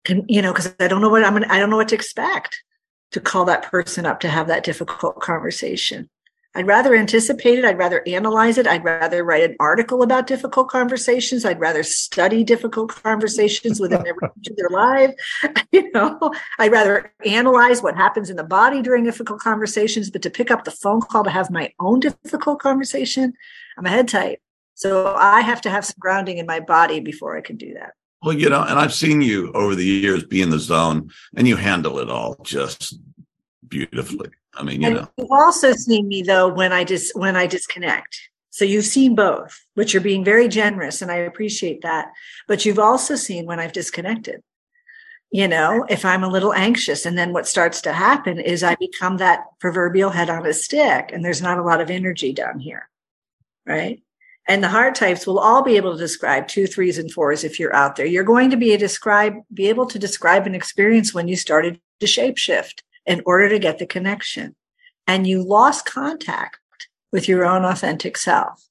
and 0.07 0.25
you 0.27 0.41
know, 0.41 0.51
because 0.51 0.73
I 0.79 0.87
don't 0.87 1.01
know 1.01 1.09
what 1.09 1.23
I'm 1.23 1.37
I 1.49 1.59
don't 1.59 1.69
know 1.69 1.77
what 1.77 1.89
to 1.89 1.95
expect 1.95 2.63
to 3.11 3.19
call 3.19 3.45
that 3.45 3.63
person 3.63 4.05
up 4.05 4.19
to 4.21 4.29
have 4.29 4.47
that 4.47 4.63
difficult 4.63 5.19
conversation. 5.19 6.09
I'd 6.55 6.67
rather 6.67 6.95
anticipate 6.95 7.57
it. 7.57 7.65
I'd 7.65 7.79
rather 7.79 8.03
analyze 8.07 8.59
it. 8.59 8.67
I'd 8.67 8.83
rather 8.83 9.23
write 9.23 9.43
an 9.43 9.55
article 9.59 10.03
about 10.03 10.27
difficult 10.27 10.69
conversations. 10.69 11.45
I'd 11.45 11.59
rather 11.59 11.81
study 11.81 12.43
difficult 12.43 12.89
conversations 12.89 13.79
within 13.79 14.03
their, 14.03 14.15
their 14.57 14.69
life. 14.69 15.13
You 15.71 15.89
know, 15.91 16.31
I'd 16.59 16.71
rather 16.71 17.11
analyze 17.25 17.81
what 17.81 17.95
happens 17.95 18.29
in 18.29 18.35
the 18.35 18.43
body 18.43 18.83
during 18.83 19.03
difficult 19.03 19.39
conversations, 19.39 20.11
but 20.11 20.21
to 20.21 20.29
pick 20.29 20.51
up 20.51 20.65
the 20.65 20.71
phone 20.71 21.01
call 21.01 21.23
to 21.23 21.31
have 21.31 21.49
my 21.49 21.73
own 21.79 21.99
difficult 21.99 22.59
conversation, 22.59 23.33
I'm 23.75 23.87
a 23.87 23.89
head 23.89 24.07
type. 24.07 24.39
So 24.75 25.15
I 25.15 25.41
have 25.41 25.61
to 25.61 25.71
have 25.71 25.83
some 25.83 25.95
grounding 25.97 26.37
in 26.37 26.45
my 26.45 26.59
body 26.59 26.99
before 26.99 27.35
I 27.35 27.41
can 27.41 27.57
do 27.57 27.73
that. 27.73 27.93
Well, 28.21 28.33
you 28.33 28.49
know, 28.49 28.61
and 28.61 28.77
I've 28.77 28.93
seen 28.93 29.21
you 29.21 29.51
over 29.53 29.73
the 29.73 29.83
years 29.83 30.23
be 30.23 30.43
in 30.43 30.51
the 30.51 30.59
zone 30.59 31.09
and 31.35 31.47
you 31.47 31.55
handle 31.55 31.97
it 31.97 32.09
all 32.09 32.35
just 32.43 32.99
beautifully. 33.67 34.29
I 34.55 34.63
mean, 34.63 34.81
you 34.81 34.87
and 34.87 34.95
know. 34.97 35.09
You've 35.17 35.31
also 35.31 35.73
seen 35.73 36.07
me 36.07 36.21
though 36.21 36.47
when 36.47 36.71
I 36.71 36.83
just 36.83 37.15
when 37.15 37.35
I 37.35 37.47
disconnect. 37.47 38.29
So 38.49 38.65
you've 38.65 38.85
seen 38.85 39.15
both, 39.15 39.59
which 39.73 39.93
you're 39.93 40.01
being 40.01 40.23
very 40.23 40.47
generous 40.47 41.01
and 41.01 41.11
I 41.11 41.15
appreciate 41.15 41.81
that. 41.81 42.11
But 42.47 42.65
you've 42.65 42.79
also 42.79 43.15
seen 43.15 43.45
when 43.45 43.59
I've 43.59 43.73
disconnected. 43.73 44.43
You 45.31 45.47
know, 45.47 45.85
if 45.89 46.05
I'm 46.05 46.23
a 46.23 46.29
little 46.29 46.53
anxious 46.53 47.07
and 47.07 47.17
then 47.17 47.33
what 47.33 47.47
starts 47.47 47.81
to 47.81 47.93
happen 47.93 48.39
is 48.39 48.61
I 48.61 48.75
become 48.75 49.17
that 49.17 49.45
proverbial 49.59 50.11
head 50.11 50.29
on 50.29 50.45
a 50.45 50.53
stick 50.53 51.09
and 51.11 51.25
there's 51.25 51.41
not 51.41 51.57
a 51.57 51.63
lot 51.63 51.81
of 51.81 51.89
energy 51.89 52.31
down 52.31 52.59
here. 52.59 52.87
Right? 53.65 54.03
and 54.47 54.61
the 54.61 54.69
heart 54.69 54.95
types 54.95 55.25
will 55.25 55.39
all 55.39 55.63
be 55.63 55.77
able 55.77 55.93
to 55.93 55.97
describe 55.97 56.47
two, 56.47 56.67
threes, 56.67 56.97
and 56.97 57.11
fours 57.11 57.43
if 57.43 57.59
you're 57.59 57.75
out 57.75 57.95
there. 57.95 58.05
You're 58.05 58.23
going 58.23 58.49
to 58.49 58.57
be 58.57 58.73
a 58.73 58.77
describe, 58.77 59.35
be 59.53 59.69
able 59.69 59.85
to 59.85 59.97
describe 59.97 60.45
an 60.45 60.55
experience 60.55 61.13
when 61.13 61.27
you 61.27 61.35
started 61.35 61.79
to 62.01 62.05
shapeshift 62.05 62.81
in 63.05 63.21
order 63.25 63.49
to 63.49 63.59
get 63.59 63.79
the 63.79 63.85
connection. 63.85 64.55
And 65.07 65.27
you 65.27 65.43
lost 65.43 65.85
contact 65.85 66.57
with 67.11 67.27
your 67.27 67.45
own 67.45 67.65
authentic 67.65 68.17
self. 68.17 68.67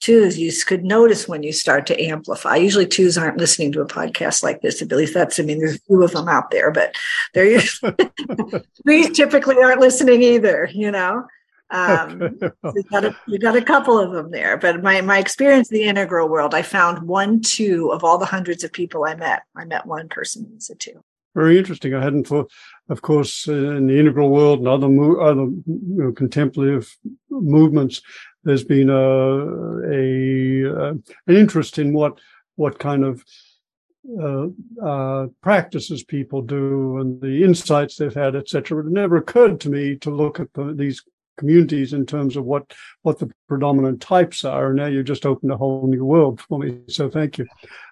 Twos, 0.00 0.38
you 0.38 0.52
could 0.64 0.84
notice 0.84 1.26
when 1.26 1.42
you 1.42 1.52
start 1.52 1.86
to 1.86 2.00
amplify. 2.00 2.54
Usually 2.56 2.86
twos 2.86 3.18
aren't 3.18 3.38
listening 3.38 3.72
to 3.72 3.80
a 3.80 3.86
podcast 3.86 4.42
like 4.44 4.60
this. 4.62 4.80
At 4.80 4.92
least 4.92 5.12
that's, 5.12 5.40
I 5.40 5.42
mean, 5.42 5.58
there's 5.58 5.74
a 5.74 5.80
few 5.80 6.02
of 6.04 6.12
them 6.12 6.28
out 6.28 6.50
there, 6.50 6.70
but 6.70 6.94
they're 7.34 7.60
threes 8.84 9.10
typically 9.10 9.56
aren't 9.56 9.80
listening 9.80 10.22
either, 10.22 10.68
you 10.72 10.90
know? 10.92 11.26
Um, 11.70 12.38
you 12.74 12.82
got 12.90 13.04
a, 13.04 13.16
you 13.26 13.38
got 13.38 13.56
a 13.56 13.62
couple 13.62 13.98
of 13.98 14.12
them 14.12 14.30
there, 14.30 14.56
but 14.56 14.82
my 14.82 15.02
my 15.02 15.18
experience 15.18 15.70
in 15.70 15.76
the 15.76 15.84
integral 15.84 16.28
world, 16.28 16.54
I 16.54 16.62
found 16.62 17.06
one, 17.06 17.42
two 17.42 17.92
of 17.92 18.04
all 18.04 18.16
the 18.16 18.24
hundreds 18.24 18.64
of 18.64 18.72
people 18.72 19.04
I 19.04 19.14
met. 19.14 19.42
I 19.54 19.66
met 19.66 19.84
one 19.84 20.08
person 20.08 20.48
who's 20.50 20.70
a 20.70 20.74
two. 20.74 21.02
Very 21.34 21.58
interesting. 21.58 21.94
I 21.94 22.02
hadn't 22.02 22.26
thought, 22.26 22.50
of 22.88 23.02
course, 23.02 23.46
uh, 23.48 23.52
in 23.52 23.86
the 23.86 23.98
integral 23.98 24.30
world 24.30 24.60
and 24.60 24.68
other 24.68 24.88
mo- 24.88 25.20
other 25.20 25.42
you 25.42 25.62
know, 25.66 26.12
contemplative 26.12 26.96
movements, 27.30 28.00
there's 28.44 28.64
been 28.64 28.88
a, 28.88 29.02
a 29.84 30.88
uh, 30.88 30.94
an 31.26 31.36
interest 31.36 31.78
in 31.78 31.92
what 31.92 32.18
what 32.56 32.78
kind 32.78 33.04
of 33.04 33.22
uh, 34.20 34.46
uh, 34.82 35.26
practices 35.42 36.02
people 36.02 36.40
do 36.40 36.98
and 36.98 37.20
the 37.20 37.44
insights 37.44 37.96
they've 37.96 38.14
had, 38.14 38.34
etc. 38.34 38.80
It 38.80 38.86
never 38.86 39.16
occurred 39.16 39.60
to 39.60 39.68
me 39.68 39.96
to 39.96 40.10
look 40.10 40.40
at 40.40 40.52
the, 40.54 40.72
these 40.74 41.02
communities 41.38 41.92
in 41.92 42.04
terms 42.04 42.36
of 42.36 42.44
what 42.44 42.72
what 43.02 43.18
the 43.18 43.30
predominant 43.48 44.02
types 44.02 44.44
are. 44.44 44.68
And 44.68 44.76
now 44.76 44.86
you 44.86 45.02
just 45.02 45.24
opened 45.24 45.52
a 45.52 45.56
whole 45.56 45.86
new 45.86 46.04
world 46.04 46.40
for 46.40 46.58
me. 46.58 46.80
So 46.88 47.08
thank 47.08 47.38
you. 47.38 47.46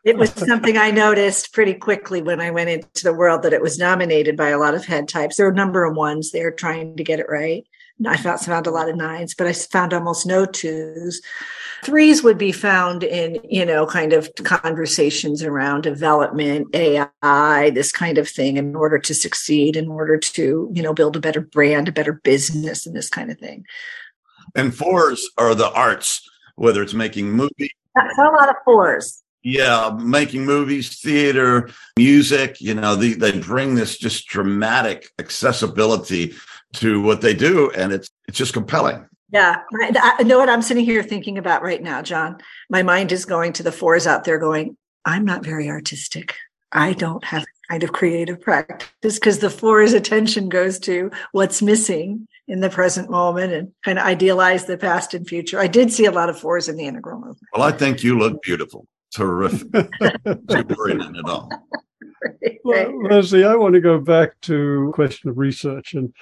It 0.05 0.19
was 0.19 0.31
something 0.33 0.77
I 0.77 0.91
noticed 0.91 1.53
pretty 1.53 1.75
quickly 1.75 2.21
when 2.21 2.41
I 2.41 2.51
went 2.51 2.71
into 2.71 3.05
the 3.05 3.15
world 3.15 3.43
that 3.43 3.53
it 3.53 3.63
was 3.63 3.77
dominated 3.79 4.37
by 4.37 4.49
a 4.49 4.59
lot 4.59 4.75
of 4.75 4.85
head 4.85 5.09
types. 5.09 5.37
There 5.37 5.47
were 5.47 5.53
a 5.53 5.57
number 5.57 5.85
of 5.85 5.97
ones 5.97 6.33
there 6.33 6.51
trying 6.51 6.97
to 6.97 7.05
get 7.05 7.21
it 7.21 7.27
right. 7.29 7.67
I 8.05 8.17
found, 8.17 8.41
found 8.41 8.67
a 8.67 8.71
lot 8.71 8.89
of 8.89 8.97
nines, 8.97 9.35
but 9.35 9.47
I 9.47 9.53
found 9.53 9.95
almost 9.95 10.27
no 10.27 10.45
twos. 10.45 11.23
Threes 11.83 12.23
would 12.23 12.37
be 12.37 12.53
found 12.53 13.03
in, 13.03 13.39
you 13.49 13.65
know, 13.65 13.87
kind 13.87 14.13
of 14.13 14.31
conversations 14.45 15.43
around 15.43 15.83
development, 15.83 16.69
AI, 16.75 17.71
this 17.71 17.93
kind 17.93 18.19
of 18.19 18.29
thing 18.29 18.59
in 18.59 18.77
order 18.77 18.99
to 18.99 19.15
succeed, 19.15 19.77
in 19.77 19.89
order 19.89 20.19
to, 20.19 20.71
you 20.75 20.83
know, 20.83 20.93
build 20.93 21.17
a 21.17 21.21
better 21.21 21.41
brand, 21.41 21.89
a 21.89 21.93
better 21.93 22.13
business, 22.13 22.87
and 22.87 22.95
this 22.95 23.09
kind 23.09 23.31
of 23.31 23.39
thing. 23.39 23.65
And 24.55 24.75
fours 24.75 25.29
are 25.39 25.55
the 25.55 25.71
arts, 25.73 26.29
whether 26.57 26.83
it's 26.83 26.95
making 26.95 27.31
movies. 27.31 27.71
That's 27.95 28.19
a 28.19 28.25
lot 28.25 28.51
of 28.51 28.57
fours. 28.65 29.23
Yeah, 29.43 29.97
making 30.03 30.45
movies, 30.45 31.01
theater, 31.01 31.71
music, 31.97 32.61
you 32.61 32.75
know, 32.75 32.97
the, 32.97 33.15
they 33.15 33.39
bring 33.39 33.77
this 33.77 33.97
just 33.97 34.27
dramatic 34.27 35.09
accessibility 35.21 36.35
to 36.77 37.01
what 37.01 37.21
they 37.21 37.35
do 37.35 37.71
and 37.71 37.93
it's 37.93 38.09
it's 38.29 38.39
just 38.39 38.53
compelling 38.53 39.07
Yeah, 39.33 39.63
I 40.19 40.23
know 40.23 40.39
what 40.39 40.49
I'm 40.49 40.63
sitting 40.63 40.85
here 40.85 41.03
thinking 41.03 41.37
about 41.37 41.63
right 41.63 41.83
now, 41.83 42.01
John. 42.01 42.39
My 42.71 42.83
mind 42.83 43.11
is 43.11 43.25
going 43.25 43.53
to 43.55 43.63
the 43.63 43.73
fours 43.73 44.07
out 44.07 44.23
there, 44.25 44.39
going, 44.39 44.77
"I'm 45.05 45.25
not 45.25 45.45
very 45.45 45.69
artistic. 45.69 46.37
I 46.73 46.93
don't 46.93 47.25
have 47.25 47.45
kind 47.69 47.83
of 47.83 47.93
creative 47.93 48.41
practice 48.41 49.19
because 49.19 49.39
the 49.39 49.51
four's 49.51 49.93
attention 49.93 50.49
goes 50.49 50.79
to 50.81 51.11
what's 51.33 51.63
missing 51.63 52.29
in 52.49 52.61
the 52.61 52.71
present 52.71 53.11
moment 53.11 53.53
and 53.53 53.73
kind 53.85 53.99
of 53.99 54.05
idealize 54.05 54.67
the 54.67 54.79
past 54.79 55.15
and 55.15 55.27
future. 55.27 55.59
I 55.59 55.67
did 55.67 55.93
see 55.93 56.05
a 56.05 56.13
lot 56.13 56.29
of 56.29 56.39
fours 56.39 56.69
in 56.69 56.77
the 56.77 56.87
integral 56.87 57.19
movement. 57.19 57.49
Well, 57.53 57.63
I 57.63 57.73
think 57.73 58.05
you 58.05 58.19
look 58.19 58.41
beautiful. 58.43 58.87
Terrific. 59.13 59.73
Not 59.73 60.77
worrying 60.77 61.17
at 61.17 61.25
all. 61.29 61.51
Well, 62.65 63.05
Leslie, 63.05 63.45
I 63.45 63.55
want 63.55 63.75
to 63.75 63.81
go 63.81 64.01
back 64.01 64.41
to 64.43 64.91
question 64.95 65.31
of 65.31 65.39
research 65.39 65.95
and 65.95 66.13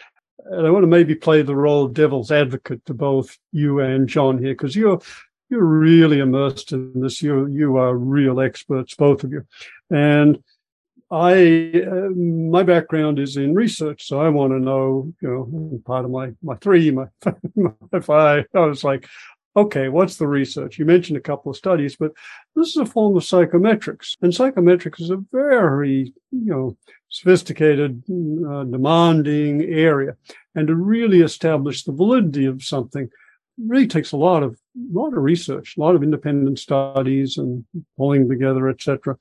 and 0.45 0.67
I 0.67 0.71
want 0.71 0.83
to 0.83 0.89
maybe 0.89 1.15
play 1.15 1.43
the 1.43 1.57
role 1.57 1.85
of 1.85 1.95
devil's 1.95 2.31
advocate 2.31 2.85
to 2.87 2.95
both 2.95 3.39
you 3.53 3.81
and 3.81 4.09
John 4.09 4.39
here, 4.39 4.53
because 4.53 4.77
you're 4.77 5.01
you're 5.51 5.65
really 5.65 6.21
immersed 6.21 6.73
in 6.73 7.01
this. 7.01 7.23
You 7.23 7.47
you 7.47 7.77
are 7.77 7.97
real 7.97 8.41
experts, 8.41 8.95
both 8.95 9.25
of 9.25 9.33
you, 9.33 9.47
and 9.91 10.43
I 11.11 11.85
uh, 11.87 12.11
my 12.11 12.63
background 12.63 13.19
is 13.19 13.37
in 13.37 13.55
research, 13.55 14.07
so 14.07 14.21
I 14.21 14.31
want 14.31 14.53
to 14.53 14.59
know, 14.59 15.13
you 15.21 15.29
know, 15.29 15.81
part 15.85 16.05
of 16.05 16.11
my 16.11 16.33
my 16.43 16.57
three, 16.57 16.91
my, 16.91 17.07
my 17.57 18.01
five. 18.01 18.47
I 18.55 18.61
was 18.61 18.83
like, 18.83 19.07
okay, 19.57 19.89
what's 19.89 20.17
the 20.17 20.27
research? 20.27 20.79
You 20.79 20.85
mentioned 20.85 21.17
a 21.17 21.23
couple 21.23 21.51
of 21.51 21.57
studies, 21.57 21.97
but 21.97 22.13
this 22.57 22.69
is 22.69 22.77
a 22.77 22.87
form 22.87 23.17
of 23.17 23.23
psychometrics, 23.23 24.17
and 24.23 24.33
psychometrics 24.33 25.01
is 25.01 25.11
a 25.11 25.23
very 25.33 26.13
you 26.31 26.51
know 26.51 26.77
sophisticated, 27.09 28.03
uh, 28.09 28.65
demanding 28.65 29.63
area, 29.63 30.17
and 30.55 30.69
to 30.69 30.75
really 30.75 31.21
establish 31.21 31.85
the 31.85 31.93
validity 31.93 32.47
of 32.47 32.63
something 32.63 33.09
really 33.59 33.87
takes 33.87 34.13
a 34.13 34.17
lot 34.17 34.43
of 34.43 34.59
a 34.77 34.99
lot 34.99 35.17
of 35.17 35.23
research, 35.23 35.77
a 35.77 35.81
lot 35.81 35.95
of 35.95 36.03
independent 36.03 36.59
studies, 36.59 37.39
and 37.39 37.65
pulling 37.97 38.29
together, 38.29 38.69
etc. 38.69 39.17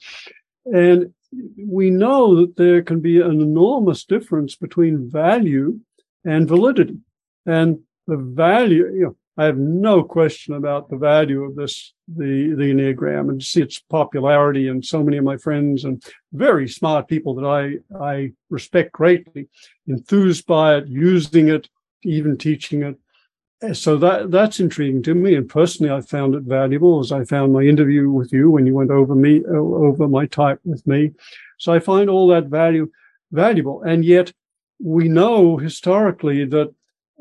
And 0.66 1.14
we 1.58 1.90
know 1.90 2.36
that 2.36 2.58
there 2.58 2.82
can 2.82 3.00
be 3.00 3.20
an 3.20 3.42
enormous 3.42 4.06
difference 4.06 4.56
between 4.56 5.10
value 5.10 5.80
and 6.26 6.48
validity. 6.48 6.98
And 7.46 7.80
the 8.08 8.18
value, 8.18 8.86
you 8.94 9.04
know, 9.04 9.16
I 9.36 9.46
have 9.46 9.58
no 9.58 10.04
question 10.04 10.54
about 10.54 10.90
the 10.90 10.98
value 10.98 11.44
of 11.44 11.56
this, 11.56 11.94
the, 12.08 12.54
the 12.56 12.72
Enneagram 12.72 13.30
and 13.30 13.42
see 13.42 13.62
its 13.62 13.80
popularity 13.80 14.68
and 14.68 14.86
so 14.86 15.02
many 15.02 15.18
of 15.18 15.24
my 15.24 15.38
friends 15.38 15.86
and 15.86 16.04
very 16.34 16.68
smart 16.68 17.08
people 17.08 17.34
that 17.36 17.46
I, 17.46 18.04
I 18.04 18.34
respect 18.50 18.92
greatly, 18.92 19.48
enthused 19.88 20.46
by 20.46 20.76
it, 20.76 20.88
using 20.88 21.50
it, 21.50 21.68
even 22.04 22.38
teaching 22.38 22.84
it. 22.84 23.76
So 23.76 23.98
that 23.98 24.30
that's 24.30 24.60
intriguing 24.60 25.02
to 25.04 25.16
me. 25.16 25.36
And 25.36 25.50
personally 25.50 25.92
i 25.92 26.02
found 26.02 26.36
it 26.36 26.44
valuable 26.44 27.00
as 27.00 27.14
i 27.14 27.24
found 27.24 27.54
my 27.54 27.62
interview 27.62 28.10
with 28.10 28.34
you 28.34 28.52
when 28.52 28.68
you 28.68 28.76
went 28.76 28.92
over 28.92 29.16
me 29.16 29.42
over 29.46 30.08
my 30.10 30.26
type 30.26 30.60
with 30.66 30.86
me. 30.86 31.12
So 31.60 31.72
i 31.72 31.80
find 31.80 32.10
all 32.10 32.28
that 32.28 32.48
value 32.48 32.92
valuable. 33.32 33.82
And 33.82 34.04
yet 34.04 34.34
we 34.80 35.08
know 35.08 35.58
historically 35.58 36.44
that 36.46 36.74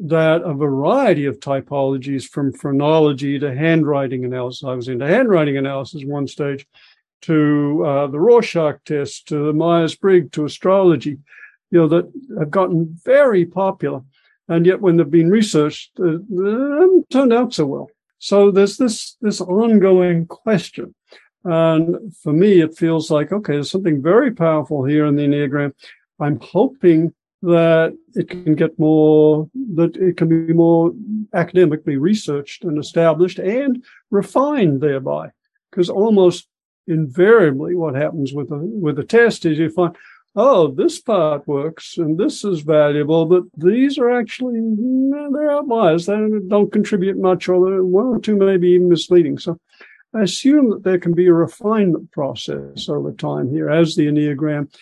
that 0.08 0.42
a 0.42 0.52
variety 0.52 1.26
of 1.26 1.38
typologies 1.40 2.24
from 2.24 2.52
phrenology 2.52 3.38
to 3.38 3.54
handwriting 3.54 4.24
analysis 4.24 4.64
i 4.64 4.74
was 4.74 4.88
into 4.88 5.06
handwriting 5.06 5.56
analysis 5.56 6.04
one 6.04 6.26
stage 6.26 6.66
to 7.20 7.84
uh, 7.86 8.06
the 8.08 8.18
rorschach 8.18 8.78
test 8.84 9.28
to 9.28 9.46
the 9.46 9.52
myers-briggs 9.52 10.30
to 10.30 10.44
astrology 10.44 11.18
you 11.70 11.78
know 11.78 11.88
that 11.88 12.10
have 12.38 12.50
gotten 12.50 12.98
very 13.04 13.44
popular 13.44 14.02
and 14.48 14.66
yet 14.66 14.80
when 14.80 14.96
they've 14.96 15.10
been 15.10 15.30
researched, 15.30 15.92
they 15.96 16.10
haven't 16.10 17.10
turned 17.10 17.32
out 17.32 17.54
so 17.54 17.66
well. 17.66 17.90
So 18.18 18.50
there's 18.50 18.76
this 18.76 19.16
this 19.20 19.40
ongoing 19.40 20.26
question, 20.26 20.94
and 21.44 22.14
for 22.16 22.32
me, 22.32 22.60
it 22.60 22.76
feels 22.76 23.10
like 23.10 23.32
okay, 23.32 23.54
there's 23.54 23.70
something 23.70 24.02
very 24.02 24.32
powerful 24.32 24.84
here 24.84 25.06
in 25.06 25.16
the 25.16 25.22
enneagram. 25.22 25.72
I'm 26.20 26.38
hoping 26.40 27.14
that 27.42 27.96
it 28.14 28.28
can 28.28 28.54
get 28.54 28.78
more 28.78 29.48
that 29.74 29.96
it 29.96 30.16
can 30.16 30.28
be 30.28 30.52
more 30.52 30.92
academically 31.34 31.96
researched 31.96 32.64
and 32.64 32.78
established 32.78 33.38
and 33.38 33.84
refined 34.10 34.80
thereby 34.80 35.28
because 35.70 35.90
almost 35.90 36.46
invariably 36.86 37.74
what 37.74 37.94
happens 37.94 38.32
with 38.32 38.50
a 38.50 38.58
with 38.58 38.98
a 38.98 39.04
test 39.04 39.44
is 39.44 39.58
you 39.58 39.70
find 39.70 39.96
oh, 40.34 40.68
this 40.68 41.00
part 41.00 41.46
works 41.46 41.98
and 41.98 42.18
this 42.18 42.44
is 42.44 42.60
valuable, 42.60 43.26
but 43.26 43.42
these 43.56 43.98
are 43.98 44.10
actually, 44.10 44.60
they're 45.32 45.50
outliers. 45.50 46.06
They 46.06 46.16
don't 46.48 46.72
contribute 46.72 47.18
much 47.18 47.48
or 47.48 47.84
one 47.84 48.06
or 48.06 48.18
two 48.18 48.36
may 48.36 48.56
be 48.56 48.70
even 48.70 48.88
misleading. 48.88 49.38
So 49.38 49.58
I 50.14 50.22
assume 50.22 50.70
that 50.70 50.84
there 50.84 50.98
can 50.98 51.14
be 51.14 51.26
a 51.26 51.32
refinement 51.32 52.12
process 52.12 52.88
over 52.88 53.12
time 53.12 53.50
here 53.50 53.70
as 53.70 53.94
the 53.94 54.06
Enneagram. 54.06 54.72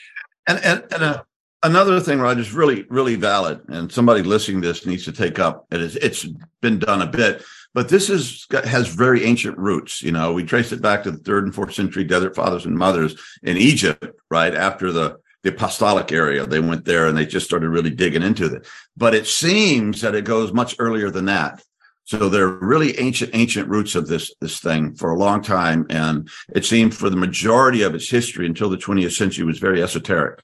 And, 0.46 0.64
and, 0.64 0.84
and 0.92 1.02
uh, 1.02 1.22
another 1.62 2.00
thing, 2.00 2.20
Roger, 2.20 2.40
is 2.40 2.52
really, 2.52 2.84
really 2.88 3.16
valid. 3.16 3.60
And 3.68 3.90
somebody 3.90 4.22
listening 4.22 4.62
to 4.62 4.68
this 4.68 4.86
needs 4.86 5.04
to 5.04 5.12
take 5.12 5.38
up. 5.38 5.66
It 5.70 5.80
is, 5.80 5.96
it's 5.96 6.26
been 6.60 6.78
done 6.78 7.02
a 7.02 7.06
bit, 7.06 7.42
but 7.74 7.88
this 7.88 8.10
is 8.10 8.46
has 8.64 8.88
very 8.88 9.24
ancient 9.24 9.58
roots. 9.58 10.02
You 10.02 10.12
know, 10.12 10.32
we 10.32 10.44
trace 10.44 10.72
it 10.72 10.82
back 10.82 11.02
to 11.04 11.10
the 11.10 11.18
third 11.18 11.44
and 11.44 11.54
fourth 11.54 11.74
century 11.74 12.04
desert 12.04 12.34
fathers 12.34 12.66
and 12.66 12.76
mothers 12.76 13.16
in 13.42 13.56
Egypt, 13.56 14.06
right 14.30 14.54
after 14.54 14.92
the 14.92 15.18
the 15.42 15.50
apostolic 15.50 16.12
area. 16.12 16.46
They 16.46 16.60
went 16.60 16.84
there 16.84 17.06
and 17.06 17.16
they 17.16 17.26
just 17.26 17.46
started 17.46 17.70
really 17.70 17.90
digging 17.90 18.22
into 18.22 18.54
it. 18.54 18.66
But 18.96 19.14
it 19.14 19.26
seems 19.26 20.00
that 20.02 20.14
it 20.14 20.24
goes 20.24 20.52
much 20.52 20.76
earlier 20.78 21.10
than 21.10 21.24
that. 21.26 21.62
So 22.04 22.28
there 22.28 22.44
are 22.44 22.58
really 22.58 22.98
ancient, 22.98 23.30
ancient 23.34 23.68
roots 23.68 23.94
of 23.94 24.08
this, 24.08 24.34
this 24.40 24.60
thing 24.60 24.94
for 24.94 25.10
a 25.10 25.18
long 25.18 25.42
time. 25.42 25.86
And 25.88 26.28
it 26.54 26.64
seemed 26.64 26.94
for 26.94 27.08
the 27.08 27.16
majority 27.16 27.82
of 27.82 27.94
its 27.94 28.10
history 28.10 28.46
until 28.46 28.68
the 28.68 28.76
20th 28.76 29.16
century 29.16 29.44
was 29.44 29.58
very 29.58 29.82
esoteric. 29.82 30.42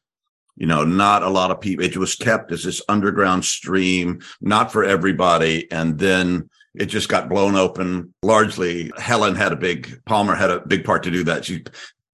You 0.57 0.67
know, 0.67 0.85
not 0.85 1.23
a 1.23 1.29
lot 1.29 1.51
of 1.51 1.61
people, 1.61 1.85
it 1.85 1.97
was 1.97 2.15
kept 2.15 2.51
as 2.51 2.65
this 2.65 2.83
underground 2.89 3.45
stream, 3.45 4.21
not 4.41 4.73
for 4.73 4.85
everybody. 4.85 5.71
And 5.71 5.99
then 5.99 6.49
it 6.75 6.87
just 6.87 7.09
got 7.09 7.29
blown 7.29 7.57
open. 7.57 8.15
Largely, 8.23 8.91
Helen 8.97 9.35
had 9.35 9.53
a 9.53 9.57
big, 9.57 10.01
Palmer 10.07 10.35
had 10.35 10.51
a 10.51 10.61
big 10.61 10.85
part 10.85 11.03
to 11.05 11.11
do 11.11 11.25
that. 11.25 11.45
She 11.45 11.65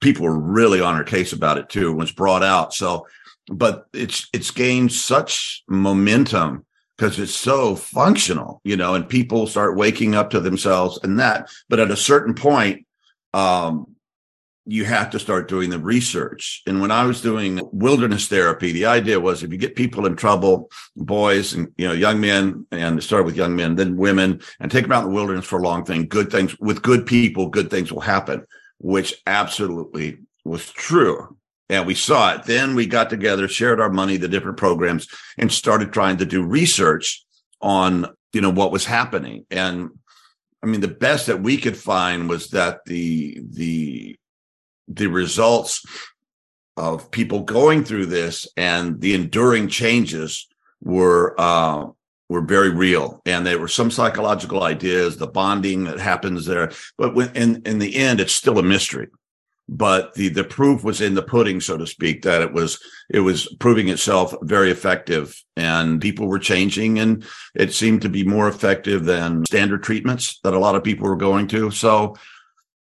people 0.01 0.25
were 0.25 0.39
really 0.39 0.81
on 0.81 0.97
her 0.97 1.05
case 1.05 1.33
about 1.33 1.57
it 1.57 1.69
too. 1.69 1.93
It 1.93 1.97
was 1.97 2.13
brought 2.13 2.43
out. 2.43 2.75
So, 2.75 3.07
but 3.49 3.87
it's 3.93 4.29
it's 4.33 4.51
gained 4.51 4.93
such 4.93 5.63
momentum 5.69 6.67
because 6.97 7.19
it's 7.19 7.35
so 7.35 7.75
functional, 7.75 8.61
you 8.65 8.77
know, 8.77 8.95
and 8.95 9.09
people 9.09 9.47
start 9.47 9.77
waking 9.77 10.15
up 10.15 10.31
to 10.31 10.41
themselves 10.41 10.99
and 11.03 11.19
that. 11.19 11.49
But 11.69 11.81
at 11.81 11.91
a 11.91 11.97
certain 11.97 12.35
point, 12.35 12.87
um, 13.33 13.92
you 14.65 14.85
have 14.85 15.11
to 15.11 15.19
start 15.19 15.49
doing 15.49 15.71
the 15.71 15.79
research. 15.79 16.63
And 16.67 16.81
when 16.81 16.91
I 16.91 17.05
was 17.05 17.21
doing 17.21 17.61
wilderness 17.73 18.29
therapy, 18.29 18.73
the 18.73 18.87
idea 18.87 19.19
was 19.19 19.43
if 19.43 19.51
you 19.51 19.59
get 19.59 19.75
people 19.75 20.07
in 20.07 20.15
trouble, 20.15 20.71
boys 20.97 21.53
and 21.53 21.69
you 21.77 21.89
know 21.89 21.95
young 21.95 22.21
men, 22.21 22.67
and 22.71 23.03
start 23.03 23.25
with 23.25 23.37
young 23.37 23.57
men, 23.57 23.75
then 23.75 23.97
women, 23.97 24.41
and 24.61 24.71
take 24.71 24.85
them 24.85 24.93
out 24.93 25.05
in 25.05 25.11
the 25.11 25.15
wilderness 25.15 25.47
for 25.47 25.59
a 25.59 25.63
long 25.63 25.85
thing, 25.85 26.07
good 26.07 26.31
things 26.31 26.59
with 26.61 26.83
good 26.83 27.07
people, 27.07 27.49
good 27.49 27.71
things 27.71 27.93
will 27.93 28.01
happen 28.01 28.47
which 28.83 29.15
absolutely 29.27 30.19
was 30.45 30.71
true. 30.71 31.37
And 31.69 31.87
we 31.87 31.95
saw 31.95 32.35
it. 32.35 32.45
Then 32.45 32.75
we 32.75 32.87
got 32.87 33.09
together, 33.09 33.49
shared 33.49 33.81
our 33.81 33.89
money, 33.89 34.19
the 34.19 34.29
different 34.29 34.59
programs, 34.59 35.09
and 35.39 35.51
started 35.51 35.93
trying 35.93 36.19
to 36.19 36.27
do 36.27 36.43
research 36.45 37.25
on, 37.63 38.07
you 38.33 38.41
know, 38.41 38.51
what 38.51 38.73
was 38.73 38.85
happening. 38.85 39.47
And 39.51 39.91
I 40.63 40.67
mean, 40.67 40.81
the 40.81 40.89
best 40.89 41.29
that 41.29 41.43
we 41.43 41.57
could 41.57 41.77
find 41.77 42.29
was 42.29 42.51
that 42.51 42.85
the 42.85 43.41
the 43.51 44.17
the 44.97 45.09
results 45.09 45.85
of 46.77 47.11
people 47.11 47.43
going 47.43 47.85
through 47.85 48.07
this 48.07 48.49
and 48.57 49.01
the 49.01 49.15
enduring 49.15 49.69
changes 49.69 50.49
were 50.81 51.35
uh, 51.39 51.87
were 52.29 52.41
very 52.41 52.71
real. 52.71 53.21
And 53.27 53.47
there 53.47 53.59
were 53.59 53.69
some 53.69 53.91
psychological 53.91 54.63
ideas 54.63 55.17
the 55.17 55.27
bonding 55.27 55.85
that 55.85 56.01
happens 56.01 56.47
there. 56.47 56.73
But 56.97 57.15
when 57.15 57.35
in 57.37 57.63
in 57.67 57.79
the 57.79 57.97
end 57.97 58.21
it's 58.21 58.33
still 58.33 58.59
a 58.59 58.63
mystery. 58.63 59.09
But 59.69 60.15
the 60.15 60.29
the 60.29 60.45
proof 60.45 60.83
was 60.83 61.01
in 61.01 61.15
the 61.15 61.23
pudding 61.23 61.61
so 61.61 61.77
to 61.77 61.87
speak 61.87 62.23
that 62.23 62.43
it 62.43 62.53
was 62.53 62.81
it 63.11 63.21
was 63.21 63.55
proving 63.61 63.89
itself 63.89 64.35
very 64.43 64.71
effective. 64.71 65.41
And 65.57 66.01
people 66.01 66.27
were 66.27 66.39
changing 66.39 66.99
and 66.99 67.25
it 67.55 67.75
seemed 67.75 68.03
to 68.03 68.09
be 68.09 68.25
more 68.25 68.49
effective 68.49 69.05
than 69.05 69.45
standard 69.45 69.83
treatments 69.83 70.41
that 70.43 70.55
a 70.55 70.59
lot 70.59 70.75
of 70.75 70.83
people 70.83 71.07
were 71.09 71.17
going 71.17 71.49
to. 71.49 71.71
So 71.71 72.17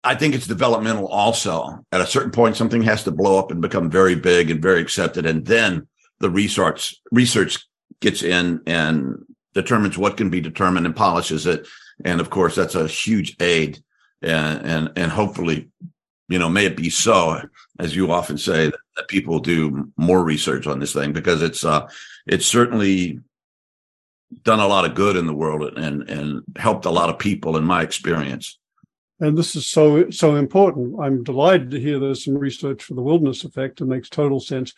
I 0.04 0.14
think 0.14 0.34
it's 0.34 0.46
developmental 0.46 1.06
also. 1.06 1.84
At 1.92 2.00
a 2.00 2.06
certain 2.06 2.32
point, 2.32 2.56
something 2.56 2.82
has 2.82 3.04
to 3.04 3.10
blow 3.10 3.38
up 3.38 3.50
and 3.50 3.60
become 3.60 3.90
very 3.90 4.14
big 4.14 4.50
and 4.50 4.60
very 4.60 4.80
accepted. 4.80 5.26
And 5.26 5.46
then 5.46 5.86
the 6.18 6.30
research 6.30 6.96
research 7.10 7.58
gets 8.00 8.22
in 8.22 8.60
and 8.66 9.24
determines 9.54 9.96
what 9.96 10.16
can 10.16 10.30
be 10.30 10.40
determined 10.40 10.86
and 10.86 10.96
polishes 10.96 11.46
it. 11.46 11.66
And 12.04 12.20
of 12.20 12.30
course, 12.30 12.56
that's 12.56 12.74
a 12.74 12.88
huge 12.88 13.36
aid. 13.40 13.82
And, 14.22 14.66
and, 14.66 14.92
and 14.96 15.12
hopefully, 15.12 15.68
you 16.28 16.38
know, 16.38 16.48
may 16.48 16.66
it 16.66 16.76
be 16.76 16.90
so, 16.90 17.40
as 17.78 17.94
you 17.94 18.10
often 18.10 18.38
say, 18.38 18.66
that, 18.66 18.80
that 18.96 19.08
people 19.08 19.38
do 19.40 19.92
more 19.96 20.24
research 20.24 20.66
on 20.66 20.80
this 20.80 20.92
thing 20.92 21.12
because 21.12 21.42
it's, 21.42 21.64
uh, 21.64 21.88
it's 22.26 22.46
certainly 22.46 23.20
done 24.42 24.60
a 24.60 24.66
lot 24.66 24.84
of 24.84 24.94
good 24.94 25.16
in 25.16 25.26
the 25.26 25.34
world 25.34 25.76
and 25.76 26.08
and 26.08 26.42
helped 26.56 26.86
a 26.86 26.90
lot 26.90 27.10
of 27.10 27.18
people 27.18 27.56
in 27.56 27.64
my 27.64 27.82
experience. 27.82 28.58
And 29.22 29.38
this 29.38 29.54
is 29.54 29.66
so 29.68 30.10
so 30.10 30.34
important. 30.34 30.96
I'm 31.00 31.22
delighted 31.22 31.70
to 31.70 31.80
hear 31.80 32.00
there's 32.00 32.24
some 32.24 32.36
research 32.36 32.82
for 32.82 32.94
the 32.94 33.02
wilderness 33.02 33.44
effect. 33.44 33.80
It 33.80 33.84
makes 33.84 34.08
total 34.08 34.40
sense, 34.40 34.74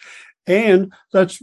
and 0.46 0.92
that's 1.14 1.42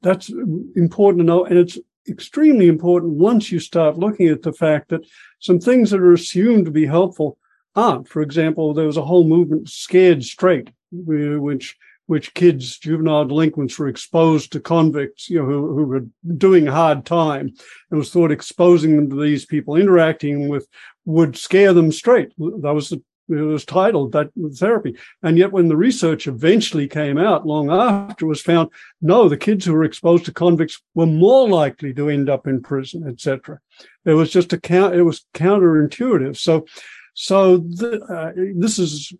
that's 0.00 0.28
important 0.28 1.18
to 1.18 1.24
know. 1.24 1.44
And 1.44 1.58
it's 1.58 1.76
extremely 2.08 2.68
important 2.68 3.14
once 3.14 3.50
you 3.50 3.58
start 3.58 3.98
looking 3.98 4.28
at 4.28 4.42
the 4.42 4.52
fact 4.52 4.90
that 4.90 5.04
some 5.40 5.58
things 5.58 5.90
that 5.90 6.00
are 6.00 6.12
assumed 6.12 6.66
to 6.66 6.70
be 6.70 6.86
helpful 6.86 7.36
aren't. 7.74 8.06
For 8.06 8.22
example, 8.22 8.74
there 8.74 8.86
was 8.86 8.96
a 8.96 9.04
whole 9.04 9.26
movement, 9.26 9.68
Scared 9.68 10.22
Straight, 10.22 10.70
which 10.92 11.76
which 12.10 12.34
kids, 12.34 12.76
juvenile 12.76 13.24
delinquents, 13.24 13.78
were 13.78 13.86
exposed 13.86 14.50
to 14.50 14.58
convicts, 14.58 15.30
you 15.30 15.38
know, 15.38 15.44
who, 15.44 15.76
who 15.76 15.84
were 15.84 16.04
doing 16.36 16.66
hard 16.66 17.06
time, 17.06 17.54
It 17.92 17.94
was 17.94 18.10
thought 18.10 18.32
exposing 18.32 18.96
them 18.96 19.08
to 19.10 19.22
these 19.22 19.46
people, 19.46 19.76
interacting 19.76 20.48
with, 20.48 20.66
would 21.04 21.36
scare 21.36 21.72
them 21.72 21.92
straight. 21.92 22.32
That 22.36 22.74
was 22.74 22.90
it 22.92 23.00
was 23.28 23.64
titled 23.64 24.10
that 24.10 24.30
therapy. 24.56 24.96
And 25.22 25.38
yet 25.38 25.52
when 25.52 25.68
the 25.68 25.76
research 25.76 26.26
eventually 26.26 26.88
came 26.88 27.16
out 27.16 27.46
long 27.46 27.70
after 27.70 28.26
was 28.26 28.42
found, 28.42 28.70
no, 29.00 29.28
the 29.28 29.36
kids 29.36 29.64
who 29.64 29.72
were 29.72 29.84
exposed 29.84 30.24
to 30.24 30.32
convicts 30.32 30.82
were 30.96 31.06
more 31.06 31.48
likely 31.48 31.94
to 31.94 32.08
end 32.08 32.28
up 32.28 32.48
in 32.48 32.60
prison, 32.60 33.06
etc. 33.06 33.60
It 34.04 34.14
was 34.14 34.32
just 34.32 34.52
a 34.52 34.58
count, 34.58 34.96
it 34.96 35.04
was 35.04 35.26
counterintuitive. 35.34 36.36
So, 36.36 36.66
so 37.14 37.58
the, 37.58 38.02
uh, 38.02 38.32
this 38.56 38.80
is 38.80 39.14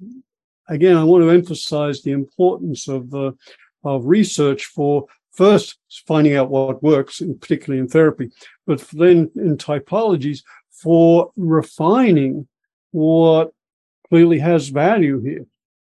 again, 0.71 0.97
I 0.97 1.05
want 1.05 1.23
to 1.25 1.31
emphasize 1.31 2.01
the 2.01 2.13
importance 2.13 2.89
of 2.89 3.11
the 3.11 3.37
of 3.85 4.07
research 4.07 4.67
for 4.67 5.07
first 5.33 5.79
finding 6.07 6.37
out 6.37 6.51
what 6.51 6.83
works, 6.83 7.23
particularly 7.41 7.81
in 7.81 7.89
therapy, 7.89 8.31
but 8.67 8.81
then 8.93 9.31
in 9.37 9.57
typologies 9.57 10.43
for 10.71 11.31
refining 11.37 12.47
what 12.91 13.53
clearly 14.09 14.39
has 14.39 14.69
value 14.69 15.21
here. 15.21 15.47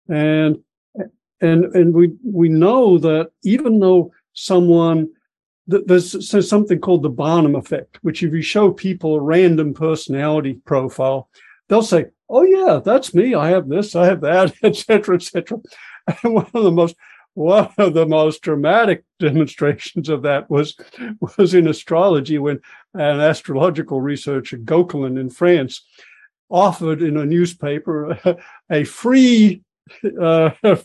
And 0.09 0.59
and 1.41 1.65
and 1.77 1.95
we 1.95 2.13
we 2.25 2.49
know 2.49 2.99
that 2.99 3.31
even 3.45 3.81
though 3.81 4.13
someone 4.33 5.11
there's, 5.67 6.13
there's 6.13 6.49
something 6.49 6.81
called 6.81 7.03
the 7.03 7.09
Barnum 7.09 7.55
effect, 7.55 7.99
which 8.03 8.23
if 8.23 8.33
you 8.33 8.43
show 8.43 8.73
people 8.73 9.15
a 9.15 9.21
random 9.21 9.75
personality 9.75 10.55
profile, 10.65 11.29
they'll 11.69 11.83
say, 11.83 12.07
"Oh 12.33 12.43
yeah, 12.43 12.81
that's 12.85 13.15
me. 13.15 13.35
I 13.35 13.51
have 13.51 13.69
this, 13.69 13.95
I 13.95 14.07
have 14.07 14.23
that, 14.23 14.55
etc., 14.63 15.17
etc." 15.17 15.59
And 16.23 16.35
one 16.35 16.51
of 16.55 16.65
the 16.65 16.73
most 16.73 16.97
one 17.35 17.71
of 17.79 17.95
the 17.95 18.07
most 18.07 18.43
dramatic 18.43 19.05
demonstrations 19.19 20.09
of 20.09 20.23
that 20.23 20.51
was 20.51 20.77
was 21.37 21.55
in 21.55 21.69
astrology 21.69 22.39
when 22.39 22.61
an 22.95 23.21
astrological 23.21 24.01
researcher 24.01 24.57
Gauquelin 24.59 25.19
in 25.19 25.31
France 25.31 25.83
offered 26.51 27.03
in 27.03 27.17
a 27.17 27.25
newspaper 27.25 28.19
a 28.71 28.85
free 28.85 29.63
uh, 30.21 30.51
a 30.63 30.77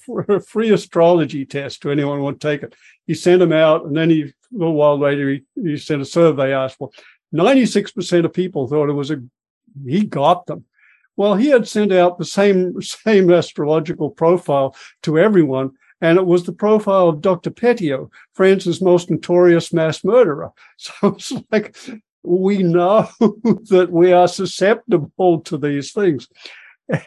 free 0.41 0.71
astrology 0.71 1.45
test 1.45 1.81
to 1.81 1.91
anyone 1.91 2.17
who 2.17 2.25
would 2.25 2.41
take 2.41 2.63
it. 2.63 2.75
He 3.05 3.13
sent 3.13 3.39
them 3.39 3.53
out, 3.53 3.85
and 3.85 3.95
then 3.95 4.09
he 4.09 4.23
a 4.23 4.33
little 4.51 4.73
while 4.73 4.97
later 4.97 5.29
he, 5.29 5.43
he 5.55 5.77
sent 5.77 6.01
a 6.01 6.05
survey. 6.05 6.53
Asked, 6.53 6.77
well, 6.79 6.93
ninety 7.31 7.65
six 7.65 7.91
percent 7.91 8.25
of 8.25 8.33
people 8.33 8.67
thought 8.67 8.89
it 8.89 8.93
was 8.93 9.11
a 9.11 9.21
he 9.85 10.03
got 10.03 10.45
them. 10.45 10.65
Well, 11.17 11.35
he 11.35 11.49
had 11.49 11.67
sent 11.67 11.91
out 11.91 12.17
the 12.17 12.25
same 12.25 12.81
same 12.81 13.31
astrological 13.31 14.11
profile 14.11 14.75
to 15.03 15.19
everyone, 15.19 15.71
and 15.99 16.17
it 16.17 16.25
was 16.25 16.45
the 16.45 16.53
profile 16.53 17.09
of 17.09 17.21
Dr. 17.21 17.51
Petiot, 17.51 18.09
France's 18.33 18.81
most 18.81 19.09
notorious 19.09 19.73
mass 19.73 20.03
murderer. 20.03 20.51
So 20.77 21.07
it's 21.07 21.33
like 21.51 21.75
we 22.23 22.61
know 22.61 23.09
that 23.19 23.89
we 23.91 24.13
are 24.13 24.27
susceptible 24.27 25.41
to 25.41 25.57
these 25.57 25.91
things. 25.91 26.27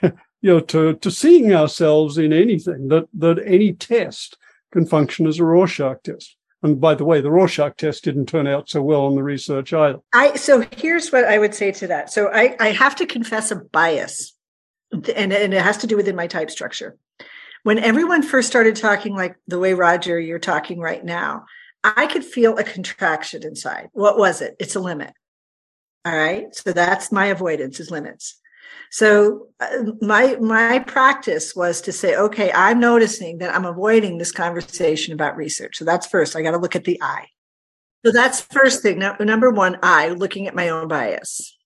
you 0.02 0.12
know, 0.42 0.60
to, 0.60 0.94
to 0.94 1.10
seeing 1.10 1.52
ourselves 1.52 2.18
in 2.18 2.32
anything, 2.32 2.88
that, 2.88 3.06
that 3.14 3.38
any 3.46 3.72
test 3.72 4.36
can 4.72 4.86
function 4.86 5.26
as 5.26 5.38
a 5.38 5.44
Rorschach 5.44 6.02
test. 6.02 6.36
And 6.62 6.80
by 6.80 6.94
the 6.94 7.04
way, 7.04 7.20
the 7.20 7.30
Rorschach 7.30 7.76
test 7.76 8.04
didn't 8.04 8.26
turn 8.26 8.46
out 8.46 8.68
so 8.68 8.82
well 8.82 9.06
on 9.06 9.14
the 9.14 9.22
research 9.22 9.72
either. 9.72 10.00
I 10.12 10.34
so 10.36 10.66
here's 10.76 11.10
what 11.10 11.24
I 11.24 11.38
would 11.38 11.54
say 11.54 11.72
to 11.72 11.86
that. 11.86 12.12
So 12.12 12.28
I, 12.28 12.56
I 12.60 12.68
have 12.72 12.96
to 12.96 13.06
confess 13.06 13.50
a 13.50 13.56
bias, 13.56 14.36
and, 14.92 15.08
and 15.08 15.54
it 15.54 15.62
has 15.62 15.78
to 15.78 15.86
do 15.86 15.96
within 15.96 16.16
my 16.16 16.26
type 16.26 16.50
structure. 16.50 16.96
When 17.62 17.78
everyone 17.78 18.22
first 18.22 18.48
started 18.48 18.76
talking 18.76 19.14
like 19.14 19.36
the 19.46 19.58
way 19.58 19.74
Roger 19.74 20.18
you're 20.18 20.38
talking 20.38 20.80
right 20.80 21.04
now, 21.04 21.44
I 21.82 22.06
could 22.06 22.24
feel 22.24 22.58
a 22.58 22.64
contraction 22.64 23.42
inside. 23.42 23.88
What 23.92 24.18
was 24.18 24.42
it? 24.42 24.56
It's 24.58 24.76
a 24.76 24.80
limit. 24.80 25.12
All 26.04 26.16
right. 26.16 26.54
So 26.54 26.72
that's 26.72 27.12
my 27.12 27.26
avoidance 27.26 27.80
is 27.80 27.90
limits. 27.90 28.38
So 28.90 29.48
uh, 29.60 29.92
my 30.00 30.36
my 30.36 30.80
practice 30.80 31.54
was 31.54 31.80
to 31.82 31.92
say, 31.92 32.16
okay, 32.16 32.50
I'm 32.52 32.80
noticing 32.80 33.38
that 33.38 33.54
I'm 33.54 33.64
avoiding 33.64 34.18
this 34.18 34.32
conversation 34.32 35.14
about 35.14 35.36
research. 35.36 35.76
So 35.76 35.84
that's 35.84 36.06
first. 36.06 36.34
I 36.34 36.42
got 36.42 36.52
to 36.52 36.58
look 36.58 36.76
at 36.76 36.84
the 36.84 37.00
I. 37.00 37.26
So 38.04 38.12
that's 38.12 38.40
first 38.40 38.82
thing. 38.82 38.98
Now, 38.98 39.16
number 39.20 39.50
one, 39.50 39.78
I 39.82 40.08
looking 40.08 40.46
at 40.46 40.54
my 40.54 40.70
own 40.70 40.88
bias 40.88 41.56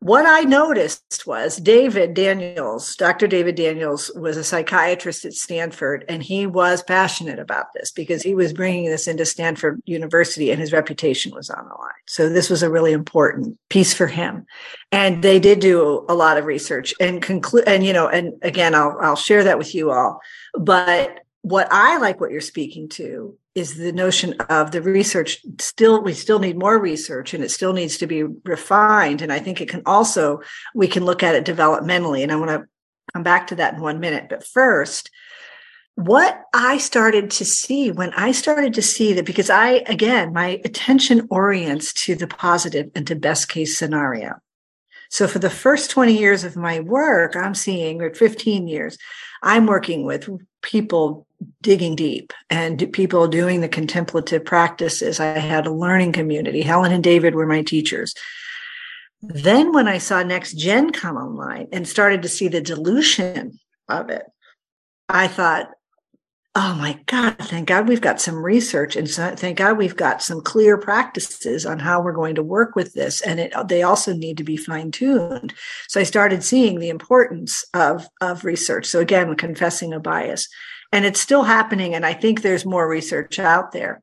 what 0.00 0.26
I 0.26 0.40
noticed 0.42 1.26
was 1.26 1.56
David 1.56 2.14
Daniels, 2.14 2.94
Dr. 2.94 3.26
David 3.26 3.56
Daniels 3.56 4.12
was 4.14 4.36
a 4.36 4.44
psychiatrist 4.44 5.24
at 5.24 5.32
Stanford, 5.32 6.04
and 6.08 6.22
he 6.22 6.46
was 6.46 6.84
passionate 6.84 7.40
about 7.40 7.72
this 7.74 7.90
because 7.90 8.22
he 8.22 8.32
was 8.32 8.52
bringing 8.52 8.88
this 8.88 9.08
into 9.08 9.26
Stanford 9.26 9.82
University 9.86 10.52
and 10.52 10.60
his 10.60 10.72
reputation 10.72 11.34
was 11.34 11.50
on 11.50 11.64
the 11.64 11.74
line. 11.74 11.90
So 12.06 12.28
this 12.28 12.48
was 12.48 12.62
a 12.62 12.70
really 12.70 12.92
important 12.92 13.58
piece 13.70 13.92
for 13.92 14.06
him. 14.06 14.46
And 14.92 15.24
they 15.24 15.40
did 15.40 15.58
do 15.58 16.06
a 16.08 16.14
lot 16.14 16.38
of 16.38 16.44
research 16.44 16.94
and 17.00 17.20
conclude, 17.20 17.64
and, 17.66 17.84
you 17.84 17.92
know, 17.92 18.06
and 18.06 18.34
again, 18.42 18.76
I'll, 18.76 18.96
I'll 19.00 19.16
share 19.16 19.42
that 19.44 19.58
with 19.58 19.74
you 19.74 19.90
all. 19.90 20.20
But 20.54 21.24
what 21.42 21.66
I 21.72 21.98
like 21.98 22.20
what 22.20 22.30
you're 22.30 22.40
speaking 22.40 22.88
to 22.90 23.36
is 23.58 23.76
the 23.76 23.92
notion 23.92 24.34
of 24.48 24.70
the 24.70 24.80
research 24.80 25.40
still 25.60 26.02
we 26.02 26.14
still 26.14 26.38
need 26.38 26.58
more 26.58 26.78
research 26.78 27.34
and 27.34 27.42
it 27.42 27.50
still 27.50 27.72
needs 27.72 27.98
to 27.98 28.06
be 28.06 28.22
refined. 28.22 29.22
And 29.22 29.32
i 29.32 29.38
think 29.38 29.60
it 29.60 29.68
can 29.68 29.82
also 29.86 30.40
we 30.74 30.88
can 30.88 31.04
look 31.04 31.22
at 31.22 31.34
it 31.34 31.44
developmentally. 31.44 32.22
And 32.22 32.32
i 32.32 32.36
want 32.36 32.50
to 32.50 32.66
come 33.14 33.22
back 33.22 33.48
to 33.48 33.56
that 33.56 33.74
in 33.74 33.80
one 33.80 34.00
minute. 34.00 34.26
But 34.28 34.46
first 34.46 35.10
what 35.94 36.42
i 36.54 36.78
started 36.78 37.28
to 37.28 37.44
see 37.44 37.90
when 37.90 38.12
i 38.14 38.30
started 38.30 38.72
to 38.74 38.82
see 38.82 39.12
that 39.14 39.26
because 39.26 39.50
i 39.50 39.82
again 39.86 40.32
my 40.32 40.60
attention 40.64 41.26
orients 41.28 41.92
to 41.92 42.14
the 42.14 42.28
positive 42.28 42.88
and 42.94 43.06
to 43.06 43.16
best 43.16 43.48
case 43.48 43.76
scenario. 43.76 44.34
So 45.10 45.26
for 45.26 45.38
the 45.38 45.50
first 45.50 45.90
20 45.90 46.16
years 46.16 46.44
of 46.44 46.56
my 46.56 46.80
work 46.80 47.34
i'm 47.34 47.54
seeing 47.54 48.00
or 48.00 48.14
15 48.14 48.68
years 48.68 48.96
i'm 49.42 49.66
working 49.66 50.04
with 50.04 50.28
people 50.62 51.26
digging 51.60 51.96
deep 51.96 52.32
and 52.50 52.92
people 52.92 53.28
doing 53.28 53.60
the 53.60 53.68
contemplative 53.68 54.44
practices. 54.44 55.20
I 55.20 55.38
had 55.38 55.66
a 55.66 55.72
learning 55.72 56.12
community. 56.12 56.62
Helen 56.62 56.92
and 56.92 57.02
David 57.02 57.34
were 57.34 57.46
my 57.46 57.62
teachers. 57.62 58.14
Then, 59.20 59.72
when 59.72 59.88
I 59.88 59.98
saw 59.98 60.22
Next 60.22 60.54
Gen 60.54 60.90
come 60.90 61.16
online 61.16 61.68
and 61.72 61.88
started 61.88 62.22
to 62.22 62.28
see 62.28 62.46
the 62.46 62.60
dilution 62.60 63.58
of 63.88 64.10
it, 64.10 64.24
I 65.08 65.26
thought, 65.26 65.70
oh 66.60 66.74
my 66.74 66.98
God, 67.06 67.36
thank 67.38 67.68
God 67.68 67.86
we've 67.86 68.00
got 68.00 68.20
some 68.20 68.34
research 68.34 68.96
and 68.96 69.08
so, 69.08 69.32
thank 69.36 69.58
God 69.58 69.78
we've 69.78 69.94
got 69.94 70.20
some 70.20 70.40
clear 70.40 70.76
practices 70.76 71.64
on 71.64 71.78
how 71.78 72.02
we're 72.02 72.10
going 72.10 72.34
to 72.34 72.42
work 72.42 72.74
with 72.74 72.94
this. 72.94 73.20
And 73.20 73.38
it, 73.38 73.54
they 73.68 73.84
also 73.84 74.12
need 74.12 74.38
to 74.38 74.44
be 74.44 74.56
fine 74.56 74.90
tuned. 74.90 75.54
So 75.86 76.00
I 76.00 76.02
started 76.02 76.42
seeing 76.42 76.80
the 76.80 76.88
importance 76.88 77.64
of, 77.74 78.08
of 78.20 78.44
research. 78.44 78.86
So 78.86 78.98
again, 78.98 79.36
confessing 79.36 79.92
a 79.92 80.00
bias 80.00 80.48
and 80.90 81.04
it's 81.04 81.20
still 81.20 81.44
happening. 81.44 81.94
And 81.94 82.04
I 82.04 82.12
think 82.12 82.42
there's 82.42 82.66
more 82.66 82.88
research 82.88 83.38
out 83.38 83.70
there. 83.70 84.02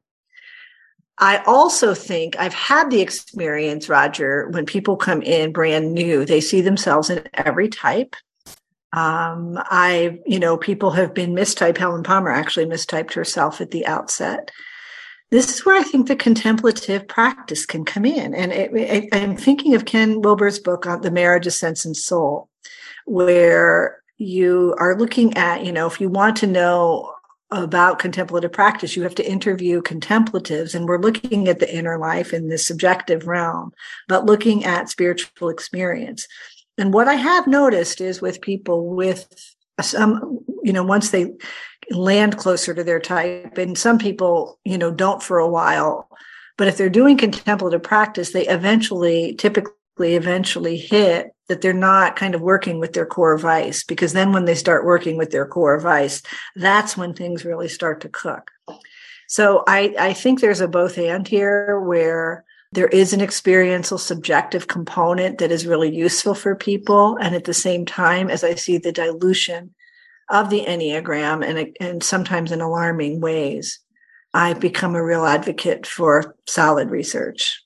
I 1.18 1.44
also 1.46 1.94
think 1.94 2.38
I've 2.40 2.54
had 2.54 2.90
the 2.90 3.02
experience, 3.02 3.90
Roger, 3.90 4.48
when 4.52 4.66
people 4.66 4.96
come 4.96 5.22
in 5.22 5.52
brand 5.52 5.94
new, 5.94 6.24
they 6.24 6.40
see 6.40 6.62
themselves 6.62 7.10
in 7.10 7.28
every 7.34 7.68
type. 7.68 8.16
Um, 8.96 9.60
I, 9.66 10.20
you 10.26 10.40
know, 10.40 10.56
people 10.56 10.92
have 10.92 11.14
been 11.14 11.34
mistyped. 11.34 11.78
Helen 11.78 12.04
Palmer 12.04 12.32
actually 12.32 12.66
mistyped 12.66 13.14
herself 13.14 13.60
at 13.60 13.72
the 13.72 13.86
outset. 13.86 14.52
This 15.32 15.54
is 15.54 15.66
where 15.66 15.76
I 15.78 15.84
think 15.84 16.08
the 16.08 16.16
contemplative 16.16 17.08
practice 17.08 17.66
can 17.66 17.84
come 17.84 18.06
in. 18.06 18.34
And 18.34 18.54
it, 18.54 18.74
it, 18.74 19.10
I'm 19.12 19.36
thinking 19.36 19.76
of 19.76 19.86
Ken 19.86 20.22
Wilber's 20.22 20.60
book 20.60 20.86
on 20.86 21.02
the 21.02 21.12
marriage 21.12 21.46
of 21.46 21.54
sense 21.54 21.84
and 21.84 21.98
soul, 21.98 22.48
where 23.06 24.02
you 24.18 24.76
are 24.80 24.98
looking 24.98 25.36
at, 25.36 25.66
you 25.66 25.74
know, 25.74 25.88
if 25.88 26.00
you 26.00 26.08
want 26.08 26.38
to 26.38 26.48
know 26.48 27.12
about 27.52 28.00
contemplative 28.00 28.52
practice, 28.52 28.96
you 28.96 29.04
have 29.04 29.16
to 29.16 29.30
interview 29.30 29.82
contemplatives. 29.82 30.74
And 30.74 30.88
we're 30.88 31.02
looking 31.02 31.48
at 31.48 31.60
the 31.60 31.76
inner 31.76 31.98
life 31.98 32.34
in 32.34 32.48
the 32.48 32.58
subjective 32.58 33.28
realm, 33.28 33.74
but 34.08 34.26
looking 34.26 34.64
at 34.64 34.90
spiritual 34.90 35.50
experience. 35.50 36.28
And 36.78 36.94
what 36.94 37.08
I 37.08 37.16
have 37.16 37.48
noticed 37.48 38.02
is 38.02 38.22
with 38.22 38.42
people 38.42 38.96
with 38.96 39.28
some, 39.82 40.40
you 40.64 40.74
know, 40.74 40.84
once 40.84 41.12
they 41.12 41.34
land 41.92 42.38
closer 42.38 42.74
to 42.74 42.84
their 42.84 43.00
type, 43.00 43.58
and 43.58 43.78
some 43.78 43.98
people, 43.98 44.60
you 44.66 44.78
know, 44.78 44.92
don't 44.92 45.22
for 45.22 45.38
a 45.38 45.50
while, 45.50 46.10
But 46.58 46.68
if 46.68 46.78
they're 46.78 46.90
doing 46.90 47.18
contemplative 47.18 47.84
practice, 47.84 48.32
they 48.32 48.48
eventually, 48.48 49.36
typically, 49.36 50.16
eventually 50.16 50.78
hit 50.78 51.34
that 51.48 51.62
they're 51.62 51.74
not 51.74 52.16
kind 52.16 52.34
of 52.34 52.42
working 52.42 52.80
with 52.80 52.94
their 52.94 53.06
core 53.06 53.38
vice 53.38 53.84
because 53.84 54.14
then 54.14 54.32
when 54.32 54.46
they 54.46 54.56
start 54.56 54.86
working 54.86 55.18
with 55.18 55.32
their 55.32 55.46
core 55.46 55.80
vice, 55.80 56.22
that's 56.56 56.98
when 56.98 57.14
things 57.14 57.46
really 57.46 57.68
start 57.68 58.02
to 58.02 58.10
cook. 58.10 58.52
So 59.28 59.64
I, 59.68 59.96
I 60.00 60.14
think 60.14 60.40
there's 60.40 60.62
a 60.62 60.68
both 60.68 60.98
and 60.98 61.28
here 61.28 61.80
where 61.80 62.45
there 62.76 62.88
is 62.88 63.14
an 63.14 63.22
experiential 63.22 63.98
subjective 63.98 64.68
component 64.68 65.38
that 65.38 65.52
is 65.52 65.66
really 65.66 65.94
useful 65.96 66.36
for 66.36 66.56
people. 66.56 67.18
And 67.20 67.34
at 67.34 67.46
the 67.46 67.54
same 67.54 67.86
time, 67.86 68.30
as 68.30 68.44
I 68.44 68.56
see 68.56 68.78
the 68.78 68.92
dilution 68.92 69.74
of 70.30 70.50
the 70.50 70.66
Enneagram 70.66 71.46
and, 71.46 71.76
and 71.80 72.04
sometimes 72.04 72.52
in 72.52 72.62
alarming 72.62 73.22
ways, 73.22 73.80
I've 74.34 74.60
become 74.60 74.96
a 74.96 75.04
real 75.04 75.26
advocate 75.26 75.88
for 75.88 76.36
solid 76.48 76.90
research. 76.90 77.62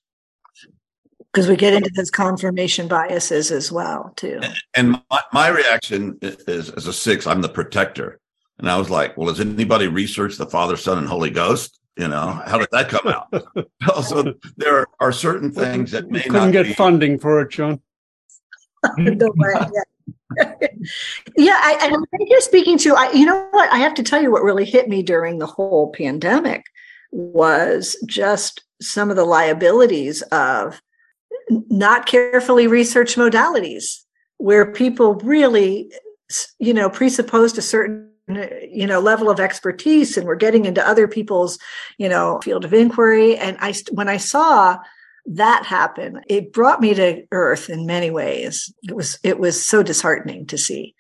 Because 1.33 1.47
we 1.47 1.55
get 1.55 1.73
into 1.73 1.91
those 1.95 2.11
confirmation 2.11 2.87
biases 2.87 3.51
as 3.51 3.71
well 3.71 4.13
too. 4.15 4.39
And 4.75 4.91
my, 4.91 5.21
my 5.33 5.47
reaction 5.49 6.17
is 6.21 6.69
as 6.71 6.87
a 6.87 6.93
six 6.93 7.27
i'm 7.27 7.41
the 7.41 7.49
protector. 7.49 8.19
And 8.57 8.69
i 8.69 8.77
was 8.77 8.89
like 8.89 9.15
well 9.15 9.29
has 9.29 9.39
anybody 9.39 9.87
researched 9.87 10.39
the 10.39 10.47
father 10.47 10.75
son 10.75 10.97
and 10.97 11.07
holy 11.07 11.29
ghost 11.29 11.78
you 11.99 12.07
know 12.07 12.41
how 12.45 12.57
did 12.57 12.67
that 12.71 12.89
come 12.89 13.07
out 13.07 13.27
oh, 13.55 13.65
also, 13.93 14.33
there 14.57 14.87
are 14.99 15.11
certain 15.11 15.51
things 15.51 15.91
that 15.91 16.09
may 16.09 16.21
couldn't 16.21 16.33
not 16.33 16.51
get 16.51 16.65
be, 16.67 16.73
funding 16.73 17.19
for 17.19 17.41
it 17.41 17.49
john 17.49 17.79
no 18.97 19.31
way, 19.35 19.53
yeah. 19.73 19.81
yeah, 21.37 21.59
I, 21.61 21.77
I 21.81 21.89
think 21.89 22.29
you're 22.29 22.41
speaking 22.41 22.77
to. 22.79 22.95
I, 22.95 23.11
you 23.11 23.25
know 23.25 23.47
what? 23.51 23.71
I 23.71 23.77
have 23.77 23.93
to 23.95 24.03
tell 24.03 24.21
you 24.21 24.31
what 24.31 24.43
really 24.43 24.65
hit 24.65 24.87
me 24.87 25.03
during 25.03 25.39
the 25.39 25.45
whole 25.45 25.91
pandemic 25.91 26.65
was 27.11 27.97
just 28.07 28.63
some 28.81 29.09
of 29.09 29.15
the 29.15 29.25
liabilities 29.25 30.21
of 30.31 30.81
not 31.49 32.05
carefully 32.05 32.67
researched 32.67 33.17
modalities, 33.17 34.03
where 34.37 34.71
people 34.71 35.15
really, 35.15 35.91
you 36.59 36.73
know, 36.73 36.89
presupposed 36.89 37.57
a 37.57 37.61
certain 37.61 38.08
you 38.29 38.85
know 38.85 38.99
level 38.99 39.29
of 39.29 39.39
expertise 39.39 40.17
and 40.17 40.27
we're 40.27 40.35
getting 40.35 40.65
into 40.65 40.87
other 40.87 41.07
people's 41.07 41.57
you 41.97 42.09
know 42.09 42.39
field 42.43 42.65
of 42.65 42.73
inquiry. 42.73 43.37
And 43.37 43.57
i 43.59 43.73
when 43.91 44.09
i 44.09 44.17
saw 44.17 44.77
that 45.25 45.65
happen 45.65 46.21
it 46.27 46.53
brought 46.53 46.81
me 46.81 46.93
to 46.93 47.23
earth 47.31 47.69
in 47.69 47.85
many 47.85 48.11
ways. 48.11 48.73
It 48.83 48.95
was 48.95 49.19
it 49.23 49.39
was 49.39 49.63
so 49.63 49.83
disheartening 49.83 50.45
to 50.47 50.57
see. 50.57 50.95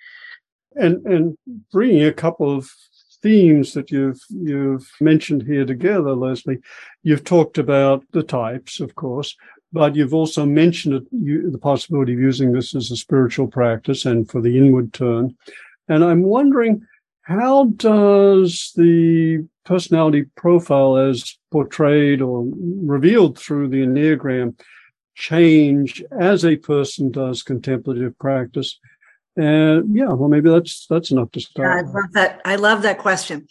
And 0.75 1.05
and 1.05 1.37
bringing 1.71 2.03
a 2.03 2.13
couple 2.13 2.55
of 2.55 2.69
themes 3.21 3.73
that 3.73 3.91
you've 3.91 4.21
you've 4.29 4.89
mentioned 5.01 5.43
here 5.43 5.65
together 5.65 6.15
leslie. 6.15 6.59
You've 7.03 7.23
talked 7.23 7.57
about 7.57 8.03
the 8.11 8.23
types 8.23 8.79
of 8.79 8.95
course 8.95 9.35
but 9.71 9.95
you've 9.95 10.13
also 10.15 10.45
mentioned 10.47 10.95
it, 10.95 11.03
you, 11.11 11.51
the 11.51 11.59
possibility 11.59 12.13
of 12.13 12.19
using 12.19 12.53
this 12.53 12.73
as 12.75 12.89
a 12.89 12.95
spiritual 12.95 13.47
practice 13.47 14.03
and 14.03 14.27
for 14.27 14.41
the 14.41 14.57
inward 14.57 14.93
turn. 14.93 15.35
And 15.87 16.03
i'm 16.03 16.23
wondering 16.23 16.85
how 17.29 17.65
does 17.75 18.73
the 18.75 19.47
personality 19.63 20.25
profile 20.35 20.97
as 20.97 21.37
portrayed 21.51 22.21
or 22.23 22.43
revealed 22.83 23.37
through 23.37 23.69
the 23.69 23.83
Enneagram 23.83 24.59
change 25.13 26.03
as 26.19 26.43
a 26.43 26.55
person 26.55 27.11
does 27.11 27.43
contemplative 27.43 28.17
practice? 28.17 28.79
And 29.37 29.95
yeah, 29.95 30.07
well, 30.07 30.27
maybe 30.27 30.49
that's 30.49 30.87
that's 30.87 31.11
enough 31.11 31.31
to 31.33 31.39
start. 31.39 31.67
Yeah, 31.67 31.77
I 31.77 31.93
love 31.93 32.11
that. 32.13 32.41
I 32.45 32.55
love 32.55 32.81
that 32.81 32.97
question. 32.97 33.47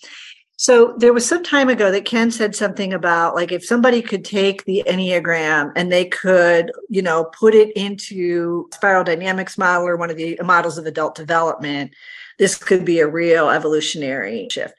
So 0.57 0.97
there 0.99 1.13
was 1.13 1.25
some 1.25 1.45
time 1.45 1.69
ago 1.69 1.93
that 1.93 2.05
Ken 2.05 2.33
said 2.33 2.57
something 2.57 2.93
about 2.93 3.37
like 3.37 3.53
if 3.53 3.65
somebody 3.65 4.03
could 4.03 4.25
take 4.25 4.65
the 4.65 4.83
Enneagram 4.89 5.71
and 5.77 5.93
they 5.93 6.05
could, 6.07 6.73
you 6.89 7.01
know, 7.01 7.27
put 7.27 7.55
it 7.55 7.71
into 7.77 8.69
spiral 8.75 9.05
dynamics 9.05 9.57
model 9.57 9.87
or 9.87 9.97
one 9.97 10.11
of 10.11 10.17
the 10.17 10.37
models 10.43 10.77
of 10.77 10.85
adult 10.85 11.15
development, 11.15 11.93
this 12.39 12.57
could 12.57 12.85
be 12.85 13.01
a 13.01 13.09
real 13.09 13.51
evolutionary 13.51 14.49
shift. 14.51 14.75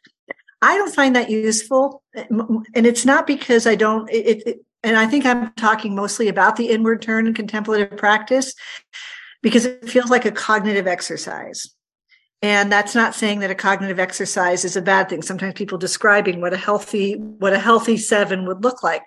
I 0.61 0.77
don't 0.77 0.93
find 0.93 1.15
that 1.15 1.29
useful. 1.29 2.03
And 2.15 2.85
it's 2.85 3.05
not 3.05 3.27
because 3.27 3.65
I 3.65 3.75
don't, 3.75 4.09
it, 4.09 4.43
it, 4.45 4.59
and 4.83 4.97
I 4.97 5.07
think 5.07 5.25
I'm 5.25 5.53
talking 5.53 5.95
mostly 5.95 6.27
about 6.27 6.55
the 6.55 6.69
inward 6.69 7.01
turn 7.01 7.27
and 7.27 7.35
contemplative 7.35 7.97
practice 7.97 8.53
because 9.41 9.65
it 9.65 9.89
feels 9.89 10.09
like 10.09 10.25
a 10.25 10.31
cognitive 10.31 10.87
exercise. 10.87 11.73
And 12.41 12.71
that's 12.71 12.95
not 12.95 13.15
saying 13.15 13.39
that 13.39 13.51
a 13.51 13.55
cognitive 13.55 13.99
exercise 13.99 14.63
is 14.63 14.77
a 14.77 14.81
bad 14.81 15.09
thing. 15.09 15.21
Sometimes 15.21 15.53
people 15.55 15.77
describing 15.77 16.39
what 16.39 16.53
a 16.53 16.57
healthy, 16.57 17.15
what 17.15 17.53
a 17.53 17.59
healthy 17.59 17.97
seven 17.97 18.45
would 18.45 18.63
look 18.63 18.81
like. 18.81 19.03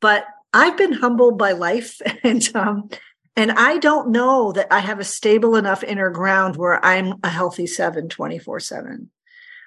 But 0.00 0.24
I've 0.52 0.76
been 0.76 0.92
humbled 0.92 1.38
by 1.38 1.52
life 1.52 2.00
and, 2.24 2.48
um, 2.54 2.90
and 3.36 3.52
I 3.52 3.78
don't 3.78 4.10
know 4.10 4.52
that 4.52 4.72
I 4.72 4.80
have 4.80 4.98
a 4.98 5.04
stable 5.04 5.56
enough 5.56 5.82
inner 5.82 6.10
ground 6.10 6.56
where 6.56 6.84
I'm 6.84 7.14
a 7.22 7.28
healthy 7.28 7.66
seven 7.66 8.08
24 8.08 8.60
seven. 8.60 9.10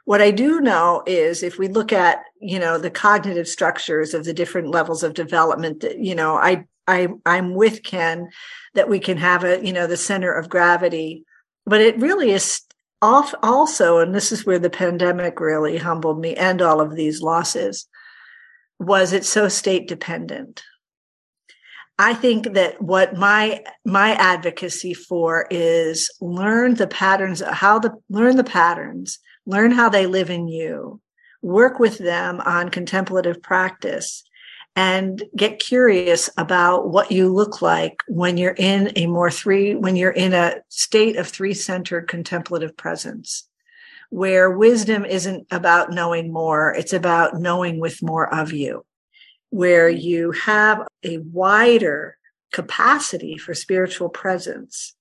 What 0.06 0.22
I 0.22 0.32
do 0.32 0.60
know 0.60 1.02
is 1.06 1.44
if 1.44 1.58
we 1.58 1.70
look 1.70 1.94
at, 1.94 2.24
you 2.42 2.60
know, 2.60 2.78
the 2.78 2.90
cognitive 2.90 3.48
structures 3.48 4.14
of 4.14 4.26
the 4.26 4.34
different 4.34 4.68
levels 4.68 5.02
of 5.02 5.14
development 5.14 5.80
that, 5.80 5.98
you 5.98 6.14
know, 6.14 6.36
I, 6.36 6.66
I, 6.88 7.08
I'm 7.26 7.56
with 7.56 7.84
Ken 7.84 8.30
that 8.74 8.90
we 8.90 9.00
can 9.00 9.18
have 9.18 9.46
a, 9.46 9.66
you 9.66 9.72
know, 9.72 9.88
the 9.88 9.96
center 9.96 10.34
of 10.34 10.50
gravity, 10.50 11.24
but 11.66 11.80
it 11.80 11.98
really 12.00 12.32
is 12.32 12.62
off 13.02 13.34
also, 13.42 14.00
and 14.00 14.14
this 14.14 14.32
is 14.32 14.46
where 14.46 14.60
the 14.60 14.70
pandemic 14.70 15.40
really 15.40 15.78
humbled 15.78 16.20
me 16.20 16.36
and 16.36 16.62
all 16.62 16.82
of 16.82 16.96
these 16.96 17.22
losses, 17.22 17.88
was 18.80 19.14
it 19.14 19.24
so 19.24 19.48
state 19.48 19.88
dependent. 19.88 20.64
I 22.00 22.14
think 22.14 22.54
that 22.54 22.82
what 22.82 23.16
my 23.16 23.64
my 23.86 24.14
advocacy 24.14 24.94
for 24.94 25.48
is 25.52 26.10
learn 26.20 26.76
the 26.76 26.88
patterns 26.88 27.42
how 27.42 27.80
the 27.80 27.94
learn 28.10 28.36
the 28.36 28.44
patterns 28.44 29.20
learn 29.46 29.72
how 29.72 29.90
they 29.90 30.06
live 30.06 30.30
in 30.30 30.48
you, 30.48 31.00
work 31.42 31.80
with 31.80 31.98
them 31.98 32.42
on 32.42 32.70
contemplative 32.70 33.42
practice, 33.42 34.24
and 34.76 35.24
get 35.36 35.60
curious 35.60 36.30
about 36.38 36.90
what 36.90 37.12
you 37.12 37.32
look 37.32 37.62
like 37.62 37.98
when 38.08 38.38
you're 38.38 38.56
in 38.58 38.92
a 38.96 39.06
more 39.08 39.30
three, 39.30 39.76
when 39.76 39.96
you're 39.96 40.12
in 40.12 40.34
a 40.34 40.56
state 40.70 41.16
of 41.18 41.28
three 41.28 41.54
centered 41.54 42.08
contemplative 42.08 42.76
presence, 42.76 43.48
where 44.10 44.50
wisdom 44.50 45.06
isn't 45.06 45.46
about 45.52 45.92
knowing 45.92 46.32
more, 46.32 46.74
it's 46.74 46.94
about 46.94 47.40
knowing 47.40 47.80
with 47.80 48.02
more 48.02 48.34
of 48.34 48.52
you, 48.52 48.86
where 49.54 49.88
you 49.88 50.32
have 50.32 50.82
a 51.04 51.20
wider 51.20 52.18
capacity 52.52 53.38
for 53.38 53.54
spiritual 53.54 54.10
presence 54.10 54.96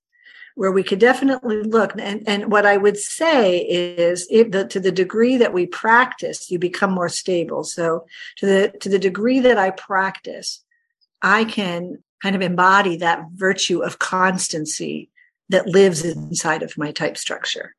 where 0.57 0.71
we 0.71 0.83
could 0.83 0.99
definitely 0.99 1.63
look. 1.63 1.95
And, 1.99 2.23
and 2.29 2.53
what 2.53 2.67
I 2.67 2.77
would 2.77 2.99
say 2.99 3.61
is 3.61 4.29
the, 4.29 4.67
to 4.69 4.79
the 4.79 4.93
degree 4.93 5.39
that 5.39 5.55
we 5.55 5.65
practice, 5.65 6.51
you 6.51 6.59
become 6.59 6.93
more 6.93 7.09
stable. 7.09 7.65
So 7.65 8.05
to 8.37 8.47
the, 8.47 8.79
to 8.81 8.91
the 8.91 8.99
degree 8.99 9.41
that 9.41 9.57
I 9.57 9.71
practice, 9.71 10.63
I 11.23 11.45
can 11.45 12.05
kind 12.23 12.37
of 12.37 12.43
embody 12.43 12.99
that 12.99 13.25
virtue 13.33 13.83
of 13.83 13.99
constancy 13.99 15.09
that 15.49 15.67
lives 15.67 16.05
inside 16.05 16.63
of 16.63 16.77
my 16.77 16.93
type 16.93 17.17
structure. 17.17 17.75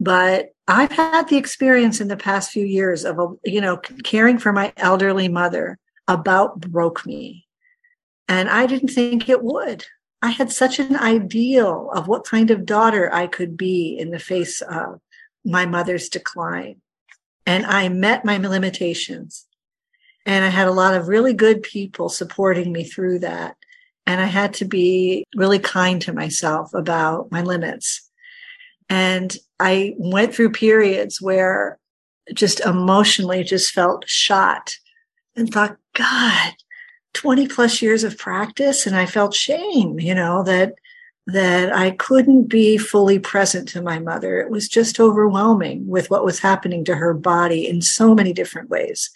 But 0.00 0.54
I've 0.66 0.92
had 0.92 1.28
the 1.28 1.36
experience 1.36 2.00
in 2.00 2.08
the 2.08 2.16
past 2.16 2.50
few 2.50 2.64
years 2.64 3.04
of, 3.04 3.38
you 3.44 3.60
know, 3.60 3.76
caring 3.76 4.38
for 4.38 4.52
my 4.52 4.72
elderly 4.78 5.28
mother 5.28 5.78
about 6.08 6.60
broke 6.60 7.04
me. 7.04 7.46
And 8.26 8.48
I 8.48 8.66
didn't 8.66 8.88
think 8.88 9.28
it 9.28 9.42
would. 9.42 9.84
I 10.22 10.30
had 10.30 10.50
such 10.50 10.78
an 10.78 10.96
ideal 10.96 11.90
of 11.94 12.08
what 12.08 12.24
kind 12.24 12.50
of 12.50 12.66
daughter 12.66 13.12
I 13.12 13.26
could 13.26 13.56
be 13.56 13.96
in 13.98 14.10
the 14.10 14.18
face 14.18 14.60
of 14.62 15.00
my 15.44 15.66
mother's 15.66 16.08
decline. 16.08 16.80
And 17.46 17.66
I 17.66 17.88
met 17.88 18.24
my 18.24 18.36
limitations. 18.36 19.46
And 20.26 20.44
I 20.44 20.48
had 20.48 20.68
a 20.68 20.72
lot 20.72 20.94
of 20.94 21.08
really 21.08 21.32
good 21.32 21.62
people 21.62 22.08
supporting 22.08 22.72
me 22.72 22.84
through 22.84 23.20
that. 23.20 23.56
And 24.06 24.20
I 24.20 24.26
had 24.26 24.54
to 24.54 24.64
be 24.64 25.24
really 25.34 25.58
kind 25.58 26.00
to 26.02 26.12
myself 26.12 26.72
about 26.74 27.30
my 27.30 27.42
limits. 27.42 28.10
And 28.88 29.34
I 29.60 29.94
went 29.98 30.34
through 30.34 30.52
periods 30.52 31.20
where 31.20 31.78
just 32.34 32.60
emotionally 32.60 33.44
just 33.44 33.72
felt 33.72 34.08
shot 34.08 34.76
and 35.36 35.52
thought, 35.52 35.76
God, 35.94 36.54
20 37.14 37.48
plus 37.48 37.82
years 37.82 38.04
of 38.04 38.18
practice 38.18 38.86
and 38.86 38.96
I 38.96 39.06
felt 39.06 39.34
shame, 39.34 40.00
you 40.00 40.14
know, 40.14 40.42
that 40.44 40.74
that 41.26 41.72
I 41.72 41.92
couldn't 41.92 42.44
be 42.44 42.76
fully 42.76 43.18
present 43.18 43.68
to 43.68 43.82
my 43.82 43.98
mother. 43.98 44.40
It 44.40 44.50
was 44.50 44.68
just 44.68 44.98
overwhelming 44.98 45.86
with 45.86 46.10
what 46.10 46.24
was 46.24 46.40
happening 46.40 46.84
to 46.86 46.96
her 46.96 47.14
body 47.14 47.68
in 47.68 47.82
so 47.82 48.14
many 48.14 48.32
different 48.32 48.70
ways. 48.70 49.10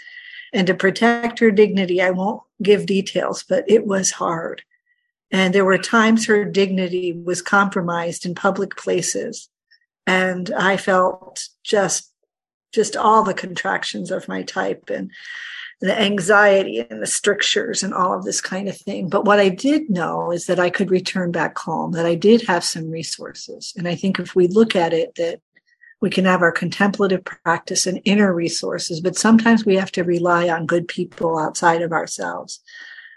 And 0.53 0.67
to 0.69 0.75
protect 0.75 1.41
her 1.41 1.51
dignity, 1.51 2.01
I 2.01 2.11
won't 2.11 2.43
give 2.63 2.87
details, 2.87 3.43
but 3.43 3.65
it 3.67 3.87
was 3.87 4.13
hard. 4.13 4.63
And 5.31 5.53
there 5.53 5.65
were 5.65 5.79
times 5.79 6.27
her 6.27 6.45
dignity 6.45 7.13
was 7.13 7.43
compromised 7.43 8.25
in 8.25 8.37
public 8.37 8.77
places. 8.77 9.49
And 10.07 10.53
I 10.55 10.77
felt 10.77 11.49
just, 11.63 12.13
just 12.73 12.97
all 12.97 13.23
the 13.23 13.35
contractions 13.35 14.11
of 14.11 14.29
my 14.29 14.43
type. 14.43 14.91
And 14.91 15.11
the 15.81 16.01
anxiety 16.01 16.87
and 16.89 17.03
the 17.03 17.07
strictures 17.07 17.83
and 17.83 17.93
all 17.93 18.15
of 18.15 18.25
this 18.25 18.41
kind 18.41 18.69
of 18.69 18.77
thing. 18.77 19.09
But 19.09 19.25
what 19.25 19.39
I 19.39 19.49
did 19.49 19.91
know 19.91 20.31
is 20.31 20.47
that 20.47 20.59
I 20.59 20.71
could 20.71 20.91
return 20.91 21.31
back 21.31 21.59
home, 21.59 21.93
that 21.93 22.07
I 22.07 22.15
did 22.15 22.43
have 22.43 22.65
some 22.65 22.91
resources. 22.91 23.75
And 23.77 23.87
I 23.87 23.95
think 23.95 24.19
if 24.19 24.35
we 24.35 24.47
look 24.47 24.75
at 24.77 24.93
it, 24.93 25.15
that 25.17 25.41
we 26.01 26.11
can 26.11 26.25
have 26.25 26.43
our 26.43 26.53
contemplative 26.53 27.25
practice 27.25 27.87
and 27.87 28.01
inner 28.05 28.33
resources, 28.33 29.01
but 29.01 29.17
sometimes 29.17 29.65
we 29.65 29.77
have 29.77 29.93
to 29.93 30.05
rely 30.05 30.49
on 30.49 30.67
good 30.67 30.89
people 30.89 31.39
outside 31.39 31.83
of 31.83 31.93
ourselves. 31.93 32.61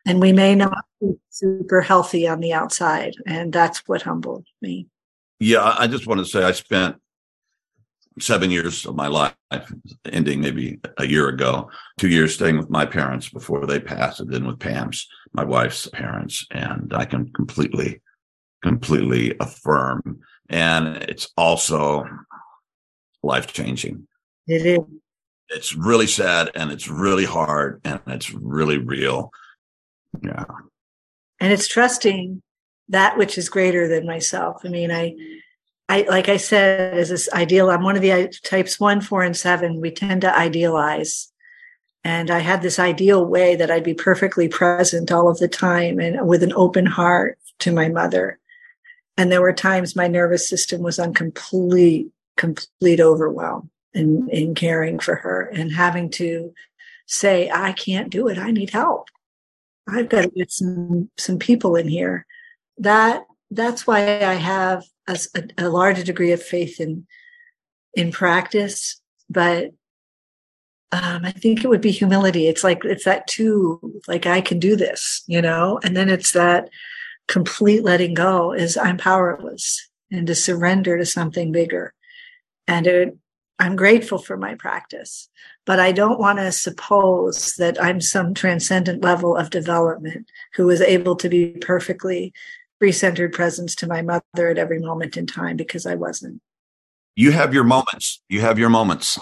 And 0.06 0.22
we 0.22 0.32
may 0.32 0.56
not 0.56 0.86
be 1.02 1.14
super 1.30 1.82
healthy 1.82 2.28
on 2.28 2.40
the 2.40 2.54
outside. 2.54 3.16
And 3.26 3.52
that's 3.52 3.88
what 3.88 4.04
humbled 4.04 4.46
me. 4.62 4.88
Yeah, 5.40 5.76
I 5.78 5.88
just 5.88 6.08
want 6.08 6.20
to 6.20 6.26
say 6.26 6.44
I 6.44 6.52
spent 6.52 6.98
seven 8.20 8.50
years 8.50 8.86
of 8.86 8.96
my 8.96 9.08
life, 9.08 9.36
ending 10.06 10.42
maybe 10.42 10.80
a 10.98 11.06
year 11.06 11.28
ago, 11.30 11.70
two 11.98 12.10
years 12.10 12.34
staying 12.34 12.58
with 12.58 12.70
my 12.70 12.86
parents 12.86 13.30
before 13.30 13.66
they 13.66 13.80
passed, 13.80 14.20
and 14.20 14.32
then 14.32 14.46
with 14.48 14.60
Pam's, 14.60 15.08
my 15.34 15.44
wife's 15.44 15.88
parents. 15.88 16.46
And 16.52 16.94
I 16.96 17.06
can 17.06 17.32
completely, 17.34 18.02
completely 18.64 19.36
affirm. 19.40 20.20
And 20.50 20.98
it's 21.04 21.30
also 21.38 22.06
life 23.22 23.54
changing. 23.54 24.08
It 24.48 24.66
is. 24.66 24.80
It's 25.50 25.76
really 25.76 26.08
sad 26.08 26.52
and 26.56 26.72
it's 26.72 26.90
really 26.90 27.26
hard 27.26 27.80
and 27.86 28.02
it's 28.08 28.34
really 28.34 28.80
real. 28.80 29.32
Yeah. 30.22 30.46
And 31.40 31.54
it's 31.54 31.68
trusting 31.68 32.42
that 32.90 33.18
which 33.18 33.38
is 33.38 33.50
greater 33.50 33.88
than 33.88 34.06
myself. 34.06 34.62
I 34.64 34.70
mean, 34.70 34.92
I, 34.92 35.16
I, 35.90 36.02
like 36.04 36.30
I 36.30 36.38
said, 36.38 36.94
as 36.94 37.10
this 37.10 37.30
ideal, 37.34 37.70
I'm 37.70 37.84
one 37.84 37.96
of 37.96 38.02
the 38.02 38.34
types 38.44 38.80
one, 38.80 39.02
four, 39.02 39.24
and 39.24 39.36
seven. 39.36 39.82
We 39.82 39.92
tend 39.92 40.22
to 40.22 40.38
idealize. 40.38 41.32
And 42.04 42.30
I 42.30 42.40
had 42.40 42.62
this 42.62 42.80
ideal 42.80 43.26
way 43.26 43.56
that 43.56 43.72
I'd 43.72 43.84
be 43.84 43.94
perfectly 43.94 44.48
present 44.48 45.12
all 45.12 45.30
of 45.30 45.40
the 45.40 45.48
time 45.48 46.00
and 46.00 46.28
with 46.28 46.44
an 46.44 46.54
open 46.54 46.86
heart 46.86 47.38
to 47.60 47.72
my 47.72 47.90
mother. 47.90 48.40
And 49.18 49.32
there 49.32 49.42
were 49.42 49.54
times 49.54 49.96
my 49.96 50.08
nervous 50.08 50.48
system 50.48 50.82
was 50.82 51.00
on 51.00 51.14
complete, 51.14 52.08
complete 52.38 53.00
overwhelm 53.02 53.70
in, 53.94 54.30
in 54.30 54.56
caring 54.56 55.00
for 55.00 55.16
her 55.16 55.42
and 55.54 55.72
having 55.72 56.10
to 56.12 56.54
say, 57.08 57.50
I 57.50 57.72
can't 57.72 58.10
do 58.12 58.28
it. 58.28 58.38
I 58.38 58.52
need 58.52 58.70
help. 58.70 59.08
I've 59.90 60.10
got 60.10 60.24
to 60.24 60.30
get 60.30 60.52
some, 60.52 61.10
some 61.18 61.40
people 61.40 61.76
in 61.76 61.88
here. 61.88 62.27
That, 62.78 63.24
that's 63.52 63.88
why 63.88 64.24
I 64.24 64.34
have 64.34 64.84
a, 65.08 65.18
a 65.58 65.70
large 65.70 66.04
degree 66.04 66.32
of 66.32 66.44
faith 66.44 66.80
in 66.80 67.08
in 67.94 68.12
practice, 68.12 69.02
but 69.28 69.72
um, 70.92 71.26
I 71.26 71.32
think 71.32 71.64
it 71.64 71.68
would 71.68 71.82
be 71.82 71.92
humility. 71.92 72.48
It's 72.48 72.64
like 72.64 72.86
it's 72.86 73.06
that 73.06 73.28
too, 73.28 74.02
like 74.08 74.26
I 74.26 74.40
can 74.40 74.60
do 74.60 74.76
this, 74.76 75.24
you 75.28 75.42
know, 75.42 75.80
and 75.84 75.98
then 75.98 76.08
it's 76.08 76.32
that 76.32 76.70
complete 77.28 77.84
letting 77.84 78.14
go 78.14 78.54
is 78.54 78.78
I'm 78.78 78.98
powerless 78.98 79.90
and 80.12 80.28
to 80.28 80.36
surrender 80.36 80.98
to 80.98 81.06
something 81.06 81.52
bigger. 81.52 81.94
And 82.68 82.88
it, 82.88 83.18
I'm 83.60 83.76
grateful 83.76 84.20
for 84.20 84.38
my 84.38 84.56
practice, 84.56 85.28
but 85.66 85.80
I 85.80 85.92
don't 85.92 86.20
want 86.20 86.38
to 86.38 86.52
suppose 86.52 87.56
that 87.56 87.82
I'm 87.84 88.00
some 88.00 88.34
transcendent 88.34 89.04
level 89.04 89.36
of 89.36 89.50
development 89.50 90.30
who 90.54 90.70
is 90.70 90.82
able 90.82 91.16
to 91.18 91.28
be 91.28 91.58
perfectly 91.60 92.32
pre-centered 92.80 93.34
presence 93.34 93.76
to 93.76 93.88
my 93.88 94.02
mother 94.02 94.50
at 94.50 94.58
every 94.58 94.80
moment 94.80 95.18
in 95.18 95.26
time 95.26 95.58
because 95.58 95.86
I 95.86 95.96
wasn't. 95.96 96.42
You 97.16 97.32
have 97.32 97.54
your 97.54 97.64
moments. 97.64 98.22
You 98.30 98.42
have 98.42 98.60
your 98.60 98.70
moments. 98.70 99.20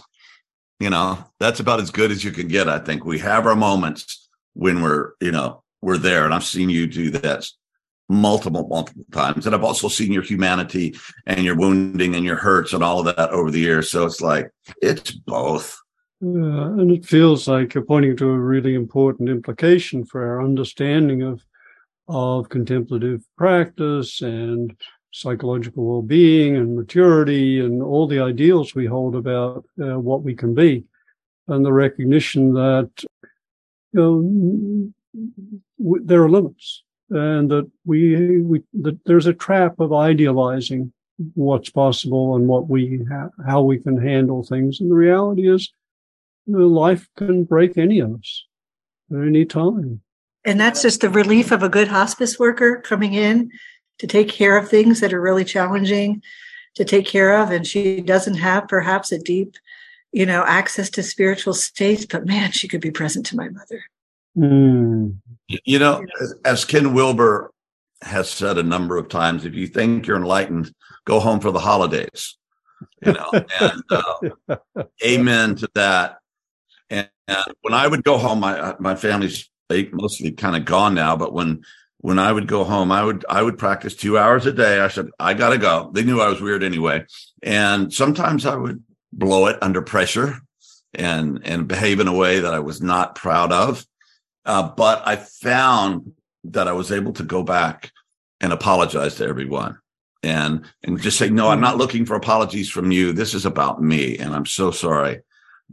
You 0.79 0.89
know, 0.89 1.23
that's 1.39 1.61
about 1.61 1.79
as 1.79 1.89
good 1.89 2.11
as 2.11 2.23
you 2.23 2.31
can 2.31 2.49
get. 2.49 2.67
I 2.67 2.79
think 2.79 3.05
we 3.05 3.19
have 3.19 3.45
our 3.45 3.55
moments 3.55 4.27
when 4.53 4.81
we're, 4.81 5.13
you 5.21 5.31
know, 5.31 5.63
we're 5.81 5.97
there. 5.97 6.25
And 6.25 6.33
I've 6.33 6.43
seen 6.43 6.69
you 6.69 6.87
do 6.87 7.11
that 7.11 7.47
multiple, 8.09 8.67
multiple 8.67 9.05
times. 9.11 9.45
And 9.45 9.55
I've 9.55 9.63
also 9.63 9.87
seen 9.87 10.11
your 10.11 10.23
humanity 10.23 10.95
and 11.25 11.45
your 11.45 11.55
wounding 11.55 12.15
and 12.15 12.25
your 12.25 12.35
hurts 12.35 12.73
and 12.73 12.83
all 12.83 12.99
of 12.99 13.15
that 13.15 13.29
over 13.29 13.49
the 13.49 13.59
years. 13.59 13.89
So 13.89 14.05
it's 14.05 14.21
like, 14.21 14.51
it's 14.81 15.11
both. 15.11 15.79
Yeah, 16.21 16.67
and 16.67 16.91
it 16.91 17.05
feels 17.05 17.47
like 17.47 17.73
you're 17.73 17.83
pointing 17.83 18.17
to 18.17 18.29
a 18.29 18.39
really 18.39 18.73
important 18.73 19.29
implication 19.29 20.05
for 20.05 20.25
our 20.25 20.43
understanding 20.43 21.21
of 21.21 21.45
of 22.07 22.49
contemplative 22.49 23.23
practice 23.37 24.21
and 24.21 24.75
psychological 25.11 25.85
well-being 25.85 26.55
and 26.57 26.75
maturity 26.75 27.59
and 27.59 27.81
all 27.81 28.05
the 28.05 28.19
ideals 28.19 28.75
we 28.75 28.85
hold 28.85 29.15
about 29.15 29.65
uh, 29.81 29.97
what 29.99 30.23
we 30.23 30.35
can 30.35 30.53
be. 30.53 30.83
And 31.47 31.65
the 31.65 31.73
recognition 31.73 32.53
that 32.53 32.89
you 33.93 33.99
know 34.01 34.91
w- 35.79 36.05
there 36.05 36.23
are 36.23 36.29
limits 36.29 36.83
and 37.09 37.49
that 37.51 37.69
we, 37.85 38.41
we 38.41 38.61
that 38.73 38.99
there's 39.05 39.27
a 39.27 39.33
trap 39.33 39.79
of 39.79 39.93
idealizing 39.93 40.91
what's 41.35 41.69
possible 41.69 42.35
and 42.35 42.47
what 42.47 42.67
we 42.67 43.05
ha- 43.09 43.29
how 43.47 43.61
we 43.61 43.77
can 43.79 43.97
handle 43.97 44.43
things. 44.43 44.81
And 44.81 44.91
the 44.91 44.95
reality 44.95 45.49
is 45.49 45.71
you 46.45 46.57
know, 46.57 46.67
life 46.67 47.07
can 47.15 47.43
break 47.45 47.77
any 47.77 47.99
of 47.99 48.13
us 48.13 48.45
at 49.11 49.19
any 49.19 49.45
time 49.45 50.01
and 50.45 50.59
that's 50.59 50.81
just 50.81 51.01
the 51.01 51.09
relief 51.09 51.51
of 51.51 51.63
a 51.63 51.69
good 51.69 51.87
hospice 51.87 52.37
worker 52.37 52.79
coming 52.81 53.13
in 53.15 53.51
to 53.97 54.07
take 54.07 54.29
care 54.29 54.57
of 54.57 54.69
things 54.69 54.99
that 54.99 55.13
are 55.13 55.21
really 55.21 55.43
challenging 55.43 56.21
to 56.75 56.85
take 56.85 57.07
care 57.07 57.37
of. 57.41 57.49
And 57.49 57.65
she 57.65 58.01
doesn't 58.01 58.35
have 58.35 58.67
perhaps 58.67 59.11
a 59.11 59.17
deep, 59.17 59.55
you 60.11 60.25
know, 60.25 60.43
access 60.45 60.89
to 60.91 61.03
spiritual 61.03 61.53
states, 61.53 62.05
but 62.05 62.25
man, 62.25 62.51
she 62.51 62.67
could 62.67 62.81
be 62.81 62.91
present 62.91 63.25
to 63.27 63.35
my 63.35 63.49
mother. 63.49 63.83
Mm. 64.37 65.17
You 65.47 65.79
know, 65.79 66.05
as 66.43 66.65
Ken 66.65 66.93
Wilber 66.93 67.51
has 68.01 68.29
said 68.29 68.57
a 68.57 68.63
number 68.63 68.97
of 68.97 69.09
times, 69.09 69.45
if 69.45 69.55
you 69.55 69.67
think 69.67 70.05
you're 70.05 70.17
enlightened, 70.17 70.73
go 71.05 71.19
home 71.19 71.39
for 71.39 71.51
the 71.51 71.59
holidays. 71.59 72.37
You 73.05 73.13
know, 73.13 73.31
and 73.61 73.83
uh, 73.89 74.57
amen 75.05 75.55
to 75.55 75.69
that. 75.75 76.19
And, 76.89 77.09
and, 77.27 77.37
when 77.61 77.73
I 77.73 77.87
would 77.87 78.03
go 78.03 78.17
home, 78.17 78.41
my 78.41 78.75
my 78.79 78.95
family's 78.95 79.49
they 79.69 79.89
mostly 79.91 80.31
kind 80.31 80.55
of 80.55 80.65
gone 80.65 80.95
now, 80.95 81.15
but 81.15 81.33
when 81.33 81.63
when 81.99 82.19
I 82.19 82.31
would 82.31 82.47
go 82.47 82.63
home, 82.63 82.91
I 82.91 83.03
would 83.03 83.25
I 83.27 83.41
would 83.41 83.57
practice 83.57 83.95
two 83.95 84.17
hours 84.17 84.45
a 84.45 84.53
day. 84.53 84.79
I 84.79 84.89
said, 84.89 85.07
I 85.19 85.33
gotta 85.33 85.57
go. 85.57 85.89
They 85.93 86.03
knew 86.03 86.21
I 86.21 86.29
was 86.29 86.41
weird 86.41 86.63
anyway. 86.63 87.05
And 87.41 87.91
sometimes 87.91 88.45
I 88.45 88.55
would 88.55 88.83
blow 89.11 89.47
it 89.47 89.57
under 89.61 89.81
pressure 89.81 90.37
and 90.93 91.41
and 91.45 91.67
behave 91.67 91.99
in 91.99 92.07
a 92.07 92.15
way 92.15 92.41
that 92.41 92.53
I 92.53 92.59
was 92.59 92.81
not 92.81 93.15
proud 93.15 93.51
of. 93.51 93.85
Uh, 94.45 94.69
but 94.69 95.01
I 95.07 95.15
found 95.15 96.13
that 96.43 96.67
I 96.67 96.73
was 96.73 96.91
able 96.91 97.13
to 97.13 97.23
go 97.23 97.41
back 97.41 97.91
and 98.39 98.53
apologize 98.53 99.15
to 99.15 99.25
everyone 99.25 99.79
and 100.21 100.65
and 100.83 101.01
just 101.01 101.17
say, 101.17 101.29
no, 101.29 101.49
I'm 101.49 101.61
not 101.61 101.77
looking 101.77 102.05
for 102.05 102.15
apologies 102.15 102.69
from 102.69 102.91
you. 102.91 103.13
This 103.13 103.33
is 103.33 103.47
about 103.47 103.81
me. 103.81 104.17
And 104.19 104.35
I'm 104.35 104.45
so 104.45 104.69
sorry 104.69 105.21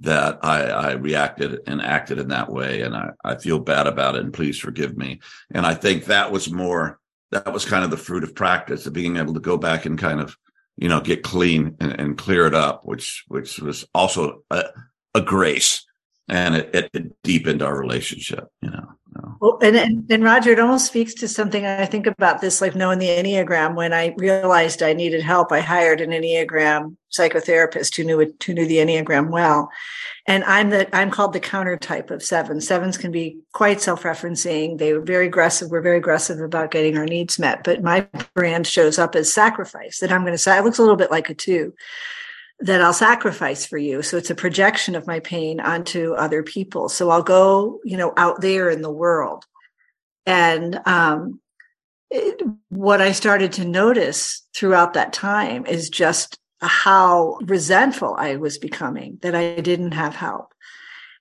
that 0.01 0.39
I, 0.43 0.63
I, 0.65 0.93
reacted 0.93 1.61
and 1.67 1.83
acted 1.83 2.19
in 2.19 2.29
that 2.29 2.51
way. 2.51 2.81
And 2.81 2.97
I, 2.97 3.11
I 3.25 3.37
feel 3.37 3.59
bad 3.59 3.87
about 3.87 4.15
it 4.15 4.25
and 4.25 4.33
please 4.33 4.59
forgive 4.59 4.97
me. 4.97 5.21
And 5.51 5.67
I 5.67 5.75
think 5.75 6.07
that 6.07 6.33
was 6.33 6.51
more, 6.51 6.99
that 7.31 7.53
was 7.53 7.67
kind 7.67 7.85
of 7.85 7.91
the 7.91 7.99
fruit 7.99 8.25
of 8.25 8.35
practice 8.35 8.87
of 8.87 8.95
being 8.95 9.19
able 9.19 9.35
to 9.35 9.41
go 9.41 9.59
back 9.59 9.85
and 9.85 9.99
kind 9.99 10.21
of, 10.21 10.37
you 10.77 10.89
know, 10.89 11.01
get 11.01 11.23
clean 11.23 11.77
and, 11.79 11.93
and 12.01 12.19
clear 12.19 12.47
it 12.47 12.55
up, 12.55 12.87
which, 12.87 13.25
which 13.29 13.59
was 13.59 13.85
also 13.95 14.43
a, 14.51 14.65
a 15.15 15.21
grace 15.21 15.85
and 16.29 16.57
it, 16.57 16.75
it, 16.75 16.91
it 16.95 17.23
deepened 17.23 17.63
our 17.63 17.79
relationship, 17.79 18.49
you 18.63 18.71
know. 18.71 18.89
Well, 19.41 19.59
and, 19.61 19.77
and, 19.77 20.11
and 20.11 20.25
Roger, 20.25 20.53
it 20.53 20.61
almost 20.61 20.87
speaks 20.87 21.15
to 21.15 21.29
something 21.29 21.67
I 21.67 21.85
think 21.85 22.07
about 22.07 22.41
this, 22.41 22.61
like 22.61 22.75
knowing 22.75 22.99
the 22.99 23.09
Enneagram. 23.09 23.75
When 23.75 23.93
I 23.93 24.15
realized 24.17 24.83
I 24.83 24.93
needed 24.93 25.23
help, 25.23 25.53
I 25.53 25.61
hired 25.61 26.01
an 26.01 26.11
Enneagram 26.11 26.97
psychotherapist 27.11 27.97
who 27.97 28.05
knew 28.05 28.21
it, 28.21 28.43
who 28.45 28.55
knew 28.55 28.67
the 28.67 28.77
Enneagram 28.77 29.31
well. 29.31 29.71
And 30.27 30.45
I'm 30.45 30.71
the 30.71 30.95
I'm 30.97 31.11
called 31.11 31.33
the 31.33 31.41
counter 31.41 31.77
type 31.77 32.11
of 32.11 32.23
seven. 32.23 32.61
Sevens 32.61 32.97
can 32.97 33.11
be 33.11 33.39
quite 33.53 33.81
self-referencing. 33.81 34.79
They 34.79 34.93
were 34.93 35.01
very 35.01 35.27
aggressive. 35.27 35.71
We're 35.71 35.83
very 35.83 35.99
aggressive 35.99 36.41
about 36.41 36.71
getting 36.71 36.97
our 36.97 37.07
needs 37.07 37.39
met. 37.39 37.65
But 37.65 37.83
my 37.83 38.07
brand 38.35 38.67
shows 38.67 38.99
up 38.99 39.17
as 39.17 39.35
sacrifice. 39.35 39.99
That 39.99 40.13
I'm 40.13 40.23
going 40.23 40.33
to 40.33 40.39
say 40.39 40.57
it 40.57 40.65
looks 40.65 40.79
a 40.79 40.83
little 40.83 40.97
bit 40.97 41.11
like 41.11 41.29
a 41.29 41.35
two 41.35 41.75
that 42.61 42.81
I'll 42.81 42.93
sacrifice 42.93 43.67
for 43.67 43.79
you. 43.79 44.03
So 44.03 44.17
it's 44.17 44.31
a 44.31 44.35
projection 44.35 44.95
of 44.95 45.07
my 45.07 45.21
pain 45.21 45.61
onto 45.61 46.15
other 46.15 46.43
people. 46.43 46.89
So 46.89 47.11
I'll 47.11 47.23
go, 47.23 47.81
you 47.85 47.97
know, 47.97 48.13
out 48.17 48.41
there 48.41 48.71
in 48.71 48.83
the 48.83 48.93
world. 48.93 49.45
And 50.27 50.81
um, 50.87 51.41
it, 52.11 52.41
what 52.69 53.01
I 53.01 53.13
started 53.13 53.53
to 53.55 53.65
notice 53.65 54.47
throughout 54.55 54.95
that 54.95 55.13
time 55.13 55.67
is 55.67 55.91
just 55.91 56.39
how 56.61 57.39
resentful 57.43 58.15
I 58.17 58.37
was 58.37 58.59
becoming 58.59 59.19
that 59.23 59.35
I 59.35 59.61
didn't 59.61 59.93
have 59.93 60.15
help. 60.15 60.55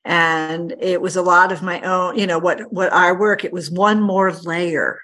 And 0.06 0.76
it 0.80 1.02
was 1.02 1.16
a 1.16 1.22
lot 1.22 1.52
of 1.52 1.64
my 1.64 1.82
own, 1.82 2.18
you 2.18 2.28
know, 2.28 2.40
what 2.40 2.72
what 2.72 2.92
our 2.92 3.18
work, 3.20 3.44
it 3.44 3.54
was 3.54 3.70
one 3.72 4.02
more 4.02 4.32
layer 4.32 5.00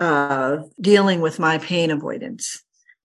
of 0.00 0.72
dealing 0.80 1.20
with 1.20 1.38
my 1.38 1.58
pain 1.58 1.90
avoidance 1.90 2.62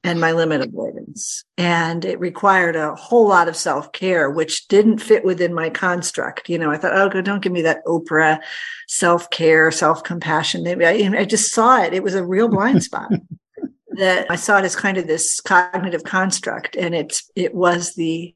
and 0.08 0.22
my 0.22 0.32
limit 0.32 0.62
avoidance. 0.62 1.44
And 1.58 2.06
it 2.06 2.18
required 2.18 2.78
a 2.78 2.96
whole 2.96 3.28
lot 3.28 3.50
of 3.50 3.58
self 3.58 3.92
care, 3.92 4.30
which 4.30 4.68
didn't 4.70 5.00
fit 5.00 5.26
within 5.26 5.54
my 5.54 5.70
construct. 5.70 6.50
You 6.50 6.58
know, 6.58 6.72
I 6.72 6.78
thought, 6.78 6.96
oh, 6.96 7.22
don't 7.22 7.42
give 7.42 7.52
me 7.52 7.64
that 7.64 7.86
Oprah 7.86 8.40
self 8.88 9.30
care, 9.30 9.70
self 9.70 10.04
compassion. 10.04 10.64
Maybe 10.64 10.86
I, 10.86 11.20
I 11.20 11.26
just 11.26 11.52
saw 11.52 11.82
it. 11.82 11.94
It 11.94 12.04
was 12.04 12.16
a 12.16 12.26
real 12.26 12.48
blind 12.48 12.84
spot. 12.86 13.12
that 13.90 14.32
I 14.32 14.38
saw 14.38 14.60
it 14.60 14.66
as 14.66 14.78
kind 14.78 14.98
of 14.98 15.08
this 15.08 15.42
cognitive 15.42 16.06
construct, 16.06 16.78
and 16.78 16.96
it's 16.96 17.30
it 17.36 17.54
was 17.54 17.96
the 17.96 18.34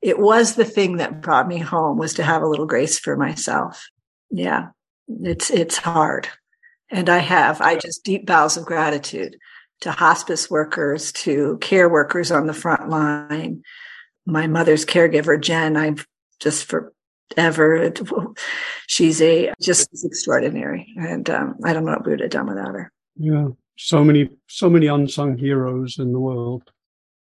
it 0.00 0.18
was 0.18 0.54
the 0.54 0.64
thing 0.64 0.96
that 0.96 1.20
brought 1.20 1.46
me 1.46 1.58
home 1.58 1.98
was 1.98 2.14
to 2.14 2.22
have 2.22 2.42
a 2.42 2.48
little 2.48 2.66
grace 2.66 2.98
for 2.98 3.18
myself. 3.18 3.86
Yeah, 4.30 4.68
it's 5.08 5.50
it's 5.50 5.76
hard, 5.76 6.28
and 6.88 7.10
I 7.10 7.18
have 7.18 7.60
I 7.60 7.76
just 7.76 8.02
deep 8.02 8.24
bows 8.24 8.56
of 8.56 8.64
gratitude 8.64 9.36
to 9.82 9.90
hospice 9.90 10.48
workers, 10.48 11.12
to 11.12 11.58
care 11.60 11.88
workers 11.88 12.30
on 12.30 12.46
the 12.46 12.54
front 12.54 12.88
line. 12.88 13.62
My 14.24 14.46
mother's 14.46 14.86
caregiver, 14.86 15.40
Jen, 15.40 15.76
I've 15.76 16.06
just 16.40 16.64
forever, 16.64 17.92
she's 18.86 19.20
a 19.20 19.52
just 19.60 19.88
extraordinary. 20.04 20.86
And 20.96 21.28
um, 21.28 21.56
I 21.64 21.72
don't 21.72 21.84
know 21.84 21.92
what 21.92 22.06
we 22.06 22.12
would 22.12 22.20
have 22.20 22.30
done 22.30 22.46
without 22.46 22.74
her. 22.74 22.92
Yeah. 23.16 23.48
So 23.76 24.04
many, 24.04 24.30
so 24.46 24.70
many 24.70 24.86
unsung 24.86 25.36
heroes 25.36 25.98
in 25.98 26.12
the 26.12 26.20
world. 26.20 26.70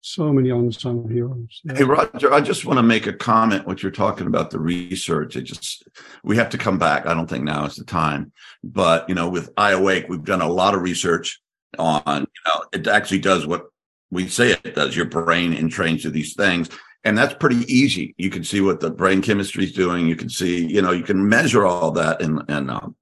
So 0.00 0.32
many 0.32 0.50
unsung 0.50 1.08
heroes. 1.10 1.60
Yeah. 1.64 1.76
Hey, 1.76 1.84
Roger, 1.84 2.32
I 2.32 2.40
just 2.40 2.66
want 2.66 2.78
to 2.78 2.82
make 2.82 3.06
a 3.06 3.12
comment. 3.12 3.66
What 3.66 3.82
you're 3.82 3.90
talking 3.90 4.26
about 4.26 4.50
the 4.50 4.60
research, 4.60 5.34
it 5.34 5.42
just 5.42 5.88
we 6.22 6.36
have 6.36 6.50
to 6.50 6.58
come 6.58 6.78
back. 6.78 7.06
I 7.06 7.14
don't 7.14 7.28
think 7.28 7.42
now 7.42 7.64
is 7.64 7.76
the 7.76 7.86
time, 7.86 8.30
but 8.62 9.08
you 9.08 9.14
know, 9.14 9.30
with 9.30 9.54
iAwake, 9.54 10.10
we've 10.10 10.22
done 10.22 10.42
a 10.42 10.48
lot 10.48 10.74
of 10.74 10.82
research 10.82 11.40
on, 11.78 12.22
you 12.22 12.42
know, 12.46 12.64
it 12.72 12.86
actually 12.86 13.18
does 13.18 13.46
what 13.46 13.66
we 14.10 14.28
say 14.28 14.52
it 14.52 14.74
does. 14.74 14.96
Your 14.96 15.06
brain 15.06 15.52
entrains 15.54 16.02
to 16.02 16.10
these 16.10 16.34
things. 16.34 16.68
And 17.04 17.18
that's 17.18 17.34
pretty 17.34 17.60
easy. 17.72 18.14
You 18.16 18.30
can 18.30 18.44
see 18.44 18.60
what 18.60 18.80
the 18.80 18.90
brain 18.90 19.20
chemistry 19.20 19.64
is 19.64 19.72
doing. 19.72 20.06
You 20.06 20.16
can 20.16 20.30
see, 20.30 20.64
you 20.66 20.80
know, 20.80 20.92
you 20.92 21.02
can 21.02 21.28
measure 21.28 21.66
all 21.66 21.90
that 21.92 22.20
in, 22.22 22.40
in 22.48 22.70
um, 22.70 22.96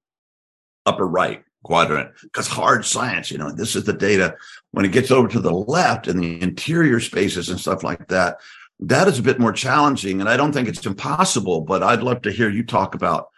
upper 0.87 1.07
right 1.07 1.45
quadrant 1.62 2.11
because 2.23 2.49
hard 2.49 2.85
science, 2.85 3.31
you 3.31 3.39
know, 3.39 3.53
this 3.53 3.77
is 3.77 3.85
the 3.85 3.93
data. 3.93 4.35
When 4.73 4.85
it 4.85 4.93
gets 4.93 5.12
over 5.12 5.29
to 5.29 5.39
the 5.39 5.53
left 5.53 6.09
and 6.09 6.20
the 6.20 6.43
interior 6.43 6.99
spaces 6.99 7.49
and 7.49 7.61
stuff 7.61 7.85
like 7.85 8.09
that, 8.09 8.39
that 8.81 9.07
is 9.07 9.20
a 9.20 9.23
bit 9.23 9.39
more 9.39 9.53
challenging. 9.53 10.20
And 10.20 10.29
I 10.29 10.37
don't 10.37 10.53
think 10.53 10.68
it's 10.68 10.85
impossible, 10.85 11.61
but 11.61 11.85
I'd 11.85 12.03
love 12.03 12.23
to 12.23 12.33
hear 12.33 12.51
you 12.51 12.64
talk 12.64 12.97
about 12.97 13.29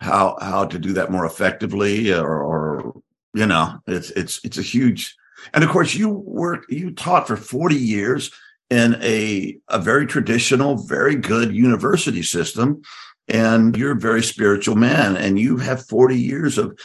how 0.00 0.36
how 0.40 0.64
to 0.64 0.78
do 0.78 0.92
that 0.94 1.10
more 1.10 1.26
effectively 1.26 2.12
or, 2.12 2.42
or 2.42 3.00
you 3.34 3.46
know, 3.46 3.78
it's 3.86 4.10
it's 4.10 4.40
it's 4.44 4.58
a 4.58 4.62
huge, 4.62 5.16
and 5.52 5.62
of 5.62 5.70
course 5.70 5.94
you 5.94 6.08
work 6.08 6.64
you 6.68 6.90
taught 6.90 7.26
for 7.26 7.36
forty 7.36 7.76
years 7.76 8.30
in 8.70 8.96
a 9.02 9.58
a 9.68 9.78
very 9.78 10.06
traditional, 10.06 10.76
very 10.76 11.14
good 11.14 11.54
university 11.54 12.22
system, 12.22 12.82
and 13.28 13.76
you're 13.76 13.96
a 13.96 14.00
very 14.00 14.22
spiritual 14.22 14.76
man, 14.76 15.16
and 15.16 15.38
you 15.38 15.56
have 15.58 15.86
forty 15.86 16.20
years 16.20 16.58
of 16.58 16.78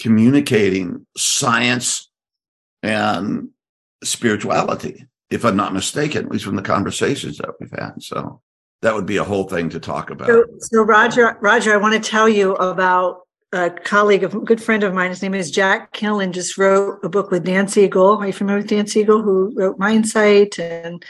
communicating 0.00 1.06
science 1.16 2.10
and 2.82 3.48
spirituality, 4.04 5.06
if 5.30 5.44
I'm 5.44 5.56
not 5.56 5.74
mistaken, 5.74 6.26
at 6.26 6.30
least 6.30 6.44
from 6.44 6.56
the 6.56 6.62
conversations 6.62 7.38
that 7.38 7.50
we've 7.58 7.70
had. 7.70 8.02
So 8.02 8.40
that 8.82 8.94
would 8.94 9.06
be 9.06 9.16
a 9.16 9.24
whole 9.24 9.44
thing 9.44 9.68
to 9.70 9.80
talk 9.80 10.10
about. 10.10 10.28
So, 10.28 10.44
so 10.58 10.82
Roger, 10.82 11.36
Roger, 11.40 11.74
I 11.74 11.76
want 11.78 11.94
to 12.02 12.10
tell 12.10 12.28
you 12.28 12.54
about 12.54 13.22
a 13.52 13.70
colleague 13.70 14.24
of 14.24 14.34
a 14.34 14.40
good 14.40 14.62
friend 14.62 14.82
of 14.82 14.92
mine. 14.92 15.10
His 15.10 15.22
name 15.22 15.34
is 15.34 15.50
Jack 15.50 15.92
Killen. 15.92 16.32
Just 16.32 16.58
wrote 16.58 17.00
a 17.02 17.08
book 17.08 17.30
with 17.30 17.44
Dan 17.44 17.68
Siegel. 17.68 18.18
Are 18.18 18.26
you 18.26 18.32
familiar 18.32 18.60
with 18.60 18.70
Dan 18.70 18.86
Siegel, 18.86 19.22
who 19.22 19.52
wrote 19.56 19.78
Mindsight? 19.78 20.58
And 20.58 21.04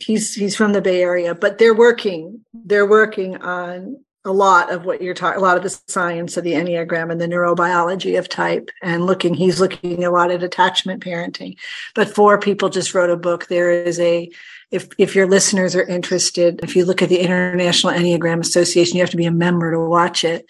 he's 0.00 0.34
he's 0.34 0.54
from 0.54 0.72
the 0.72 0.80
Bay 0.80 1.02
Area. 1.02 1.34
But 1.34 1.58
they're 1.58 1.74
working. 1.74 2.44
They're 2.54 2.86
working 2.88 3.36
on 3.38 3.98
a 4.24 4.32
lot 4.32 4.70
of 4.70 4.84
what 4.84 5.02
you're 5.02 5.14
talking. 5.14 5.40
A 5.40 5.42
lot 5.42 5.56
of 5.56 5.64
the 5.64 5.80
science 5.88 6.36
of 6.36 6.44
the 6.44 6.52
enneagram 6.52 7.10
and 7.10 7.20
the 7.20 7.26
neurobiology 7.26 8.16
of 8.16 8.28
type. 8.28 8.70
And 8.80 9.04
looking, 9.04 9.34
he's 9.34 9.58
looking 9.58 10.04
a 10.04 10.12
lot 10.12 10.30
at 10.30 10.44
attachment 10.44 11.02
parenting. 11.02 11.56
But 11.96 12.14
four 12.14 12.38
people 12.38 12.68
just 12.68 12.94
wrote 12.94 13.10
a 13.10 13.16
book. 13.16 13.48
There 13.48 13.72
is 13.72 13.98
a 13.98 14.30
if 14.70 14.88
if 14.98 15.16
your 15.16 15.26
listeners 15.26 15.74
are 15.74 15.82
interested, 15.82 16.60
if 16.62 16.76
you 16.76 16.84
look 16.84 17.02
at 17.02 17.08
the 17.08 17.18
International 17.18 17.92
Enneagram 17.92 18.38
Association, 18.38 18.96
you 18.96 19.02
have 19.02 19.10
to 19.10 19.16
be 19.16 19.26
a 19.26 19.32
member 19.32 19.72
to 19.72 19.80
watch 19.80 20.22
it 20.22 20.46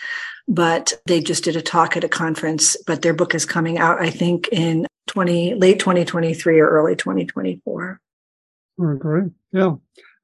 but 0.49 0.93
they 1.07 1.21
just 1.21 1.45
did 1.45 1.57
a 1.57 1.63
talk 1.63 1.97
at 1.97 2.05
a 2.05 2.09
conference, 2.09 2.77
but 2.87 3.03
their 3.03 3.15
book 3.15 3.35
is 3.35 3.45
coming 3.45 3.79
out, 3.79 4.01
I 4.01 4.11
think, 4.11 4.49
in 4.53 4.87
20, 5.09 5.55
late 5.55 5.79
2023 5.79 6.61
or 6.61 6.69
early 6.69 6.97
2024. 6.97 8.01
Oh, 8.81 8.95
great. 8.95 9.31
Yeah. 9.53 9.75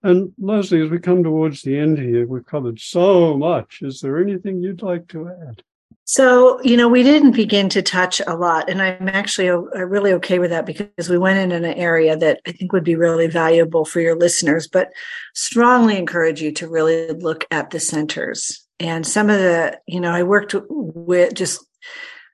And 0.03 0.33
Leslie, 0.39 0.83
as 0.83 0.91
we 0.91 0.99
come 0.99 1.25
towards 1.25 1.63
the 1.63 1.77
end 1.77 1.99
here, 1.99 2.27
we've 2.27 2.47
covered 2.47 2.81
so 2.81 3.37
much. 3.37 3.81
Is 3.83 4.01
there 4.01 4.21
anything 4.21 4.63
you'd 4.63 4.83
like 4.83 5.09
to 5.09 5.29
add? 5.29 5.63
So, 6.05 6.63
you 6.63 6.79
know, 6.79 6.89
we 6.89 7.03
didn't 7.03 7.33
begin 7.33 7.69
to 7.71 7.83
touch 7.83 8.23
a 8.27 8.35
lot, 8.35 8.71
and 8.71 8.81
I'm 8.81 9.09
actually 9.09 9.51
uh, 9.51 9.85
really 9.85 10.15
okay 10.15 10.39
with 10.39 10.49
that 10.49 10.65
because 10.65 11.11
we 11.11 11.19
went 11.19 11.39
in 11.39 11.53
an 11.53 11.67
area 11.75 12.17
that 12.17 12.41
I 12.47 12.53
think 12.53 12.73
would 12.73 12.85
be 12.85 12.95
really 12.95 13.27
valuable 13.27 13.85
for 13.85 14.01
your 14.01 14.17
listeners, 14.17 14.67
but 14.67 14.91
strongly 15.35 15.99
encourage 15.99 16.41
you 16.41 16.51
to 16.53 16.69
really 16.69 17.09
look 17.13 17.45
at 17.51 17.71
the 17.71 17.81
centers 17.81 18.67
and 18.81 19.07
some 19.07 19.31
of 19.31 19.39
the 19.39 19.79
you 19.87 20.01
know 20.01 20.13
i 20.13 20.23
worked 20.23 20.55
with 20.69 21.35
just 21.35 21.65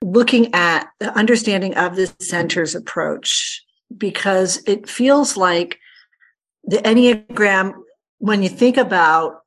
looking 0.01 0.53
at 0.53 0.87
the 0.99 1.11
understanding 1.17 1.75
of 1.75 1.95
the 1.95 2.07
center's 2.19 2.75
approach 2.75 3.63
because 3.95 4.61
it 4.67 4.89
feels 4.89 5.37
like 5.37 5.79
the 6.63 6.77
enneagram 6.77 7.73
when 8.19 8.43
you 8.43 8.49
think 8.49 8.77
about 8.77 9.41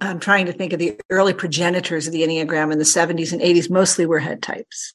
i'm 0.00 0.20
trying 0.20 0.46
to 0.46 0.52
think 0.52 0.72
of 0.72 0.78
the 0.78 0.98
early 1.10 1.34
progenitors 1.34 2.06
of 2.06 2.12
the 2.12 2.22
enneagram 2.22 2.72
in 2.72 2.78
the 2.78 2.84
70s 2.84 3.32
and 3.32 3.42
80s 3.42 3.70
mostly 3.70 4.06
were 4.06 4.18
head 4.18 4.42
types 4.42 4.94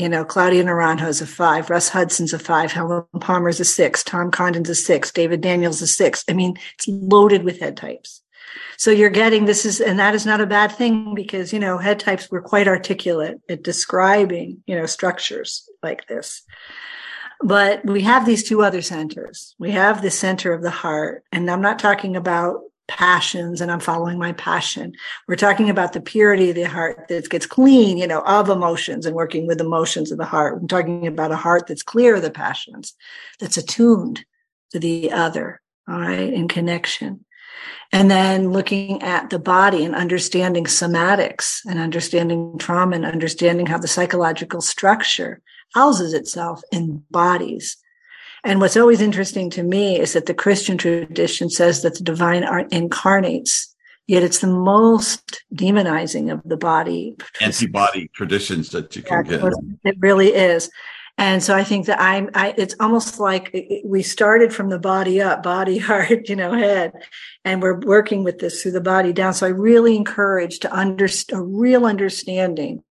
you 0.00 0.08
know, 0.08 0.24
Claudio 0.24 0.62
Naranjo's 0.62 1.20
a 1.20 1.26
five, 1.26 1.68
Russ 1.68 1.90
Hudson's 1.90 2.32
a 2.32 2.38
five, 2.38 2.72
Helen 2.72 3.04
Palmer's 3.20 3.60
a 3.60 3.66
six, 3.66 4.02
Tom 4.02 4.30
Condon's 4.30 4.70
a 4.70 4.74
six, 4.74 5.12
David 5.12 5.42
Daniels 5.42 5.82
a 5.82 5.86
six. 5.86 6.24
I 6.26 6.32
mean, 6.32 6.56
it's 6.74 6.88
loaded 6.88 7.44
with 7.44 7.60
head 7.60 7.76
types. 7.76 8.22
So 8.76 8.90
you're 8.90 9.10
getting 9.10 9.44
this 9.44 9.64
is, 9.66 9.80
and 9.80 9.98
that 9.98 10.14
is 10.14 10.24
not 10.24 10.40
a 10.40 10.46
bad 10.46 10.72
thing 10.72 11.14
because, 11.14 11.52
you 11.52 11.58
know, 11.58 11.78
head 11.78 12.00
types 12.00 12.30
were 12.30 12.40
quite 12.40 12.68
articulate 12.68 13.38
at 13.48 13.62
describing, 13.62 14.62
you 14.66 14.76
know, 14.76 14.86
structures 14.86 15.68
like 15.82 16.06
this. 16.06 16.42
But 17.42 17.84
we 17.84 18.02
have 18.02 18.26
these 18.26 18.46
two 18.48 18.62
other 18.62 18.82
centers. 18.82 19.54
We 19.58 19.70
have 19.72 20.02
the 20.02 20.10
center 20.10 20.52
of 20.52 20.62
the 20.62 20.70
heart, 20.70 21.24
and 21.32 21.50
I'm 21.50 21.62
not 21.62 21.78
talking 21.78 22.16
about 22.16 22.62
passions 22.90 23.60
and 23.60 23.70
I'm 23.70 23.80
following 23.80 24.18
my 24.18 24.32
passion. 24.32 24.92
We're 25.28 25.36
talking 25.36 25.70
about 25.70 25.92
the 25.92 26.00
purity 26.00 26.50
of 26.50 26.56
the 26.56 26.64
heart 26.64 27.06
that 27.08 27.30
gets 27.30 27.46
clean, 27.46 27.96
you 27.96 28.06
know, 28.06 28.20
of 28.22 28.48
emotions 28.48 29.06
and 29.06 29.14
working 29.14 29.46
with 29.46 29.60
emotions 29.60 30.10
of 30.10 30.18
the 30.18 30.24
heart. 30.24 30.58
I'm 30.60 30.68
talking 30.68 31.06
about 31.06 31.30
a 31.30 31.36
heart 31.36 31.68
that's 31.68 31.84
clear 31.84 32.16
of 32.16 32.22
the 32.22 32.32
passions, 32.32 32.94
that's 33.38 33.56
attuned 33.56 34.24
to 34.72 34.80
the 34.80 35.12
other, 35.12 35.60
all 35.88 36.00
right, 36.00 36.32
in 36.32 36.48
connection. 36.48 37.24
And 37.92 38.10
then 38.10 38.52
looking 38.52 39.02
at 39.02 39.30
the 39.30 39.38
body 39.38 39.84
and 39.84 39.94
understanding 39.94 40.64
somatics 40.64 41.60
and 41.68 41.78
understanding 41.78 42.56
trauma 42.58 42.96
and 42.96 43.04
understanding 43.04 43.66
how 43.66 43.78
the 43.78 43.88
psychological 43.88 44.60
structure 44.60 45.42
houses 45.74 46.14
itself 46.14 46.62
in 46.72 47.02
bodies. 47.10 47.76
And 48.44 48.60
what's 48.60 48.76
always 48.76 49.00
interesting 49.00 49.50
to 49.50 49.62
me 49.62 49.98
is 49.98 50.14
that 50.14 50.26
the 50.26 50.34
Christian 50.34 50.78
tradition 50.78 51.50
says 51.50 51.82
that 51.82 51.96
the 51.96 52.04
divine 52.04 52.44
art 52.44 52.72
incarnates, 52.72 53.74
yet 54.06 54.22
it's 54.22 54.38
the 54.38 54.46
most 54.46 55.42
demonizing 55.54 56.32
of 56.32 56.40
the 56.44 56.56
body. 56.56 57.16
Antibody 57.40 58.08
traditions 58.14 58.70
that 58.70 58.96
you 58.96 59.02
can 59.02 59.26
yeah, 59.26 59.38
get. 59.38 59.52
It 59.84 59.96
really 59.98 60.28
is. 60.28 60.70
And 61.20 61.42
so 61.42 61.54
I 61.54 61.64
think 61.64 61.84
that 61.84 62.00
I'm, 62.00 62.30
I, 62.32 62.54
it's 62.56 62.74
almost 62.80 63.20
like 63.20 63.54
we 63.84 64.02
started 64.02 64.54
from 64.54 64.70
the 64.70 64.78
body 64.78 65.20
up, 65.20 65.42
body, 65.42 65.76
heart, 65.78 66.30
you 66.30 66.34
know, 66.34 66.54
head, 66.54 66.94
and 67.44 67.60
we're 67.60 67.78
working 67.78 68.24
with 68.24 68.38
this 68.38 68.62
through 68.62 68.72
the 68.72 68.80
body 68.80 69.12
down. 69.12 69.34
So 69.34 69.46
I 69.46 69.50
really 69.50 69.96
encourage 69.96 70.60
to 70.60 70.72
understand 70.72 71.38
a 71.38 71.42
real 71.42 71.84
understanding 71.84 72.82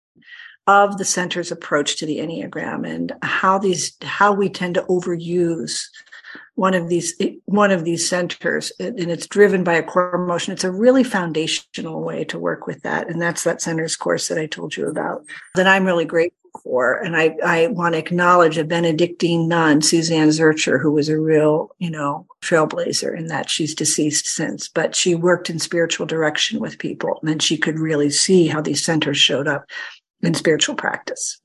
of 0.67 0.99
the 0.99 1.07
center's 1.07 1.51
approach 1.51 1.97
to 1.97 2.07
the 2.07 2.19
Enneagram 2.19 2.87
and 2.87 3.15
how 3.23 3.59
these, 3.59 3.97
how 4.03 4.35
we 4.35 4.51
tend 4.51 4.75
to 4.75 4.83
overuse 4.83 5.85
one 6.57 6.75
of 6.75 6.89
these 6.89 7.15
one 7.47 7.71
of 7.71 7.85
these 7.85 8.07
centers 8.07 8.73
and 8.81 8.99
it's 8.99 9.29
driven 9.29 9.63
by 9.63 9.75
a 9.75 9.83
core 9.83 10.15
emotion 10.15 10.53
it's 10.53 10.65
a 10.65 10.73
really 10.73 11.05
foundational 11.05 12.03
way 12.03 12.25
to 12.25 12.39
work 12.39 12.67
with 12.67 12.83
that 12.83 13.09
and 13.09 13.23
that's 13.23 13.45
that 13.45 13.63
centers 13.63 13.95
course 13.95 14.27
that 14.27 14.39
i 14.39 14.45
told 14.45 14.77
you 14.77 14.89
about 14.89 15.25
that 15.55 15.69
i'm 15.69 15.85
really 15.85 16.05
grateful 16.05 16.37
for. 16.63 16.95
And 16.95 17.17
I, 17.17 17.37
I 17.45 17.67
want 17.69 17.95
to 17.95 17.99
acknowledge 17.99 18.59
a 18.59 18.65
Benedictine 18.65 19.49
nun, 19.49 19.83
Suzanne 19.83 20.29
Zuercher, 20.29 20.81
who 20.81 20.93
was 20.93 21.09
a 21.09 21.19
real, 21.19 21.71
you 21.79 21.91
know, 21.91 22.27
trailblazer 22.43 23.17
in 23.17 23.27
that 23.27 23.51
she's 23.51 23.75
deceased 23.75 24.27
since, 24.27 24.69
but 24.69 24.95
she 24.95 25.15
worked 25.15 25.51
in 25.51 25.59
spiritual 25.59 26.07
direction 26.07 26.61
with 26.61 26.79
people 26.79 27.19
and 27.27 27.43
she 27.43 27.57
could 27.57 27.79
really 27.79 28.11
see 28.11 28.47
how 28.47 28.61
these 28.61 28.85
centers 28.85 29.19
showed 29.19 29.49
up 29.49 29.65
in 30.23 30.35
spiritual 30.35 30.75
practice. 30.75 31.41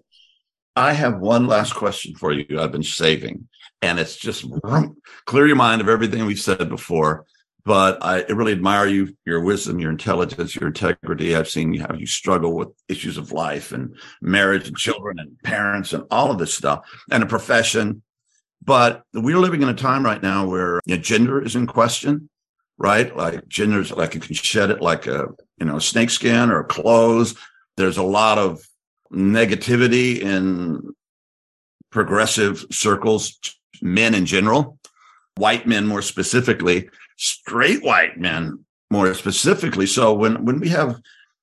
I 0.75 0.93
have 0.93 1.19
one 1.19 1.47
last 1.47 1.75
question 1.75 2.15
for 2.15 2.31
you. 2.33 2.59
I've 2.59 2.71
been 2.71 2.83
saving, 2.83 3.47
and 3.81 3.99
it's 3.99 4.15
just 4.15 4.45
clear 5.25 5.47
your 5.47 5.55
mind 5.55 5.81
of 5.81 5.89
everything 5.89 6.25
we've 6.25 6.39
said 6.39 6.67
before. 6.69 7.25
But 7.65 8.03
I 8.03 8.23
really 8.23 8.51
admire 8.51 8.87
you, 8.87 9.15
your 9.25 9.39
wisdom, 9.39 9.79
your 9.79 9.91
intelligence, 9.91 10.55
your 10.55 10.67
integrity. 10.67 11.33
I've 11.33 11.49
seen 11.49 11.73
how 11.75 11.93
you 11.93 12.05
struggle 12.05 12.55
with 12.55 12.69
issues 12.89 13.17
of 13.17 13.31
life 13.31 13.71
and 13.71 13.95
marriage 14.21 14.67
and 14.67 14.75
children 14.75 15.17
and 15.17 15.39
parents 15.43 15.93
and 15.93 16.03
all 16.11 16.29
of 16.29 16.39
this 16.39 16.53
stuff 16.53 16.85
and 17.09 17.23
a 17.23 17.27
profession. 17.27 18.01
But 18.61 19.03
we're 19.13 19.39
living 19.39 19.61
in 19.61 19.69
a 19.69 19.73
time 19.73 20.03
right 20.03 20.21
now 20.21 20.45
where 20.45 20.81
you 20.85 20.95
know, 20.95 21.01
gender 21.01 21.41
is 21.41 21.55
in 21.55 21.67
question, 21.67 22.29
right? 22.77 23.15
Like 23.15 23.47
gender's 23.47 23.91
like 23.91 24.13
you 24.13 24.19
can 24.19 24.35
shed 24.35 24.69
it 24.69 24.81
like 24.81 25.07
a 25.07 25.27
you 25.57 25.65
know 25.65 25.79
snakeskin 25.79 26.49
or 26.49 26.65
clothes. 26.65 27.35
There's 27.77 27.97
a 27.97 28.03
lot 28.03 28.37
of 28.37 28.61
negativity 29.11 30.19
in 30.19 30.93
progressive 31.91 32.65
circles, 32.71 33.39
men 33.81 34.15
in 34.15 34.25
general, 34.25 34.79
white 35.35 35.67
men 35.67 35.85
more 35.87 36.01
specifically, 36.01 36.89
straight 37.23 37.81
white 37.83 38.19
men 38.19 38.65
more 38.91 39.13
specifically. 39.13 39.87
So 39.87 40.13
when 40.13 40.45
when 40.45 40.59
we 40.59 40.69
have 40.69 40.99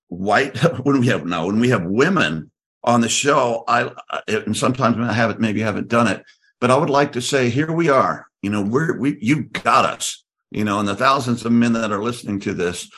white, 0.09 0.57
when 0.85 1.01
we 1.01 1.07
have 1.09 1.25
no, 1.25 1.47
when 1.47 1.61
we 1.61 1.71
have 1.71 1.85
women 1.85 2.51
on 2.85 3.01
the 3.01 3.09
show, 3.09 3.65
I 3.67 3.91
and 4.29 4.57
sometimes 4.57 4.97
I 4.99 5.13
haven't 5.13 5.41
maybe 5.41 5.61
haven't 5.61 5.89
done 5.89 6.07
it, 6.07 6.23
but 6.61 6.71
I 6.71 6.77
would 6.77 6.91
like 6.91 7.13
to 7.13 7.23
say 7.23 7.49
here 7.49 7.73
we 7.73 7.89
are. 7.89 8.27
You 8.43 8.51
know, 8.51 8.63
we're 8.63 8.99
we 8.99 9.19
you 9.21 9.45
got 9.45 9.85
us. 9.85 10.23
You 10.51 10.65
know, 10.65 10.81
and 10.81 10.89
the 10.89 10.97
thousands 10.97 11.45
of 11.45 11.53
men 11.53 11.75
that 11.75 11.93
are 11.93 12.03
listening 12.03 12.41
to 12.41 12.53
this, 12.53 12.91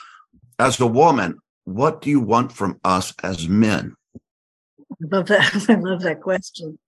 as 0.57 0.79
a 0.79 0.87
woman, 0.87 1.37
what 1.65 2.01
do 2.01 2.09
you 2.09 2.19
want 2.19 2.51
from 2.51 2.79
us 2.83 3.13
as 3.21 3.47
men? 3.47 3.95
I 4.91 5.15
love 5.15 5.27
that. 5.27 5.65
I 5.69 5.75
love 5.75 6.01
that 6.01 6.21
question. 6.21 6.79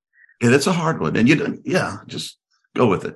Yeah, 0.42 0.50
that's 0.50 0.66
a 0.66 0.74
hard 0.74 1.00
one. 1.00 1.16
And 1.16 1.30
you 1.30 1.36
don't, 1.36 1.62
yeah, 1.66 1.98
just 2.08 2.40
go 2.76 2.88
with 2.88 3.06
it. 3.06 3.16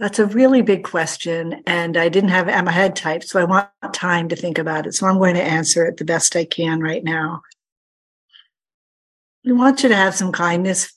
That's 0.00 0.18
a 0.18 0.26
really 0.26 0.62
big 0.62 0.82
question. 0.82 1.62
And 1.66 1.96
I 1.96 2.08
didn't 2.08 2.30
have 2.30 2.48
I'm 2.48 2.66
a 2.66 2.72
head 2.72 2.96
type, 2.96 3.22
so 3.22 3.38
I 3.38 3.44
want 3.44 3.68
time 3.92 4.28
to 4.30 4.36
think 4.36 4.58
about 4.58 4.86
it. 4.86 4.94
So 4.94 5.06
I'm 5.06 5.18
going 5.18 5.36
to 5.36 5.42
answer 5.42 5.84
it 5.84 5.98
the 5.98 6.04
best 6.04 6.34
I 6.34 6.44
can 6.44 6.80
right 6.80 7.04
now. 7.04 7.42
We 9.44 9.52
want 9.52 9.82
you 9.82 9.90
to 9.90 9.96
have 9.96 10.16
some 10.16 10.32
kindness 10.32 10.92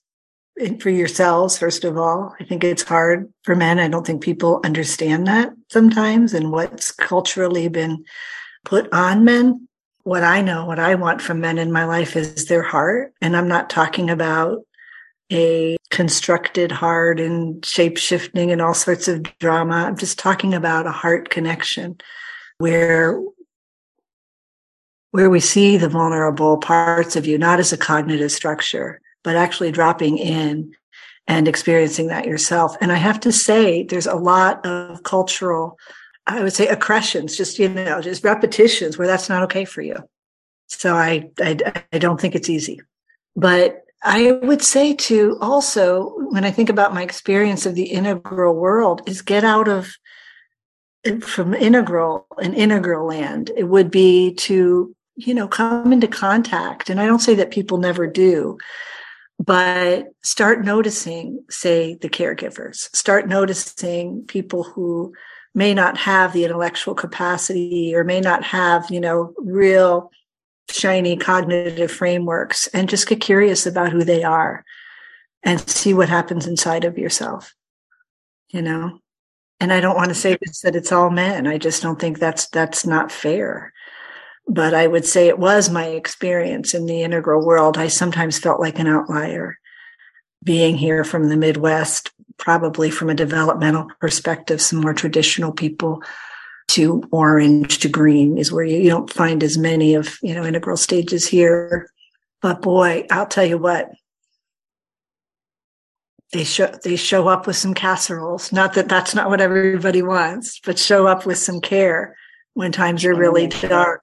for 0.80 0.90
yourselves, 0.90 1.58
first 1.58 1.84
of 1.84 1.98
all. 1.98 2.34
I 2.40 2.46
think 2.46 2.64
it's 2.64 2.84
hard 2.84 3.32
for 3.44 3.56
men. 3.56 3.78
I 3.78 3.90
don't 3.90 4.08
think 4.08 4.24
people 4.24 4.62
understand 4.64 5.28
that 5.28 5.54
sometimes 5.70 6.34
and 6.34 6.52
what's 6.52 6.92
culturally 6.92 7.68
been 7.68 8.06
put 8.66 8.92
on 8.94 9.26
men 9.26 9.68
what 10.04 10.24
I 10.24 10.42
know, 10.42 10.66
what 10.66 10.80
I 10.80 10.96
want 10.96 11.22
from 11.22 11.40
men 11.40 11.58
in 11.58 11.72
my 11.72 11.86
life 11.86 12.16
is 12.16 12.46
their 12.46 12.62
heart. 12.62 13.14
And 13.22 13.36
I'm 13.36 13.48
not 13.48 13.70
talking 13.70 14.10
about 14.10 14.60
a 15.34 15.78
constructed 15.90 16.72
heart 16.72 17.20
and 17.20 17.66
shape 17.66 17.98
shifting 17.98 18.52
and 18.52 18.62
all 18.62 18.74
sorts 18.74 19.08
of 19.08 19.24
drama. 19.40 19.76
I'm 19.76 19.98
just 19.98 20.20
talking 20.20 20.54
about 20.54 20.88
a 20.88 20.92
heart 20.92 21.30
connection 21.30 21.98
where 22.60 23.22
where 25.12 25.30
we 25.30 25.40
see 25.40 25.78
the 25.78 25.90
vulnerable 25.90 26.58
parts 26.58 27.16
of 27.16 27.28
you 27.28 27.38
not 27.38 27.60
as 27.60 27.74
a 27.74 27.78
cognitive 27.78 28.32
structure 28.32 29.00
but 29.24 29.36
actually 29.36 29.72
dropping 29.72 30.18
in 30.18 30.74
and 31.28 31.48
experiencing 31.48 32.08
that 32.08 32.26
yourself 32.26 32.76
and 32.82 32.92
i 32.92 32.96
have 32.96 33.20
to 33.20 33.32
say 33.32 33.84
there's 33.84 34.08
a 34.08 34.16
lot 34.16 34.66
of 34.66 35.04
cultural 35.04 35.78
I 36.26 36.42
would 36.42 36.54
say 36.54 36.68
accretions, 36.68 37.36
just 37.36 37.60
you 37.60 37.70
know, 37.70 38.02
just 38.02 38.24
repetitions 38.24 38.98
where 38.98 39.08
that's 39.08 39.30
not 39.30 39.44
okay 39.44 39.66
for 39.66 39.82
you. 39.82 39.98
So 40.68 40.96
I, 40.96 41.30
I, 41.40 41.84
I 41.92 41.98
don't 41.98 42.20
think 42.20 42.36
it's 42.36 42.50
easy, 42.50 42.82
but 43.36 43.83
I 44.04 44.34
would 44.44 44.62
say 44.62 44.94
to 44.94 45.38
also 45.40 46.14
when 46.30 46.44
I 46.44 46.52
think 46.52 46.70
about 46.70 46.94
my 46.94 47.04
experience 47.04 47.66
of 47.66 47.76
the 47.76 47.86
integral 47.86 48.56
world 48.56 49.02
is 49.08 49.22
get 49.22 49.44
out 49.44 49.68
of 49.68 49.96
from 51.22 51.54
integral 51.54 52.28
and 52.42 52.54
integral 52.54 53.08
land. 53.08 53.52
It 53.56 53.66
would 53.66 53.90
be 53.90 54.34
to 54.36 54.96
you 55.16 55.34
know 55.34 55.48
come 55.48 55.94
into 55.94 56.08
contact, 56.08 56.90
and 56.90 57.00
I 57.00 57.06
don't 57.06 57.20
say 57.20 57.36
that 57.36 57.52
people 57.52 57.78
never 57.78 58.06
do, 58.08 58.58
but 59.40 60.08
start 60.22 60.66
noticing, 60.66 61.44
say, 61.50 61.96
the 61.96 62.10
caregivers. 62.10 62.94
Start 62.96 63.28
noticing 63.28 64.24
people 64.28 64.64
who 64.64 65.14
may 65.56 65.74
not 65.74 65.98
have 65.98 66.34
the 66.34 66.44
intellectual 66.46 66.96
capacity 66.96 67.94
or 67.96 68.04
may 68.04 68.20
not 68.20 68.44
have, 68.44 68.90
you 68.90 69.00
know, 69.00 69.34
real 69.38 70.12
shiny 70.70 71.18
cognitive 71.18 71.92
frameworks 71.92 72.68
and 72.68 72.90
just 72.90 73.08
get 73.08 73.22
curious 73.22 73.66
about 73.66 73.92
who 73.92 74.04
they 74.04 74.24
are 74.24 74.64
and 75.44 75.60
see 75.70 75.94
what 75.94 76.10
happens 76.10 76.48
inside 76.48 76.86
of 76.86 76.98
yourself, 76.98 77.54
you 78.50 78.62
know? 78.62 79.00
And 79.60 79.72
I 79.72 79.80
don't 79.80 79.96
want 79.96 80.10
to 80.10 80.16
say 80.16 80.38
this, 80.42 80.62
that 80.62 80.76
it's 80.76 80.92
all 80.92 81.10
men. 81.10 81.48
I 81.48 81.58
just 81.58 81.82
don't 81.82 82.00
think 82.00 82.20
that's, 82.20 82.48
that's 82.50 82.86
not 82.86 83.12
fair. 83.12 83.72
But 84.48 84.74
I 84.74 84.88
would 84.88 85.06
say 85.06 85.28
it 85.28 85.40
was 85.40 85.70
my 85.70 85.88
experience 85.88 86.74
in 86.74 86.86
the 86.86 87.02
integral 87.02 87.46
world. 87.46 87.78
I 87.78 87.88
sometimes 87.88 88.40
felt 88.40 88.60
like 88.60 88.80
an 88.80 88.88
outlier 88.88 89.58
being 90.44 90.76
here 90.76 91.06
from 91.06 91.30
the 91.30 91.38
Midwest, 91.38 92.12
probably 92.38 92.92
from 92.92 93.10
a 93.10 93.16
developmental 93.16 93.88
perspective, 94.02 94.62
some 94.62 94.82
more 94.82 94.94
traditional 94.94 95.54
people 95.54 96.04
to 96.70 97.04
orange 97.12 97.80
to 97.80 97.90
green 97.90 98.38
is 98.38 98.52
where 98.52 98.64
you, 98.64 98.78
you 98.78 98.90
don't 98.90 99.12
find 99.12 99.44
as 99.44 99.58
many 99.58 99.96
of, 99.96 100.18
you 100.22 100.34
know, 100.34 100.44
integral 100.44 100.78
stages 100.78 101.28
here. 101.28 101.90
But 102.42 102.62
boy, 102.62 103.06
I'll 103.12 103.28
tell 103.28 103.46
you 103.46 103.58
what, 103.58 103.92
they 106.34 106.44
show 106.44 106.68
they 106.84 106.96
show 106.96 107.28
up 107.28 107.48
with 107.48 107.56
some 107.56 107.74
casseroles. 107.74 108.52
Not 108.52 108.74
that 108.74 108.90
that's 108.90 109.14
not 109.14 109.30
what 109.30 109.40
everybody 109.40 110.02
wants, 110.02 110.60
but 110.60 110.80
show 110.80 111.08
up 111.08 111.26
with 111.26 111.38
some 111.38 111.62
care 111.62 112.16
when 112.56 112.72
times 112.72 113.06
are 113.06 113.16
really 113.16 113.48
dark, 113.48 114.02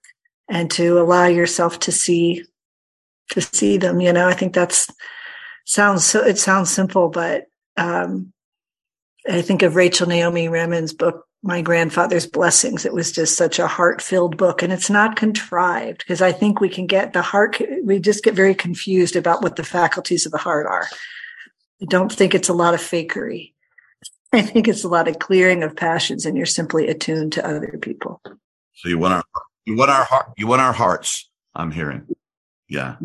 and 0.49 0.71
to 0.71 1.01
allow 1.01 1.27
yourself 1.27 1.81
to 1.81 1.93
see 1.93 2.45
to 3.33 3.41
see 3.41 3.77
them. 3.77 4.01
You 4.01 4.13
know, 4.13 4.29
I 4.29 4.35
think 4.35 4.55
that's 4.55 4.89
sounds 5.67 6.05
so 6.05 6.25
it 6.25 6.39
sounds 6.39 6.71
simple, 6.71 7.09
but 7.09 7.47
um, 7.77 8.33
I 9.29 9.43
think 9.43 9.63
of 9.63 9.77
Rachel 9.77 10.09
Naomi 10.09 10.49
Remen's 10.49 10.93
book, 10.93 11.27
My 11.43 11.61
Grandfather's 11.61 12.27
Blessings. 12.27 12.85
It 12.85 12.95
was 12.95 13.13
just 13.13 13.37
such 13.37 13.59
a 13.59 13.67
heart 13.67 14.01
filled 14.01 14.37
book, 14.37 14.63
and 14.63 14.73
it's 14.73 14.91
not 14.91 15.17
contrived 15.17 15.99
because 15.99 16.23
I 16.23 16.33
think 16.33 16.61
we 16.61 16.69
can 16.69 16.87
get 16.87 17.13
the 17.13 17.23
heart, 17.23 17.61
we 17.85 17.99
just 17.99 18.25
get 18.25 18.35
very 18.35 18.55
confused 18.55 19.17
about 19.17 19.43
what 19.43 19.57
the 19.57 19.65
faculties 19.65 20.27
of 20.27 20.33
the 20.33 20.39
heart 20.39 20.67
are. 20.67 20.87
I 21.83 21.87
don't 21.87 22.13
think 22.13 22.35
it's 22.35 22.49
a 22.49 22.55
lot 22.55 22.75
of 22.75 22.81
fakery. 22.81 23.53
I 24.33 24.43
think 24.43 24.69
it's 24.69 24.85
a 24.85 24.89
lot 24.89 25.09
of 25.09 25.19
clearing 25.19 25.63
of 25.63 25.77
passions, 25.77 26.25
and 26.25 26.37
you're 26.37 26.47
simply 26.47 26.89
attuned 26.89 27.33
to 27.35 27.47
other 27.47 27.79
people. 27.81 28.23
So 28.75 28.89
you 28.89 28.99
want 28.99 29.15
our 29.15 29.25
you 29.67 29.77
want 29.77 29.91
our 29.91 30.05
heart 30.05 30.27
you 30.37 30.47
want 30.47 30.63
our 30.63 30.73
hearts. 30.73 31.29
I'm 31.55 31.73
hearing, 31.73 32.07
yeah, 32.69 32.97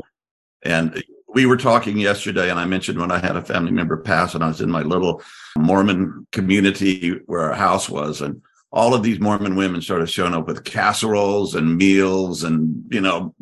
and 0.64 1.04
we 1.36 1.46
were 1.46 1.58
talking 1.58 1.98
yesterday, 1.98 2.50
and 2.50 2.58
I 2.58 2.66
mentioned 2.66 2.98
when 2.98 3.12
I 3.12 3.20
had 3.20 3.36
a 3.36 3.42
family 3.42 3.72
member 3.72 3.98
pass, 3.98 4.34
and 4.34 4.44
I 4.44 4.48
was 4.48 4.62
in 4.62 4.72
my 4.72 4.84
little 4.84 5.22
Mormon 5.58 6.26
community 6.32 7.10
where 7.26 7.42
our 7.42 7.54
house 7.54 7.90
was, 7.90 8.22
and 8.22 8.42
all 8.72 8.94
of 8.94 9.04
these 9.04 9.20
Mormon 9.20 9.58
women 9.58 9.82
started 9.82 10.10
showing 10.10 10.34
up 10.34 10.48
with 10.48 10.64
casseroles 10.64 11.54
and 11.54 11.78
meals, 11.78 12.46
and 12.46 12.86
you 12.90 13.02
know, 13.02 13.36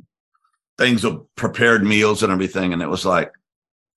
things 0.80 1.04
of 1.04 1.24
prepared 1.36 1.84
meals 1.84 2.24
and 2.24 2.34
everything, 2.34 2.74
and 2.74 2.82
it 2.82 2.90
was 2.90 3.06
like, 3.06 3.32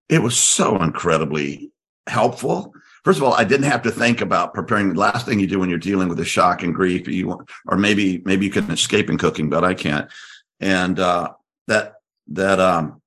it 0.10 0.24
was 0.24 0.36
so 0.36 0.82
incredibly 0.82 1.70
helpful. 2.08 2.74
First 3.06 3.20
of 3.20 3.24
all, 3.26 3.34
I 3.36 3.44
didn't 3.44 3.70
have 3.70 3.84
to 3.84 3.92
think 3.92 4.22
about 4.22 4.56
preparing. 4.56 4.94
The 4.94 5.00
last 5.00 5.28
thing 5.28 5.40
you 5.40 5.46
do 5.46 5.60
when 5.60 5.70
you're 5.70 5.78
dealing 5.78 6.10
with 6.10 6.20
a 6.20 6.26
shock 6.26 6.64
and 6.64 6.74
grief, 6.74 7.08
you 7.08 7.46
or 7.68 7.78
maybe 7.78 8.24
maybe 8.26 8.48
you 8.48 8.52
can 8.52 8.72
escape 8.72 9.12
in 9.12 9.20
cooking, 9.20 9.52
but 9.52 9.64
I 9.64 9.76
can't. 9.76 10.10
And 10.60 11.00
uh, 11.00 11.34
that 11.68 11.96
that 12.30 12.60
um 12.60 13.03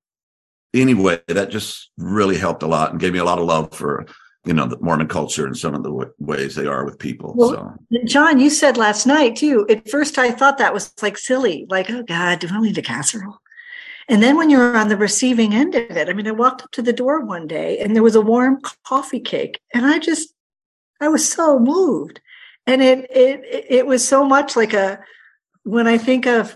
anyway, 0.73 1.21
that 1.27 1.49
just 1.49 1.89
really 1.97 2.37
helped 2.37 2.63
a 2.63 2.67
lot 2.67 2.91
and 2.91 2.99
gave 2.99 3.13
me 3.13 3.19
a 3.19 3.25
lot 3.25 3.39
of 3.39 3.45
love 3.45 3.73
for 3.73 4.05
you 4.45 4.53
know 4.53 4.65
the 4.65 4.79
Mormon 4.79 5.07
culture 5.07 5.45
and 5.45 5.57
some 5.57 5.75
of 5.75 5.83
the 5.83 5.89
w- 5.89 6.13
ways 6.19 6.55
they 6.55 6.65
are 6.65 6.85
with 6.85 6.97
people. 6.99 7.33
Well, 7.35 7.49
so. 7.91 7.99
John, 8.05 8.39
you 8.39 8.49
said 8.49 8.77
last 8.77 9.05
night 9.05 9.35
too. 9.35 9.65
At 9.69 9.89
first, 9.89 10.17
I 10.17 10.31
thought 10.31 10.57
that 10.57 10.73
was 10.73 10.93
like 11.01 11.17
silly, 11.17 11.65
like 11.69 11.89
oh 11.89 12.03
God, 12.03 12.39
do 12.39 12.47
I 12.49 12.61
need 12.61 12.77
a 12.77 12.81
casserole? 12.81 13.39
And 14.09 14.23
then 14.23 14.37
when 14.37 14.49
you're 14.49 14.77
on 14.77 14.87
the 14.87 14.95
receiving 14.95 15.53
end 15.53 15.75
of 15.75 15.97
it, 15.97 16.07
I 16.07 16.13
mean, 16.13 16.27
I 16.27 16.31
walked 16.31 16.61
up 16.61 16.71
to 16.71 16.81
the 16.81 16.93
door 16.93 17.25
one 17.25 17.45
day 17.45 17.77
and 17.79 17.93
there 17.93 18.03
was 18.03 18.15
a 18.15 18.21
warm 18.21 18.61
coffee 18.85 19.19
cake, 19.19 19.59
and 19.73 19.85
I 19.85 19.99
just, 19.99 20.33
I 21.01 21.09
was 21.09 21.29
so 21.29 21.59
moved, 21.59 22.21
and 22.65 22.81
it 22.81 23.05
it 23.11 23.41
it 23.69 23.85
was 23.85 24.07
so 24.07 24.23
much 24.23 24.55
like 24.55 24.73
a 24.73 24.99
when 25.63 25.87
I 25.87 25.97
think 25.97 26.25
of 26.25 26.55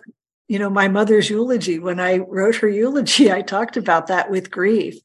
you 0.52 0.60
know 0.60 0.70
my 0.70 0.90
mother's 0.90 1.30
eulogy 1.30 1.80
when 1.80 2.00
i 2.00 2.18
wrote 2.18 2.56
her 2.56 2.68
eulogy 2.68 3.32
i 3.32 3.42
talked 3.42 3.78
about 3.78 4.08
that 4.08 4.30
with 4.30 4.52
grief 4.52 4.96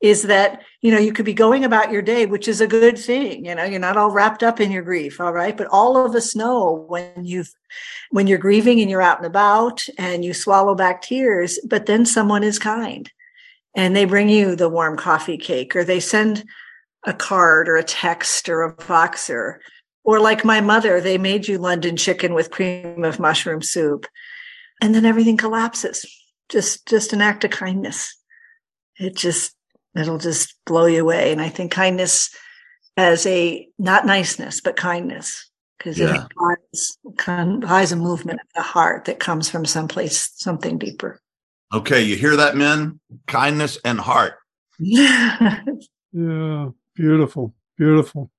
is 0.00 0.24
that 0.24 0.60
you 0.82 0.92
know 0.92 0.98
you 0.98 1.12
could 1.12 1.24
be 1.24 1.32
going 1.32 1.64
about 1.64 1.90
your 1.90 2.02
day 2.02 2.26
which 2.26 2.46
is 2.46 2.60
a 2.60 2.66
good 2.66 2.98
thing 2.98 3.46
you 3.46 3.54
know 3.54 3.64
you're 3.64 3.80
not 3.80 3.96
all 3.96 4.10
wrapped 4.10 4.42
up 4.42 4.60
in 4.60 4.70
your 4.70 4.82
grief 4.82 5.18
all 5.18 5.32
right 5.32 5.56
but 5.56 5.66
all 5.68 5.96
of 5.96 6.14
us 6.14 6.36
know 6.36 6.84
when 6.88 7.24
you've 7.24 7.50
when 8.10 8.26
you're 8.26 8.38
grieving 8.46 8.78
and 8.80 8.90
you're 8.90 9.00
out 9.00 9.16
and 9.16 9.26
about 9.26 9.82
and 9.96 10.22
you 10.22 10.34
swallow 10.34 10.74
back 10.74 11.00
tears 11.00 11.58
but 11.66 11.86
then 11.86 12.04
someone 12.04 12.44
is 12.44 12.58
kind 12.58 13.10
and 13.74 13.96
they 13.96 14.04
bring 14.04 14.28
you 14.28 14.54
the 14.54 14.68
warm 14.68 14.96
coffee 14.96 15.38
cake 15.38 15.74
or 15.74 15.82
they 15.82 16.00
send 16.00 16.44
a 17.06 17.14
card 17.14 17.68
or 17.68 17.76
a 17.76 17.84
text 17.84 18.48
or 18.48 18.62
a 18.62 18.74
Voxer. 18.74 19.58
Or 20.04 20.18
like 20.20 20.44
my 20.44 20.60
mother, 20.60 21.00
they 21.00 21.18
made 21.18 21.46
you 21.46 21.58
London 21.58 21.96
chicken 21.96 22.34
with 22.34 22.50
cream 22.50 23.04
of 23.04 23.20
mushroom 23.20 23.62
soup. 23.62 24.06
And 24.80 24.94
then 24.94 25.04
everything 25.04 25.36
collapses. 25.36 26.06
Just 26.48 26.86
just 26.86 27.12
an 27.12 27.20
act 27.20 27.44
of 27.44 27.50
kindness. 27.50 28.16
It 28.96 29.16
just 29.16 29.54
it'll 29.96 30.18
just 30.18 30.54
blow 30.66 30.86
you 30.86 31.00
away. 31.00 31.32
And 31.32 31.40
I 31.40 31.48
think 31.48 31.72
kindness 31.72 32.34
as 32.96 33.26
a 33.26 33.68
not 33.78 34.06
niceness, 34.06 34.60
but 34.60 34.76
kindness, 34.76 35.50
because 35.78 35.98
yeah. 35.98 36.10
it 36.10 36.16
implies, 36.16 36.98
implies 37.26 37.92
a 37.92 37.96
movement 37.96 38.40
of 38.40 38.46
the 38.54 38.62
heart 38.62 39.06
that 39.06 39.20
comes 39.20 39.48
from 39.48 39.64
someplace, 39.64 40.32
something 40.36 40.78
deeper. 40.78 41.20
Okay, 41.72 42.02
you 42.02 42.16
hear 42.16 42.36
that, 42.36 42.56
men? 42.56 42.98
Kindness 43.26 43.78
and 43.84 44.00
heart. 44.00 44.34
yeah, 44.78 45.60
beautiful, 46.94 47.54
beautiful. 47.76 48.30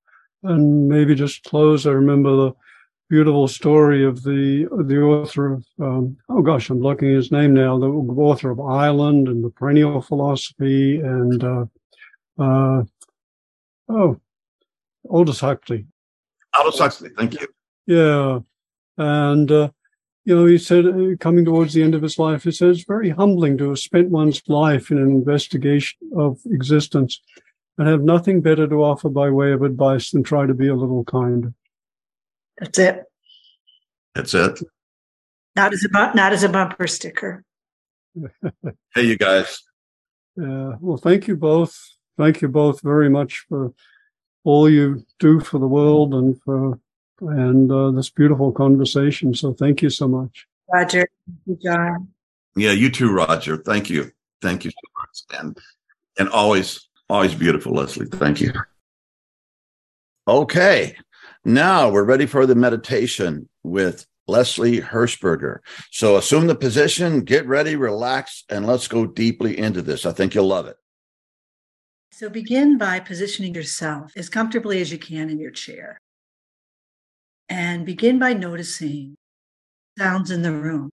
And 0.44 0.90
maybe 0.90 1.16
just 1.16 1.44
close. 1.44 1.86
I 1.86 1.92
remember 1.92 2.36
the 2.36 2.52
beautiful 3.12 3.46
story 3.46 4.06
of 4.06 4.24
the 4.24 4.66
the 4.86 5.02
author 5.02 5.54
of 5.54 5.66
um, 5.82 6.18
oh 6.30 6.42
gosh, 6.42 6.70
I'm 6.70 6.80
blocking 6.80 7.14
his 7.14 7.30
name 7.30 7.54
now. 7.54 7.78
The 7.78 7.88
author 7.88 8.50
of 8.50 8.60
Island 8.62 9.28
and 9.28 9.44
the 9.44 9.50
Perennial 9.50 10.02
Philosophy 10.02 11.02
and 11.02 11.44
uh, 11.44 11.66
uh, 12.40 12.84
oh, 13.90 14.18
Aldous 15.10 15.42
Huxley. 15.42 15.86
Aldous 16.58 16.80
Huxley, 16.80 17.10
thank 17.18 17.34
you. 17.34 17.48
Yeah, 17.86 18.40
and 18.98 19.52
uh, 19.52 19.70
you 20.24 20.36
know, 20.36 20.46
he 20.46 20.58
said, 20.58 20.86
uh, 20.86 21.16
coming 21.20 21.44
towards 21.44 21.74
the 21.74 21.84
end 21.84 21.96
of 21.96 22.02
his 22.02 22.18
life, 22.18 22.44
he 22.44 22.52
says, 22.52 22.78
it's 22.78 22.88
very 22.88 23.10
humbling 23.10 23.58
to 23.58 23.70
have 23.70 23.80
spent 23.80 24.10
one's 24.10 24.42
life 24.48 24.90
in 24.90 24.98
an 24.98 25.10
investigation 25.10 25.98
of 26.16 26.40
existence 26.46 27.20
and 27.78 27.88
have 27.90 28.04
nothing 28.04 28.40
better 28.40 28.68
to 28.68 28.84
offer 28.84 29.10
by 29.10 29.30
way 29.30 29.52
of 29.52 29.64
advice 29.64 30.12
than 30.12 30.24
try 30.24 30.46
to 30.46 30.54
be 30.54 30.68
a 30.68 30.76
little 30.76 31.04
kinder. 31.04 31.54
That's 32.62 32.78
it. 32.78 33.04
That's 34.14 34.34
it. 34.36 34.60
Not 35.56 35.74
as 35.74 35.84
a 35.84 36.16
not 36.16 36.32
as 36.32 36.44
a 36.44 36.50
bumper 36.50 36.88
sticker. 36.88 37.44
hey, 38.94 39.04
you 39.04 39.18
guys. 39.18 39.64
Yeah. 40.38 40.76
Well, 40.80 40.98
thank 40.98 41.28
you 41.28 41.36
both. 41.36 41.78
Thank 42.18 42.42
you 42.42 42.48
both 42.48 42.82
very 42.82 43.10
much 43.10 43.46
for 43.50 43.74
all 44.44 44.70
you 44.70 45.04
do 45.20 45.40
for 45.40 45.58
the 45.58 45.68
world 45.68 46.14
and 46.14 46.40
for 46.44 46.80
and 47.22 47.72
uh, 47.72 47.92
this 47.92 48.10
beautiful 48.10 48.52
conversation. 48.52 49.34
So 49.34 49.54
thank 49.54 49.82
you 49.82 49.90
so 49.90 50.08
much. 50.08 50.48
Roger. 50.72 51.08
John. 51.64 52.10
Yeah, 52.56 52.72
you 52.72 52.92
too, 52.92 53.12
Roger. 53.12 53.58
Thank 53.58 53.90
you. 53.90 54.12
Thank 54.42 54.66
you 54.66 54.72
so 54.72 55.02
much. 55.02 55.42
And 55.42 55.58
and 56.20 56.30
always, 56.30 56.88
always 57.10 57.34
beautiful, 57.34 57.74
Leslie. 57.74 58.06
Thank 58.06 58.40
you. 58.40 58.54
Okay. 60.28 60.96
Now 61.44 61.90
we're 61.90 62.04
ready 62.04 62.26
for 62.26 62.46
the 62.46 62.56
meditation 62.56 63.50
with 63.64 64.06
Leslie 64.28 64.80
Hershberger. 64.80 65.60
So 65.92 66.16
assume 66.16 66.48
the 66.48 66.56
position, 66.56 67.22
get 67.22 67.48
ready, 67.48 67.76
relax, 67.76 68.44
and 68.50 68.66
let's 68.68 68.88
go 68.88 69.06
deeply 69.06 69.58
into 69.58 69.82
this. 69.82 70.06
I 70.06 70.12
think 70.12 70.36
you'll 70.36 70.48
love 70.48 70.68
it. 70.68 70.78
So 72.12 72.30
begin 72.30 72.78
by 72.78 73.00
positioning 73.00 73.56
yourself 73.56 74.12
as 74.16 74.30
comfortably 74.30 74.82
as 74.82 74.92
you 74.92 75.00
can 75.00 75.30
in 75.30 75.40
your 75.40 75.52
chair 75.52 76.00
and 77.50 77.86
begin 77.86 78.20
by 78.20 78.34
noticing 78.34 79.16
sounds 79.98 80.30
in 80.30 80.42
the 80.42 80.52
room. 80.52 80.90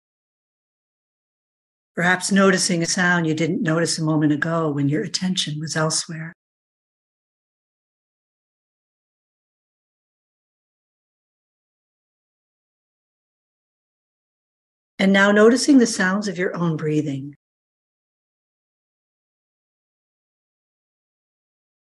Perhaps 1.94 2.32
noticing 2.32 2.82
a 2.82 2.86
sound 2.86 3.26
you 3.26 3.34
didn't 3.34 3.62
notice 3.62 3.98
a 3.98 4.04
moment 4.04 4.32
ago 4.32 4.70
when 4.70 4.88
your 4.88 5.02
attention 5.02 5.60
was 5.60 5.76
elsewhere. 5.76 6.32
And 14.98 15.12
now 15.12 15.30
noticing 15.30 15.78
the 15.78 15.86
sounds 15.86 16.26
of 16.26 16.38
your 16.38 16.56
own 16.56 16.76
breathing. 16.76 17.36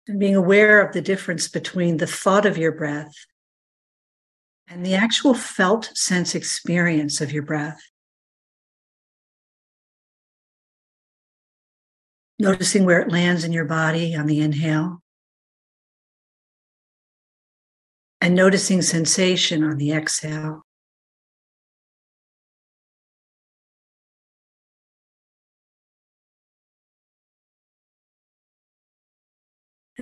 And 0.07 0.19
being 0.19 0.35
aware 0.35 0.85
of 0.85 0.93
the 0.93 1.01
difference 1.01 1.47
between 1.47 1.97
the 1.97 2.07
thought 2.07 2.45
of 2.45 2.57
your 2.57 2.71
breath 2.71 3.13
and 4.67 4.85
the 4.85 4.93
actual 4.95 5.33
felt 5.33 5.91
sense 5.95 6.35
experience 6.35 7.21
of 7.21 7.31
your 7.31 7.43
breath. 7.43 7.81
Noticing 12.37 12.85
where 12.85 13.01
it 13.01 13.11
lands 13.11 13.43
in 13.43 13.51
your 13.51 13.65
body 13.65 14.15
on 14.15 14.27
the 14.27 14.39
inhale. 14.39 15.01
And 18.21 18.35
noticing 18.35 18.81
sensation 18.81 19.63
on 19.63 19.77
the 19.77 19.91
exhale. 19.91 20.65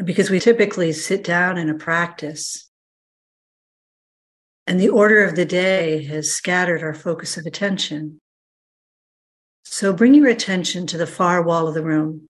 Because 0.07 0.29
we 0.29 0.39
typically 0.39 0.93
sit 0.93 1.21
down 1.21 1.57
in 1.57 1.69
a 1.69 1.73
practice 1.73 2.69
and 4.65 4.79
the 4.79 4.87
order 4.87 5.21
of 5.25 5.35
the 5.35 5.43
day 5.43 6.05
has 6.05 6.31
scattered 6.31 6.81
our 6.81 6.93
focus 6.93 7.35
of 7.35 7.45
attention. 7.45 8.21
So 9.65 9.91
bring 9.91 10.13
your 10.13 10.29
attention 10.29 10.87
to 10.87 10.97
the 10.97 11.05
far 11.05 11.43
wall 11.43 11.67
of 11.67 11.73
the 11.73 11.83
room. 11.83 12.29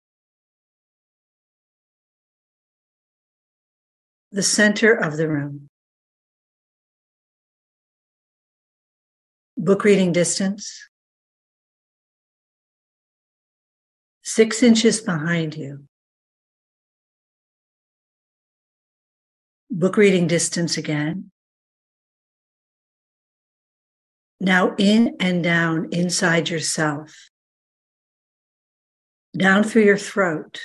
The 4.31 4.41
center 4.41 4.93
of 4.95 5.15
the 5.15 5.29
room. 5.29 5.67
Book 9.55 9.83
reading 9.83 10.11
distance. 10.11 10.89
Six 14.23 14.63
inches 14.63 14.99
behind 14.99 15.55
you. 15.55 15.85
Book 19.69 19.97
reading 19.97 20.27
distance 20.27 20.77
again. 20.77 21.29
Now 24.39 24.75
in 24.77 25.17
and 25.19 25.43
down 25.43 25.89
inside 25.91 26.49
yourself, 26.49 27.29
down 29.35 29.63
through 29.63 29.83
your 29.83 29.97
throat, 29.97 30.61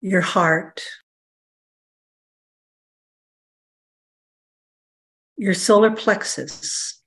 your 0.00 0.20
heart, 0.20 0.82
your 5.36 5.54
solar 5.54 5.90
plexus. 5.92 7.01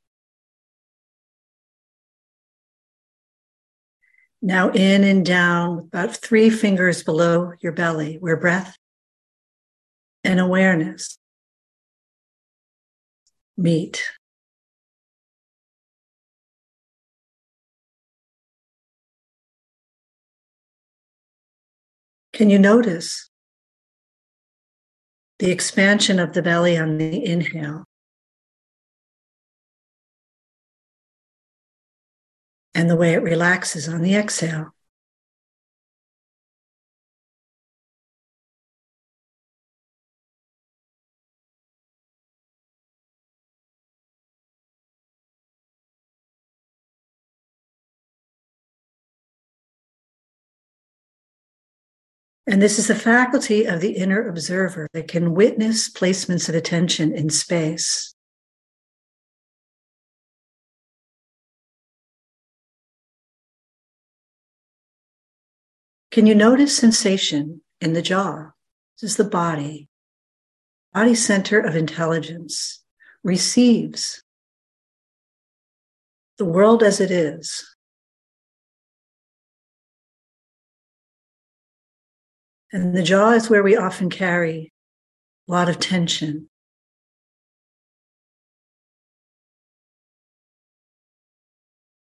Now 4.45 4.69
in 4.69 5.03
and 5.03 5.25
down, 5.25 5.79
about 5.91 6.17
three 6.17 6.51
fingers 6.51 7.01
below 7.01 7.53
your 7.61 7.71
belly, 7.71 8.17
where 8.19 8.37
breath 8.37 8.77
and 10.23 10.39
awareness 10.39 11.17
meet. 13.57 14.03
Can 22.31 22.51
you 22.51 22.59
notice 22.59 23.31
the 25.39 25.49
expansion 25.49 26.19
of 26.19 26.33
the 26.33 26.43
belly 26.43 26.77
on 26.77 26.99
the 26.99 27.25
inhale 27.25 27.85
and 32.75 32.89
the 32.89 32.95
way 32.95 33.13
it 33.13 33.23
relaxes 33.23 33.89
on 33.89 34.01
the 34.01 34.15
exhale? 34.15 34.75
And 52.47 52.61
this 52.61 52.77
is 52.77 52.87
the 52.87 52.95
faculty 52.95 53.65
of 53.65 53.81
the 53.81 53.93
inner 53.93 54.27
observer 54.27 54.87
that 54.93 55.07
can 55.07 55.33
witness 55.33 55.89
placements 55.89 56.47
of 56.47 56.55
attention 56.55 57.13
in 57.13 57.29
space. 57.29 58.14
Can 66.15 66.27
you 66.27 66.33
notice 66.33 66.77
sensation 66.77 67.61
in 67.81 67.91
the 67.91 68.01
jaw? 68.01 68.51
This 69.01 69.11
is 69.11 69.17
the 69.17 69.25
body. 69.25 69.89
Body 70.93 71.13
center 71.13 71.59
of 71.59 71.75
intelligence 71.75 72.81
receives 73.21 74.23
the 76.37 76.45
world 76.45 76.83
as 76.83 77.01
it 77.01 77.11
is. 77.11 77.75
And 82.71 82.95
the 82.95 83.03
jaw 83.03 83.31
is 83.31 83.49
where 83.49 83.61
we 83.61 83.75
often 83.75 84.09
carry 84.09 84.71
a 85.49 85.51
lot 85.51 85.67
of 85.67 85.79
tension. 85.79 86.49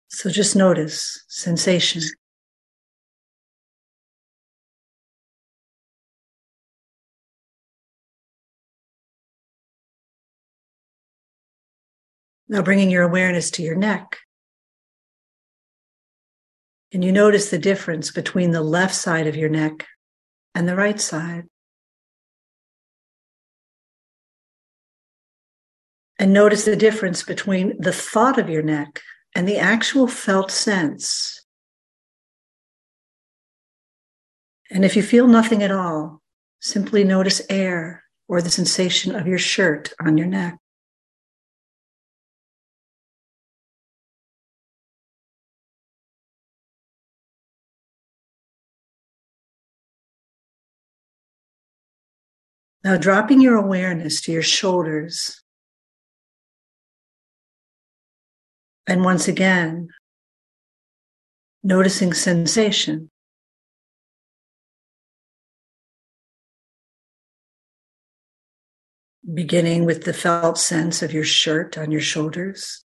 So 0.08 0.28
just 0.28 0.54
notice 0.54 1.24
sensation. 1.28 2.02
Now 12.52 12.60
bringing 12.60 12.90
your 12.90 13.02
awareness 13.02 13.50
to 13.52 13.62
your 13.62 13.76
neck. 13.76 14.18
And 16.92 17.02
you 17.02 17.10
notice 17.10 17.48
the 17.48 17.56
difference 17.56 18.10
between 18.10 18.50
the 18.50 18.60
left 18.60 18.94
side 18.94 19.26
of 19.26 19.36
your 19.36 19.48
neck 19.48 19.86
and 20.54 20.68
the 20.68 20.76
right 20.76 21.00
side. 21.00 21.44
And 26.18 26.34
notice 26.34 26.66
the 26.66 26.76
difference 26.76 27.22
between 27.22 27.80
the 27.80 27.90
thought 27.90 28.38
of 28.38 28.50
your 28.50 28.62
neck 28.62 29.00
and 29.34 29.48
the 29.48 29.56
actual 29.56 30.06
felt 30.06 30.50
sense. 30.50 31.42
And 34.70 34.84
if 34.84 34.94
you 34.94 35.02
feel 35.02 35.26
nothing 35.26 35.62
at 35.62 35.70
all, 35.70 36.20
simply 36.60 37.02
notice 37.02 37.40
air 37.48 38.04
or 38.28 38.42
the 38.42 38.50
sensation 38.50 39.14
of 39.14 39.26
your 39.26 39.38
shirt 39.38 39.94
on 39.98 40.18
your 40.18 40.26
neck. 40.26 40.58
Now, 52.84 52.96
dropping 52.96 53.40
your 53.40 53.56
awareness 53.56 54.20
to 54.22 54.32
your 54.32 54.42
shoulders. 54.42 55.40
And 58.88 59.04
once 59.04 59.28
again, 59.28 59.90
noticing 61.62 62.12
sensation. 62.12 63.08
Beginning 69.32 69.84
with 69.84 70.02
the 70.02 70.12
felt 70.12 70.58
sense 70.58 71.02
of 71.02 71.12
your 71.12 71.24
shirt 71.24 71.78
on 71.78 71.92
your 71.92 72.00
shoulders. 72.00 72.84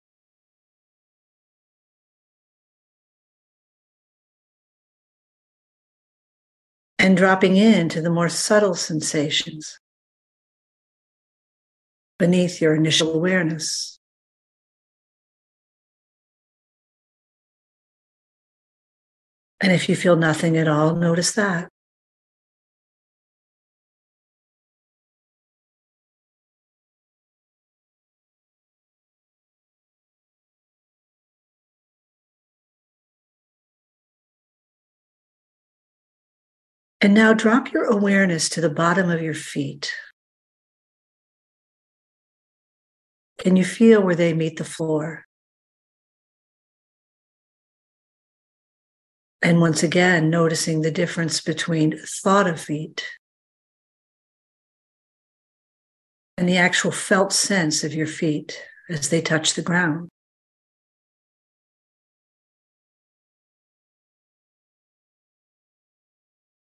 And 6.98 7.16
dropping 7.16 7.58
into 7.58 8.02
the 8.02 8.10
more 8.10 8.30
subtle 8.30 8.74
sensations 8.74 9.78
beneath 12.24 12.61
your 12.61 12.74
initial 12.74 13.13
awareness. 13.13 13.99
And 19.59 19.74
if 19.74 19.89
you 19.89 19.97
feel 19.97 20.15
nothing 20.15 20.55
at 20.55 20.69
all, 20.69 20.95
notice 20.95 21.34
that. 21.34 21.67
And 37.01 37.13
now 37.13 37.34
drop 37.34 37.74
your 37.74 37.84
awareness 37.84 38.47
to 38.47 38.61
the 38.61 38.69
bottom 38.69 39.09
of 39.09 39.21
your 39.21 39.34
feet. 39.34 39.91
Can 43.44 43.58
you 43.58 43.66
feel 43.66 44.02
where 44.02 44.16
they 44.16 44.34
meet 44.34 44.56
the 44.56 44.64
floor? 44.64 45.26
And 49.41 49.60
once 49.60 49.84
again, 49.84 50.30
noticing 50.30 50.80
the 50.80 50.91
difference 50.91 51.41
between 51.41 52.00
thought 52.24 52.48
of 52.48 52.62
feet 52.62 53.06
and 56.38 56.48
the 56.48 56.56
actual 56.56 56.91
felt 56.91 57.34
sense 57.34 57.84
of 57.84 57.94
your 57.94 58.08
feet 58.08 58.64
as 58.89 59.10
they 59.10 59.22
touch 59.22 59.56
the 59.56 59.62
ground. 59.62 60.08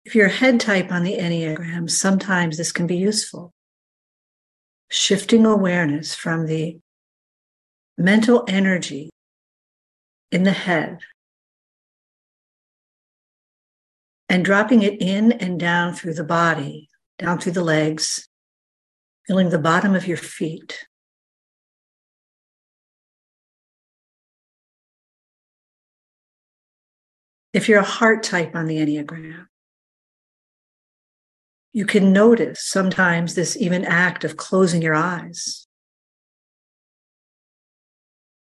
If 0.06 0.16
you're 0.16 0.28
a 0.28 0.30
head 0.30 0.62
type 0.62 0.90
on 0.90 1.04
the 1.04 1.18
Enneagram, 1.18 1.90
sometimes 1.90 2.56
this 2.56 2.72
can 2.72 2.88
be 2.88 2.96
useful 2.96 3.52
shifting 4.92 5.46
awareness 5.46 6.14
from 6.14 6.46
the 6.46 6.78
mental 7.98 8.44
energy 8.48 9.10
in 10.34 10.44
the 10.44 10.52
head 10.52 11.00
and 14.28 14.44
dropping 14.44 14.82
it 14.82 15.02
in 15.02 15.32
and 15.32 15.60
down 15.60 15.94
through 15.94 16.14
the 16.14 16.26
body, 16.26 16.90
down 17.18 17.40
through 17.40 17.54
the 17.54 17.64
legs, 17.64 18.28
feeling 19.26 19.50
the 19.50 19.58
bottom 19.58 19.96
of 19.96 20.06
your 20.06 20.18
feet. 20.18 20.86
If 27.54 27.70
you're 27.70 27.80
a 27.80 27.84
heart 27.84 28.24
type 28.24 28.56
on 28.56 28.66
the 28.66 28.78
Enneagram, 28.78 29.48
you 31.74 31.86
can 31.86 32.12
notice 32.12 32.64
sometimes 32.64 33.36
this 33.36 33.56
even 33.56 33.86
act 33.86 34.24
of 34.24 34.38
closing 34.38 34.82
your 34.82 34.96
eyes 34.96 35.68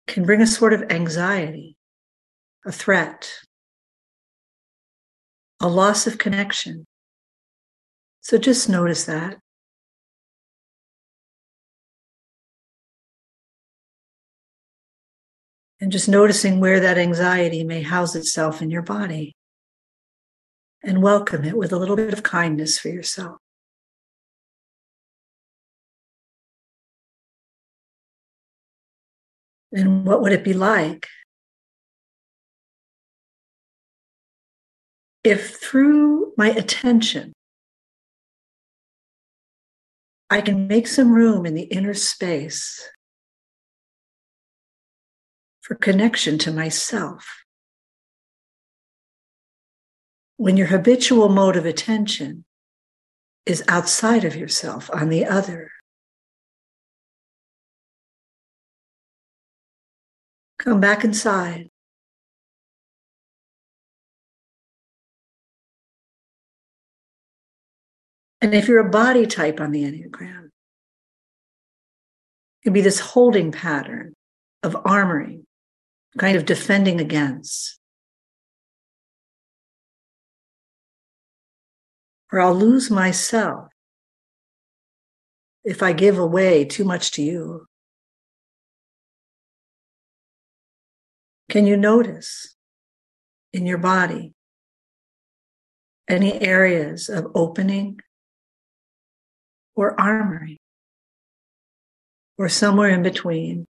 can 0.06 0.24
bring 0.24 0.40
a 0.40 0.46
sort 0.46 0.72
of 0.72 0.90
anxiety, 0.90 1.76
a 2.64 2.72
threat, 2.72 3.30
a 5.60 5.68
loss 5.68 6.06
of 6.06 6.16
connection. 6.16 6.86
So 8.22 8.38
just 8.38 8.68
notice 8.68 9.04
that. 9.04 9.36
And 15.80 15.92
just 15.92 16.08
noticing 16.08 16.58
where 16.58 16.80
that 16.80 16.98
anxiety 16.98 17.62
may 17.62 17.82
house 17.82 18.16
itself 18.16 18.62
in 18.62 18.70
your 18.70 18.82
body 18.82 19.36
and 20.88 21.02
welcome 21.02 21.44
it 21.44 21.54
with 21.54 21.70
a 21.70 21.76
little 21.76 21.96
bit 21.96 22.14
of 22.14 22.22
kindness 22.22 22.78
for 22.78 22.88
yourself. 22.88 23.36
And 29.70 30.06
what 30.06 30.22
would 30.22 30.32
it 30.32 30.42
be 30.42 30.54
like 30.54 31.06
if 35.22 35.56
through 35.56 36.32
my 36.38 36.48
attention, 36.48 37.34
I 40.30 40.40
can 40.40 40.68
make 40.68 40.86
some 40.86 41.12
room 41.12 41.44
in 41.44 41.52
the 41.52 41.64
inner 41.64 41.92
space 41.92 42.88
for 45.60 45.74
connection 45.74 46.38
to 46.38 46.50
myself? 46.50 47.44
When 50.38 50.56
your 50.56 50.68
habitual 50.68 51.28
mode 51.28 51.56
of 51.56 51.66
attention 51.66 52.44
is 53.44 53.62
outside 53.66 54.24
of 54.24 54.36
yourself 54.36 54.88
on 54.92 55.08
the 55.08 55.26
other. 55.26 55.70
Come 60.58 60.80
back 60.80 61.04
inside. 61.04 61.70
And 68.40 68.54
if 68.54 68.68
you're 68.68 68.86
a 68.86 68.88
body 68.88 69.26
type 69.26 69.60
on 69.60 69.72
the 69.72 69.82
Enneagram, 69.82 70.44
it 70.44 70.52
can 72.62 72.72
be 72.72 72.80
this 72.80 73.00
holding 73.00 73.50
pattern 73.50 74.14
of 74.62 74.74
armoring, 74.74 75.42
kind 76.16 76.36
of 76.36 76.44
defending 76.44 77.00
against. 77.00 77.77
Or 82.32 82.40
I'll 82.40 82.54
lose 82.54 82.90
myself 82.90 83.68
if 85.64 85.82
I 85.82 85.92
give 85.92 86.18
away 86.18 86.64
too 86.64 86.84
much 86.84 87.12
to 87.12 87.22
you. 87.22 87.66
Can 91.48 91.66
you 91.66 91.76
notice 91.76 92.56
in 93.52 93.66
your 93.66 93.78
body 93.78 94.34
any 96.08 96.40
areas 96.40 97.08
of 97.08 97.26
opening 97.34 98.00
or 99.74 99.96
armoring 99.96 100.56
or 102.36 102.48
somewhere 102.48 102.90
in 102.90 103.02
between? 103.02 103.66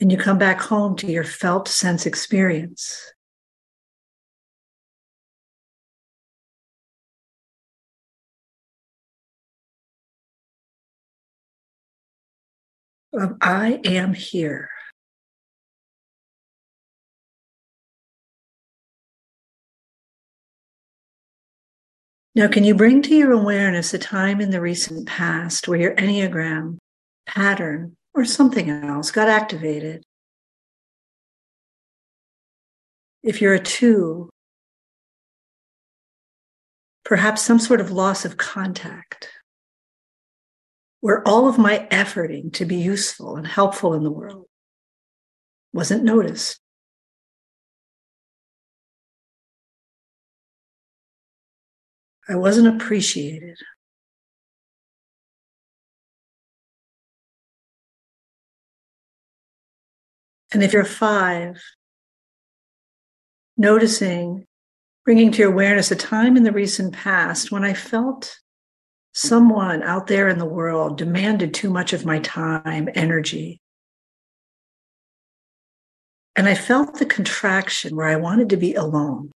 And 0.00 0.10
you 0.10 0.16
come 0.16 0.38
back 0.38 0.60
home 0.60 0.96
to 0.96 1.06
your 1.06 1.24
felt 1.24 1.68
sense 1.68 2.06
experience. 2.06 3.12
Of 13.12 13.36
I 13.42 13.80
am 13.84 14.14
here. 14.14 14.70
Now, 22.34 22.46
can 22.46 22.64
you 22.64 22.74
bring 22.74 23.02
to 23.02 23.14
your 23.14 23.32
awareness 23.32 23.92
a 23.92 23.98
time 23.98 24.40
in 24.40 24.50
the 24.50 24.60
recent 24.60 25.06
past 25.06 25.66
where 25.66 25.80
your 25.80 25.94
Enneagram 25.96 26.78
pattern 27.26 27.96
or 28.14 28.24
something 28.24 28.70
else 28.70 29.10
got 29.10 29.28
activated? 29.28 30.02
If 33.22 33.40
you're 33.40 33.54
a 33.54 33.62
two, 33.62 34.30
perhaps 37.04 37.42
some 37.42 37.58
sort 37.58 37.80
of 37.80 37.90
loss 37.90 38.24
of 38.24 38.36
contact, 38.36 39.28
where 41.00 41.26
all 41.26 41.48
of 41.48 41.58
my 41.58 41.86
efforting 41.90 42.52
to 42.54 42.64
be 42.64 42.76
useful 42.76 43.36
and 43.36 43.46
helpful 43.46 43.94
in 43.94 44.02
the 44.02 44.10
world 44.10 44.46
wasn't 45.72 46.04
noticed. 46.04 46.60
I 52.28 52.36
wasn't 52.36 52.68
appreciated. 52.68 53.56
And 60.52 60.62
if 60.62 60.72
you're 60.72 60.84
five, 60.84 61.62
noticing, 63.56 64.46
bringing 65.04 65.30
to 65.32 65.38
your 65.38 65.52
awareness 65.52 65.90
a 65.90 65.96
time 65.96 66.36
in 66.36 66.42
the 66.42 66.52
recent 66.52 66.92
past 66.92 67.52
when 67.52 67.64
I 67.64 67.74
felt 67.74 68.38
someone 69.12 69.82
out 69.82 70.06
there 70.06 70.28
in 70.28 70.38
the 70.38 70.46
world 70.46 70.98
demanded 70.98 71.54
too 71.54 71.70
much 71.70 71.92
of 71.92 72.06
my 72.06 72.18
time, 72.20 72.88
energy. 72.94 73.60
And 76.36 76.48
I 76.48 76.54
felt 76.54 76.98
the 76.98 77.06
contraction 77.06 77.96
where 77.96 78.06
I 78.06 78.16
wanted 78.16 78.48
to 78.50 78.56
be 78.56 78.74
alone. 78.74 79.30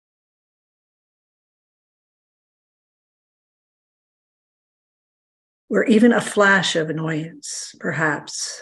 or 5.72 5.84
even 5.86 6.12
a 6.12 6.20
flash 6.20 6.76
of 6.76 6.90
annoyance, 6.90 7.74
perhaps. 7.80 8.60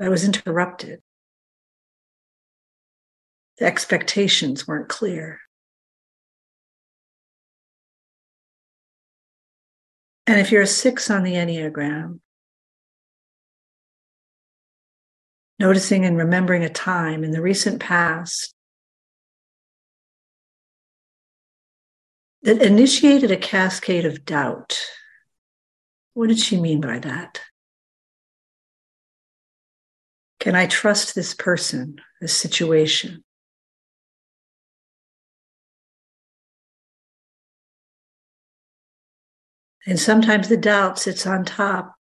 I 0.00 0.08
was 0.08 0.24
interrupted. 0.24 1.02
The 3.58 3.66
expectations 3.66 4.68
weren't 4.68 4.88
clear. 4.88 5.40
And 10.26 10.38
if 10.38 10.52
you're 10.52 10.62
a 10.62 10.66
six 10.66 11.10
on 11.10 11.24
the 11.24 11.34
Enneagram, 11.34 12.20
noticing 15.58 16.04
and 16.04 16.16
remembering 16.16 16.62
a 16.62 16.68
time 16.68 17.24
in 17.24 17.32
the 17.32 17.42
recent 17.42 17.80
past 17.80 18.54
that 22.42 22.62
initiated 22.62 23.30
a 23.30 23.36
cascade 23.36 24.04
of 24.04 24.24
doubt. 24.24 24.78
What 26.14 26.28
did 26.28 26.38
she 26.38 26.60
mean 26.60 26.80
by 26.80 26.98
that? 27.00 27.40
Can 30.40 30.54
I 30.54 30.66
trust 30.66 31.14
this 31.14 31.34
person, 31.34 32.00
this 32.20 32.36
situation? 32.36 33.24
And 39.86 39.98
sometimes 39.98 40.48
the 40.48 40.56
doubt 40.56 40.98
sits 40.98 41.26
on 41.26 41.44
top 41.44 41.94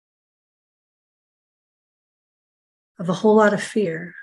of 2.98 3.08
a 3.08 3.12
whole 3.12 3.36
lot 3.36 3.52
of 3.52 3.62
fear. 3.62 4.14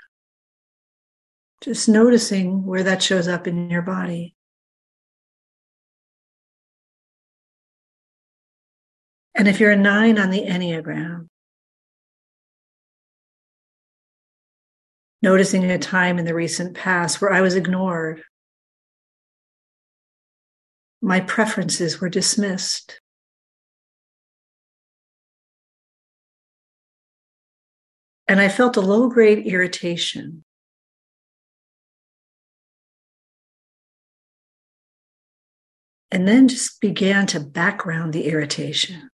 Just 1.61 1.87
noticing 1.87 2.65
where 2.65 2.83
that 2.83 3.03
shows 3.03 3.27
up 3.27 3.45
in 3.47 3.69
your 3.69 3.83
body. 3.83 4.35
And 9.35 9.47
if 9.47 9.59
you're 9.59 9.71
a 9.71 9.77
nine 9.77 10.17
on 10.17 10.31
the 10.31 10.45
Enneagram, 10.45 11.27
noticing 15.21 15.69
a 15.69 15.77
time 15.77 16.17
in 16.17 16.25
the 16.25 16.33
recent 16.33 16.75
past 16.75 17.21
where 17.21 17.31
I 17.31 17.41
was 17.41 17.55
ignored, 17.55 18.23
my 21.01 21.19
preferences 21.19 21.99
were 21.99 22.09
dismissed. 22.09 22.99
And 28.27 28.39
I 28.39 28.49
felt 28.49 28.77
a 28.77 28.81
low 28.81 29.09
grade 29.09 29.45
irritation. 29.45 30.43
And 36.11 36.27
then 36.27 36.47
just 36.47 36.81
began 36.81 37.25
to 37.27 37.39
background 37.39 38.13
the 38.13 38.27
irritation. 38.27 39.10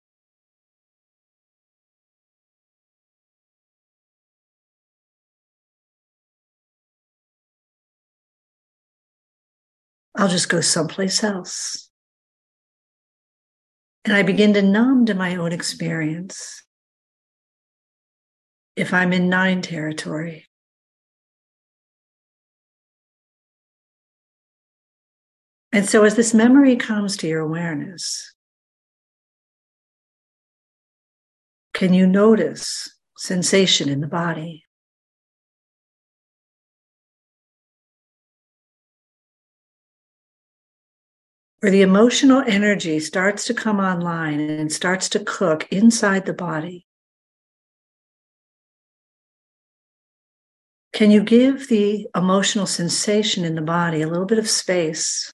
I'll 10.18 10.28
just 10.28 10.50
go 10.50 10.62
someplace 10.62 11.24
else. 11.24 11.90
And 14.04 14.16
I 14.16 14.24
begin 14.24 14.54
to 14.54 14.62
numb 14.62 15.06
to 15.06 15.14
my 15.14 15.36
own 15.36 15.52
experience. 15.52 16.64
If 18.76 18.94
I'm 18.94 19.14
in 19.14 19.30
nine 19.30 19.62
territory, 19.62 20.48
And 25.78 25.88
so, 25.88 26.06
as 26.06 26.16
this 26.16 26.34
memory 26.34 26.76
comes 26.76 27.18
to 27.18 27.28
your 27.28 27.42
awareness, 27.42 28.34
can 31.76 31.94
you 31.94 32.08
notice 32.08 32.90
sensation 33.18 33.88
in 33.88 34.02
the 34.02 34.08
body? 34.08 34.64
Where 41.60 41.72
the 41.72 41.82
emotional 41.82 42.44
energy 42.46 43.00
starts 43.00 43.46
to 43.46 43.54
come 43.54 43.80
online 43.80 44.40
and 44.40 44.72
starts 44.72 45.10
to 45.10 45.20
cook 45.20 45.68
inside 45.72 46.26
the 46.26 46.34
body. 46.34 46.86
Can 50.94 51.12
you 51.12 51.24
give 51.24 51.68
the 51.68 52.08
emotional 52.16 52.66
sensation 52.66 53.44
in 53.44 53.56
the 53.56 53.62
body 53.62 54.02
a 54.02 54.08
little 54.08 54.26
bit 54.26 54.40
of 54.40 54.50
space? 54.50 55.32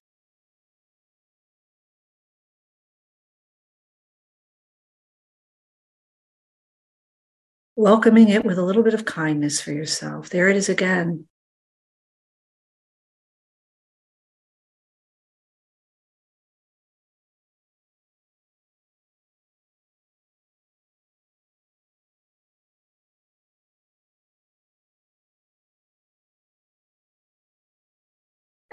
Welcoming 7.75 8.29
it 8.29 8.45
with 8.45 8.57
a 8.57 8.63
little 8.63 8.83
bit 8.83 8.93
of 8.93 9.05
kindness 9.05 9.59
for 9.59 9.71
yourself. 9.71 10.29
There 10.29 10.47
it 10.47 10.55
is 10.55 10.69
again. 10.69 11.27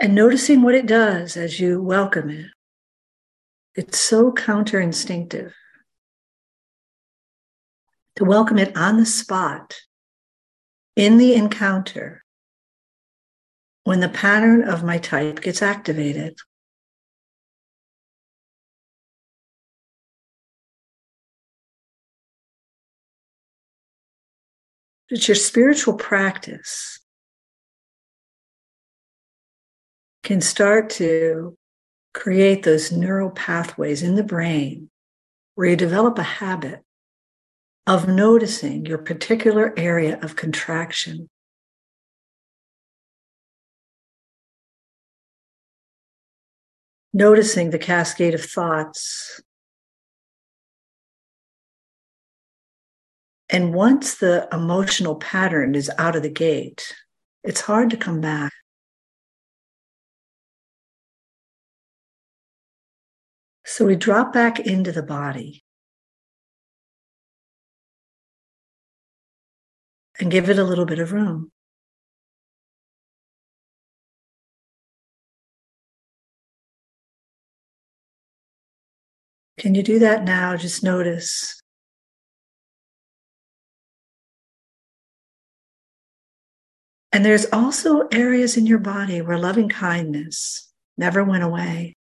And 0.01 0.15
noticing 0.15 0.63
what 0.63 0.75
it 0.75 0.87
does 0.87 1.37
as 1.37 1.61
you 1.61 1.83
welcome 1.83 2.31
it. 2.31 2.47
It's 3.75 4.01
so 4.01 4.33
counter 4.33 4.81
instinctive 4.81 5.55
to 8.17 8.25
welcome 8.25 8.59
it 8.59 8.75
on 8.77 8.97
the 8.97 9.05
spot 9.05 9.77
in 10.97 11.19
the 11.19 11.35
encounter 11.35 12.25
when 13.85 14.01
the 14.01 14.09
pattern 14.09 14.65
of 14.65 14.83
my 14.83 14.97
type 14.97 15.43
gets 15.43 15.61
activated. 15.61 16.37
It's 25.11 25.29
your 25.29 25.35
spiritual 25.35 25.95
practice 25.95 27.00
can 30.23 30.41
start 30.41 30.91
to 30.91 31.57
create 32.13 32.63
those 32.63 32.93
neural 32.93 33.31
pathways 33.31 34.03
in 34.03 34.15
the 34.15 34.23
brain 34.23 34.91
where 35.55 35.69
you 35.69 35.77
develop 35.77 36.19
a 36.19 36.23
habit 36.23 36.81
of 37.87 38.09
noticing 38.09 38.87
your 38.87 38.99
particular 38.99 39.73
area 39.77 40.19
of 40.23 40.37
contraction. 40.37 41.29
Noticing 47.13 47.71
the 47.71 47.79
cascade 47.79 48.35
of 48.35 48.45
thoughts. 48.45 49.41
And 53.49 53.75
once 53.75 54.15
the 54.15 54.49
emotional 54.53 55.17
pattern 55.17 55.75
is 55.75 55.91
out 55.99 56.15
of 56.15 56.23
the 56.23 56.31
gate, 56.31 56.95
it's 57.43 57.63
hard 57.63 57.91
to 57.91 57.97
come 57.97 58.21
back. 58.21 58.53
So 63.71 63.87
we 63.87 63.95
drop 63.95 64.33
back 64.33 64.59
into 64.59 64.91
the 64.91 65.03
body. 65.03 65.63
and 70.19 70.31
give 70.31 70.51
it 70.51 70.59
a 70.59 70.65
little 70.65 70.85
bit 70.85 70.99
of 70.99 71.13
room. 71.13 71.51
Can 79.59 79.75
you 79.75 79.83
do 79.83 79.99
that 80.01 80.25
now? 80.25 80.57
Just 80.57 80.85
notice. 80.85 81.61
And 87.13 87.25
there's 87.25 87.47
also 87.53 88.09
areas 88.09 88.57
in 88.57 88.67
your 88.67 88.79
body 88.79 89.23
where 89.23 89.39
loving 89.39 89.69
kindness 89.69 90.71
never 90.99 91.25
went 91.25 91.45
away. 91.45 91.97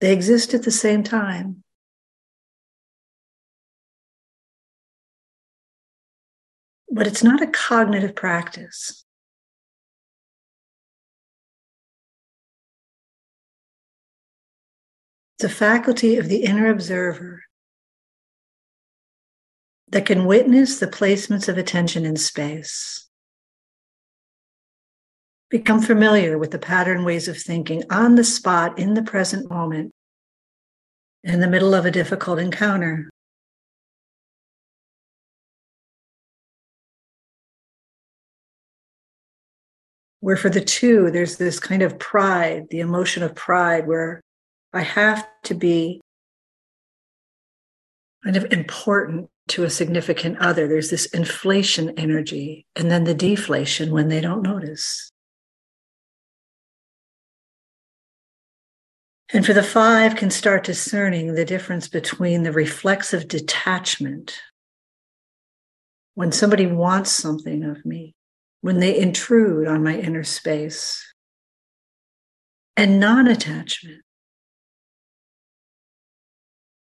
They 0.00 0.12
exist 0.12 0.54
at 0.54 0.62
the 0.62 0.70
same 0.70 1.02
time. 1.02 1.64
But 6.90 7.06
it's 7.06 7.24
not 7.24 7.42
a 7.42 7.46
cognitive 7.46 8.14
practice. 8.14 9.04
It's 15.36 15.44
a 15.44 15.48
faculty 15.48 16.16
of 16.16 16.28
the 16.28 16.42
inner 16.44 16.68
observer 16.68 17.42
that 19.88 20.06
can 20.06 20.24
witness 20.24 20.78
the 20.78 20.86
placements 20.86 21.48
of 21.48 21.56
attention 21.56 22.04
in 22.04 22.16
space. 22.16 23.07
Become 25.50 25.80
familiar 25.80 26.36
with 26.36 26.50
the 26.50 26.58
pattern 26.58 27.04
ways 27.04 27.26
of 27.26 27.38
thinking 27.38 27.82
on 27.90 28.16
the 28.16 28.24
spot 28.24 28.78
in 28.78 28.92
the 28.92 29.02
present 29.02 29.48
moment, 29.48 29.92
in 31.24 31.40
the 31.40 31.48
middle 31.48 31.74
of 31.74 31.86
a 31.86 31.90
difficult 31.90 32.38
encounter. 32.38 33.08
Where 40.20 40.36
for 40.36 40.50
the 40.50 40.60
two, 40.60 41.10
there's 41.10 41.38
this 41.38 41.58
kind 41.58 41.80
of 41.80 41.98
pride, 41.98 42.66
the 42.70 42.80
emotion 42.80 43.22
of 43.22 43.34
pride, 43.34 43.86
where 43.86 44.20
I 44.74 44.82
have 44.82 45.26
to 45.44 45.54
be 45.54 46.02
kind 48.22 48.36
of 48.36 48.52
important 48.52 49.30
to 49.48 49.64
a 49.64 49.70
significant 49.70 50.36
other. 50.40 50.68
There's 50.68 50.90
this 50.90 51.06
inflation 51.06 51.98
energy, 51.98 52.66
and 52.76 52.90
then 52.90 53.04
the 53.04 53.14
deflation 53.14 53.92
when 53.92 54.08
they 54.08 54.20
don't 54.20 54.42
notice. 54.42 55.08
And 59.30 59.44
for 59.44 59.52
the 59.52 59.62
five, 59.62 60.16
can 60.16 60.30
start 60.30 60.64
discerning 60.64 61.34
the 61.34 61.44
difference 61.44 61.86
between 61.86 62.44
the 62.44 62.52
reflexive 62.52 63.28
detachment 63.28 64.40
when 66.14 66.32
somebody 66.32 66.66
wants 66.66 67.10
something 67.10 67.62
of 67.62 67.84
me, 67.84 68.14
when 68.62 68.80
they 68.80 68.98
intrude 68.98 69.68
on 69.68 69.84
my 69.84 69.98
inner 69.98 70.24
space, 70.24 71.04
and 72.74 72.98
non 72.98 73.26
attachment, 73.26 74.00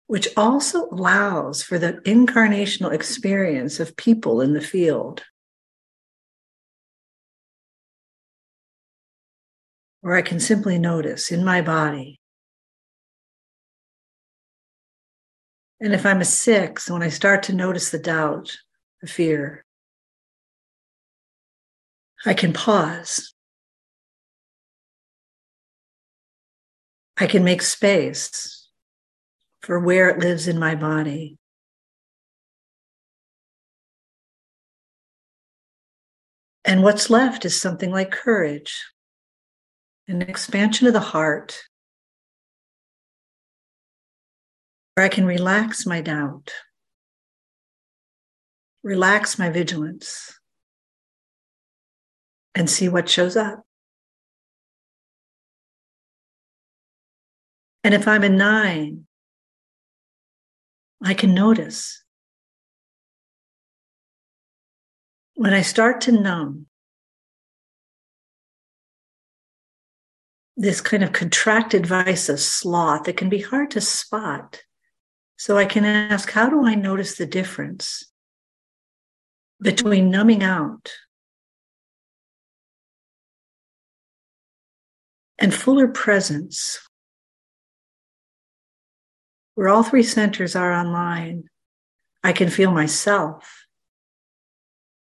which 0.06 0.28
also 0.38 0.88
allows 0.92 1.64
for 1.64 1.80
the 1.80 1.94
incarnational 2.06 2.94
experience 2.94 3.80
of 3.80 3.98
people 3.98 4.42
in 4.42 4.54
the 4.54 4.62
field. 4.62 5.24
Where 10.02 10.16
I 10.16 10.22
can 10.22 10.40
simply 10.40 10.78
notice 10.78 11.32
in 11.32 11.44
my 11.44 11.62
body 11.62 12.20
And 15.80 15.94
if 15.94 16.06
I'm 16.06 16.22
a 16.22 16.26
six, 16.26 16.90
when 16.90 17.04
I 17.04 17.10
start 17.10 17.44
to 17.44 17.54
notice 17.54 17.92
the 17.92 18.00
doubt, 18.00 18.58
the 19.02 19.08
fear, 19.08 19.64
I 22.26 22.34
can 22.34 22.52
pause. 22.52 23.34
I 27.16 27.28
can 27.28 27.44
make 27.44 27.62
space 27.62 28.70
for 29.62 29.80
where 29.80 30.10
it 30.10 30.20
lives 30.20 30.48
in 30.48 30.58
my 30.58 30.76
body. 30.76 31.38
And 36.66 36.84
what's 36.84 37.10
left 37.10 37.46
is 37.46 37.60
something 37.60 37.92
like 37.92 38.12
courage, 38.12 38.84
an 40.08 40.22
expansion 40.22 40.86
of 40.88 40.94
the 40.94 41.00
heart, 41.00 41.64
where 44.98 45.06
I 45.06 45.10
can 45.10 45.28
relax 45.28 45.86
my 45.86 46.02
doubt, 46.02 46.52
relax 48.82 49.38
my 49.38 49.52
vigilance, 49.52 50.40
and 52.56 52.68
see 52.68 52.90
what 52.90 53.08
shows 53.08 53.38
up. 53.38 53.64
And 57.84 57.94
if 57.94 58.08
I'm 58.08 58.24
a 58.24 58.30
nine, 58.30 59.06
I 61.04 61.14
can 61.14 61.36
notice. 61.36 62.04
When 65.36 65.54
I 65.54 65.62
start 65.62 66.02
to 66.02 66.12
numb, 66.12 66.66
this 70.56 70.82
kind 70.82 71.04
of 71.04 71.12
contracted 71.12 71.86
vice 71.86 72.30
of 72.30 72.40
sloth 72.40 73.08
it 73.08 73.16
can 73.16 73.30
be 73.30 73.42
hard 73.42 73.70
to 73.70 73.80
spot. 73.80 74.64
So 75.38 75.56
I 75.56 75.66
can 75.66 75.86
ask, 75.86 76.32
how 76.32 76.50
do 76.50 76.66
I 76.66 76.74
notice 76.74 77.16
the 77.16 77.28
difference 77.28 78.12
between 79.62 80.10
numbing 80.10 80.44
out 80.44 80.92
and 85.38 85.54
fuller 85.54 85.88
presence, 85.88 86.80
where 89.54 89.70
all 89.70 89.84
three 89.84 90.04
centers 90.04 90.56
are 90.56 90.74
online? 90.74 91.44
I 92.24 92.34
can 92.34 92.50
feel 92.50 92.72
myself 92.72 93.66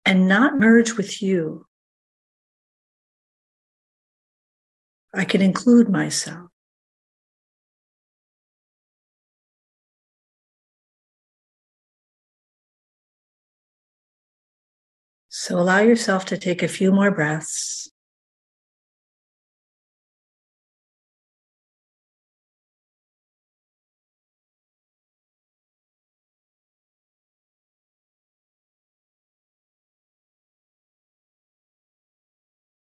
and 0.05 0.27
not 0.27 0.59
merge 0.59 0.93
with 0.93 1.21
you. 1.21 1.65
I 5.13 5.23
can 5.23 5.41
include 5.41 5.89
myself. 5.89 6.48
So 15.49 15.57
allow 15.57 15.79
yourself 15.79 16.25
to 16.25 16.37
take 16.37 16.61
a 16.61 16.67
few 16.67 16.91
more 16.91 17.09
breaths. 17.09 17.89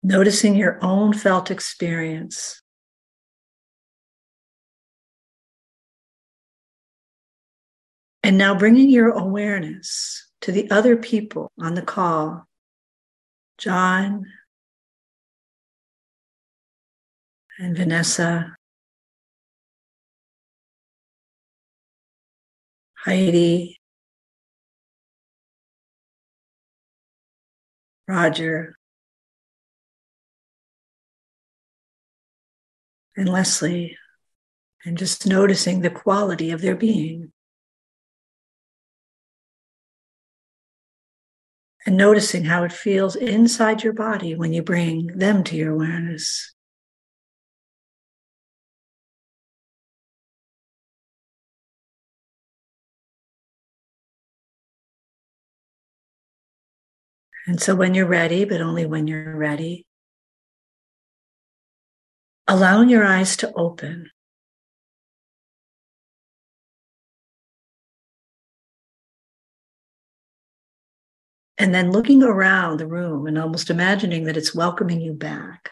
Noticing 0.02 0.56
your 0.56 0.84
own 0.84 1.14
felt 1.14 1.52
experience. 1.52 2.64
And 8.24 8.40
now 8.40 8.58
bringing 8.58 8.90
your 8.90 9.12
awareness 9.12 10.27
to 10.48 10.54
the 10.54 10.72
other 10.72 10.96
people 10.96 11.52
on 11.60 11.74
the 11.74 11.82
call. 11.82 12.48
John 13.58 14.28
and 17.60 17.76
Vanessa, 17.76 18.56
Heidi, 22.94 23.78
Roger, 28.08 28.78
and 33.18 33.28
Leslie, 33.28 33.98
and 34.86 34.98
just 34.98 35.28
noticing 35.28 35.82
the 35.82 35.90
quality 35.90 36.52
of 36.52 36.62
their 36.62 36.78
being. 36.78 37.34
And 41.88 41.96
noticing 41.96 42.44
how 42.44 42.66
it 42.66 42.74
feels 42.74 43.16
inside 43.16 43.82
your 43.82 43.94
body 43.94 44.36
when 44.36 44.52
you 44.52 44.62
bring 44.62 45.08
them 45.08 45.42
to 45.46 45.56
your 45.56 45.74
awareness. 45.74 46.54
And 57.48 57.62
so 57.62 57.74
when 57.74 57.94
you're 57.94 58.06
ready, 58.06 58.44
but 58.44 58.60
only 58.60 58.86
when 58.86 59.08
you're 59.08 59.38
ready, 59.38 59.86
allowing 62.50 62.90
your 62.90 63.06
eyes 63.06 63.38
to 63.38 63.54
open. 63.54 64.10
And 71.58 71.74
then 71.74 71.92
looking 71.92 72.22
around 72.22 72.78
the 72.78 72.88
room 72.88 73.26
and 73.26 73.38
almost 73.38 73.70
imagining 73.70 74.26
that 74.26 74.38
it's 74.38 74.54
welcoming 74.54 75.02
you 75.02 75.14
back, 75.14 75.72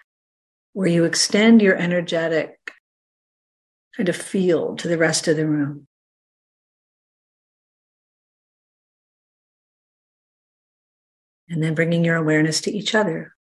where 0.74 0.88
you 0.88 1.04
extend 1.04 1.62
your 1.62 1.76
energetic 1.76 2.58
kind 3.96 4.10
of 4.10 4.16
field 4.16 4.80
to 4.80 4.88
the 4.88 4.98
rest 4.98 5.28
of 5.28 5.38
the 5.38 5.48
room. 5.48 5.88
and 11.50 11.62
then 11.64 11.76
bringing 11.76 12.04
your 12.04 12.16
awareness 12.16 12.62
to 12.62 12.72
each 12.72 12.96
other. 12.96 13.36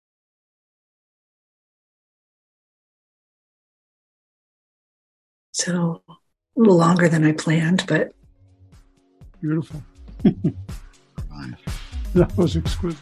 So, 5.52 6.02
a 6.08 6.14
little 6.56 6.76
longer 6.76 7.08
than 7.08 7.24
I 7.24 7.32
planned, 7.32 7.84
but 7.86 8.12
beautiful. 9.40 9.82
that 12.14 12.36
was 12.36 12.56
exquisite. 12.56 13.00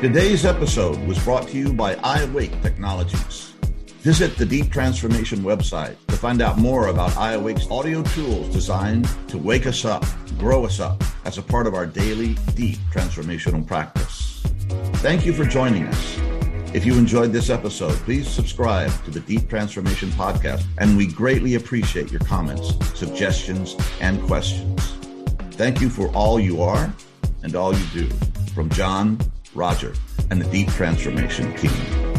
Today's 0.00 0.44
episode 0.44 0.98
was 1.08 1.18
brought 1.24 1.48
to 1.48 1.56
you 1.56 1.72
by 1.72 1.94
iAwake 1.96 2.60
Technologies. 2.62 3.54
Visit 4.00 4.36
the 4.36 4.44
Deep 4.44 4.70
Transformation 4.70 5.40
website 5.40 5.96
to 6.08 6.16
find 6.16 6.42
out 6.42 6.58
more 6.58 6.88
about 6.88 7.10
iAwake's 7.12 7.70
audio 7.70 8.02
tools 8.02 8.48
designed 8.50 9.08
to 9.28 9.38
wake 9.38 9.66
us 9.66 9.84
up, 9.84 10.04
grow 10.38 10.66
us 10.66 10.78
up 10.78 11.02
as 11.24 11.38
a 11.38 11.42
part 11.42 11.66
of 11.66 11.74
our 11.74 11.86
daily 11.86 12.34
deep 12.54 12.78
transformational 12.92 13.66
practice. 13.66 14.42
Thank 14.96 15.24
you 15.24 15.32
for 15.32 15.44
joining 15.44 15.86
us. 15.86 16.18
If 16.74 16.84
you 16.84 16.98
enjoyed 16.98 17.32
this 17.32 17.48
episode, 17.48 17.94
please 18.00 18.28
subscribe 18.28 18.92
to 19.04 19.10
the 19.10 19.20
Deep 19.20 19.48
Transformation 19.48 20.10
Podcast, 20.10 20.64
and 20.76 20.98
we 20.98 21.06
greatly 21.06 21.54
appreciate 21.54 22.12
your 22.12 22.20
comments, 22.20 22.74
suggestions, 22.98 23.74
and 24.00 24.22
questions. 24.22 24.97
Thank 25.58 25.80
you 25.80 25.90
for 25.90 26.06
all 26.14 26.38
you 26.38 26.62
are 26.62 26.94
and 27.42 27.56
all 27.56 27.74
you 27.74 27.84
do. 27.92 28.08
From 28.54 28.70
John, 28.70 29.18
Roger, 29.56 29.92
and 30.30 30.40
the 30.40 30.48
Deep 30.52 30.68
Transformation 30.68 31.52
team. 31.56 32.17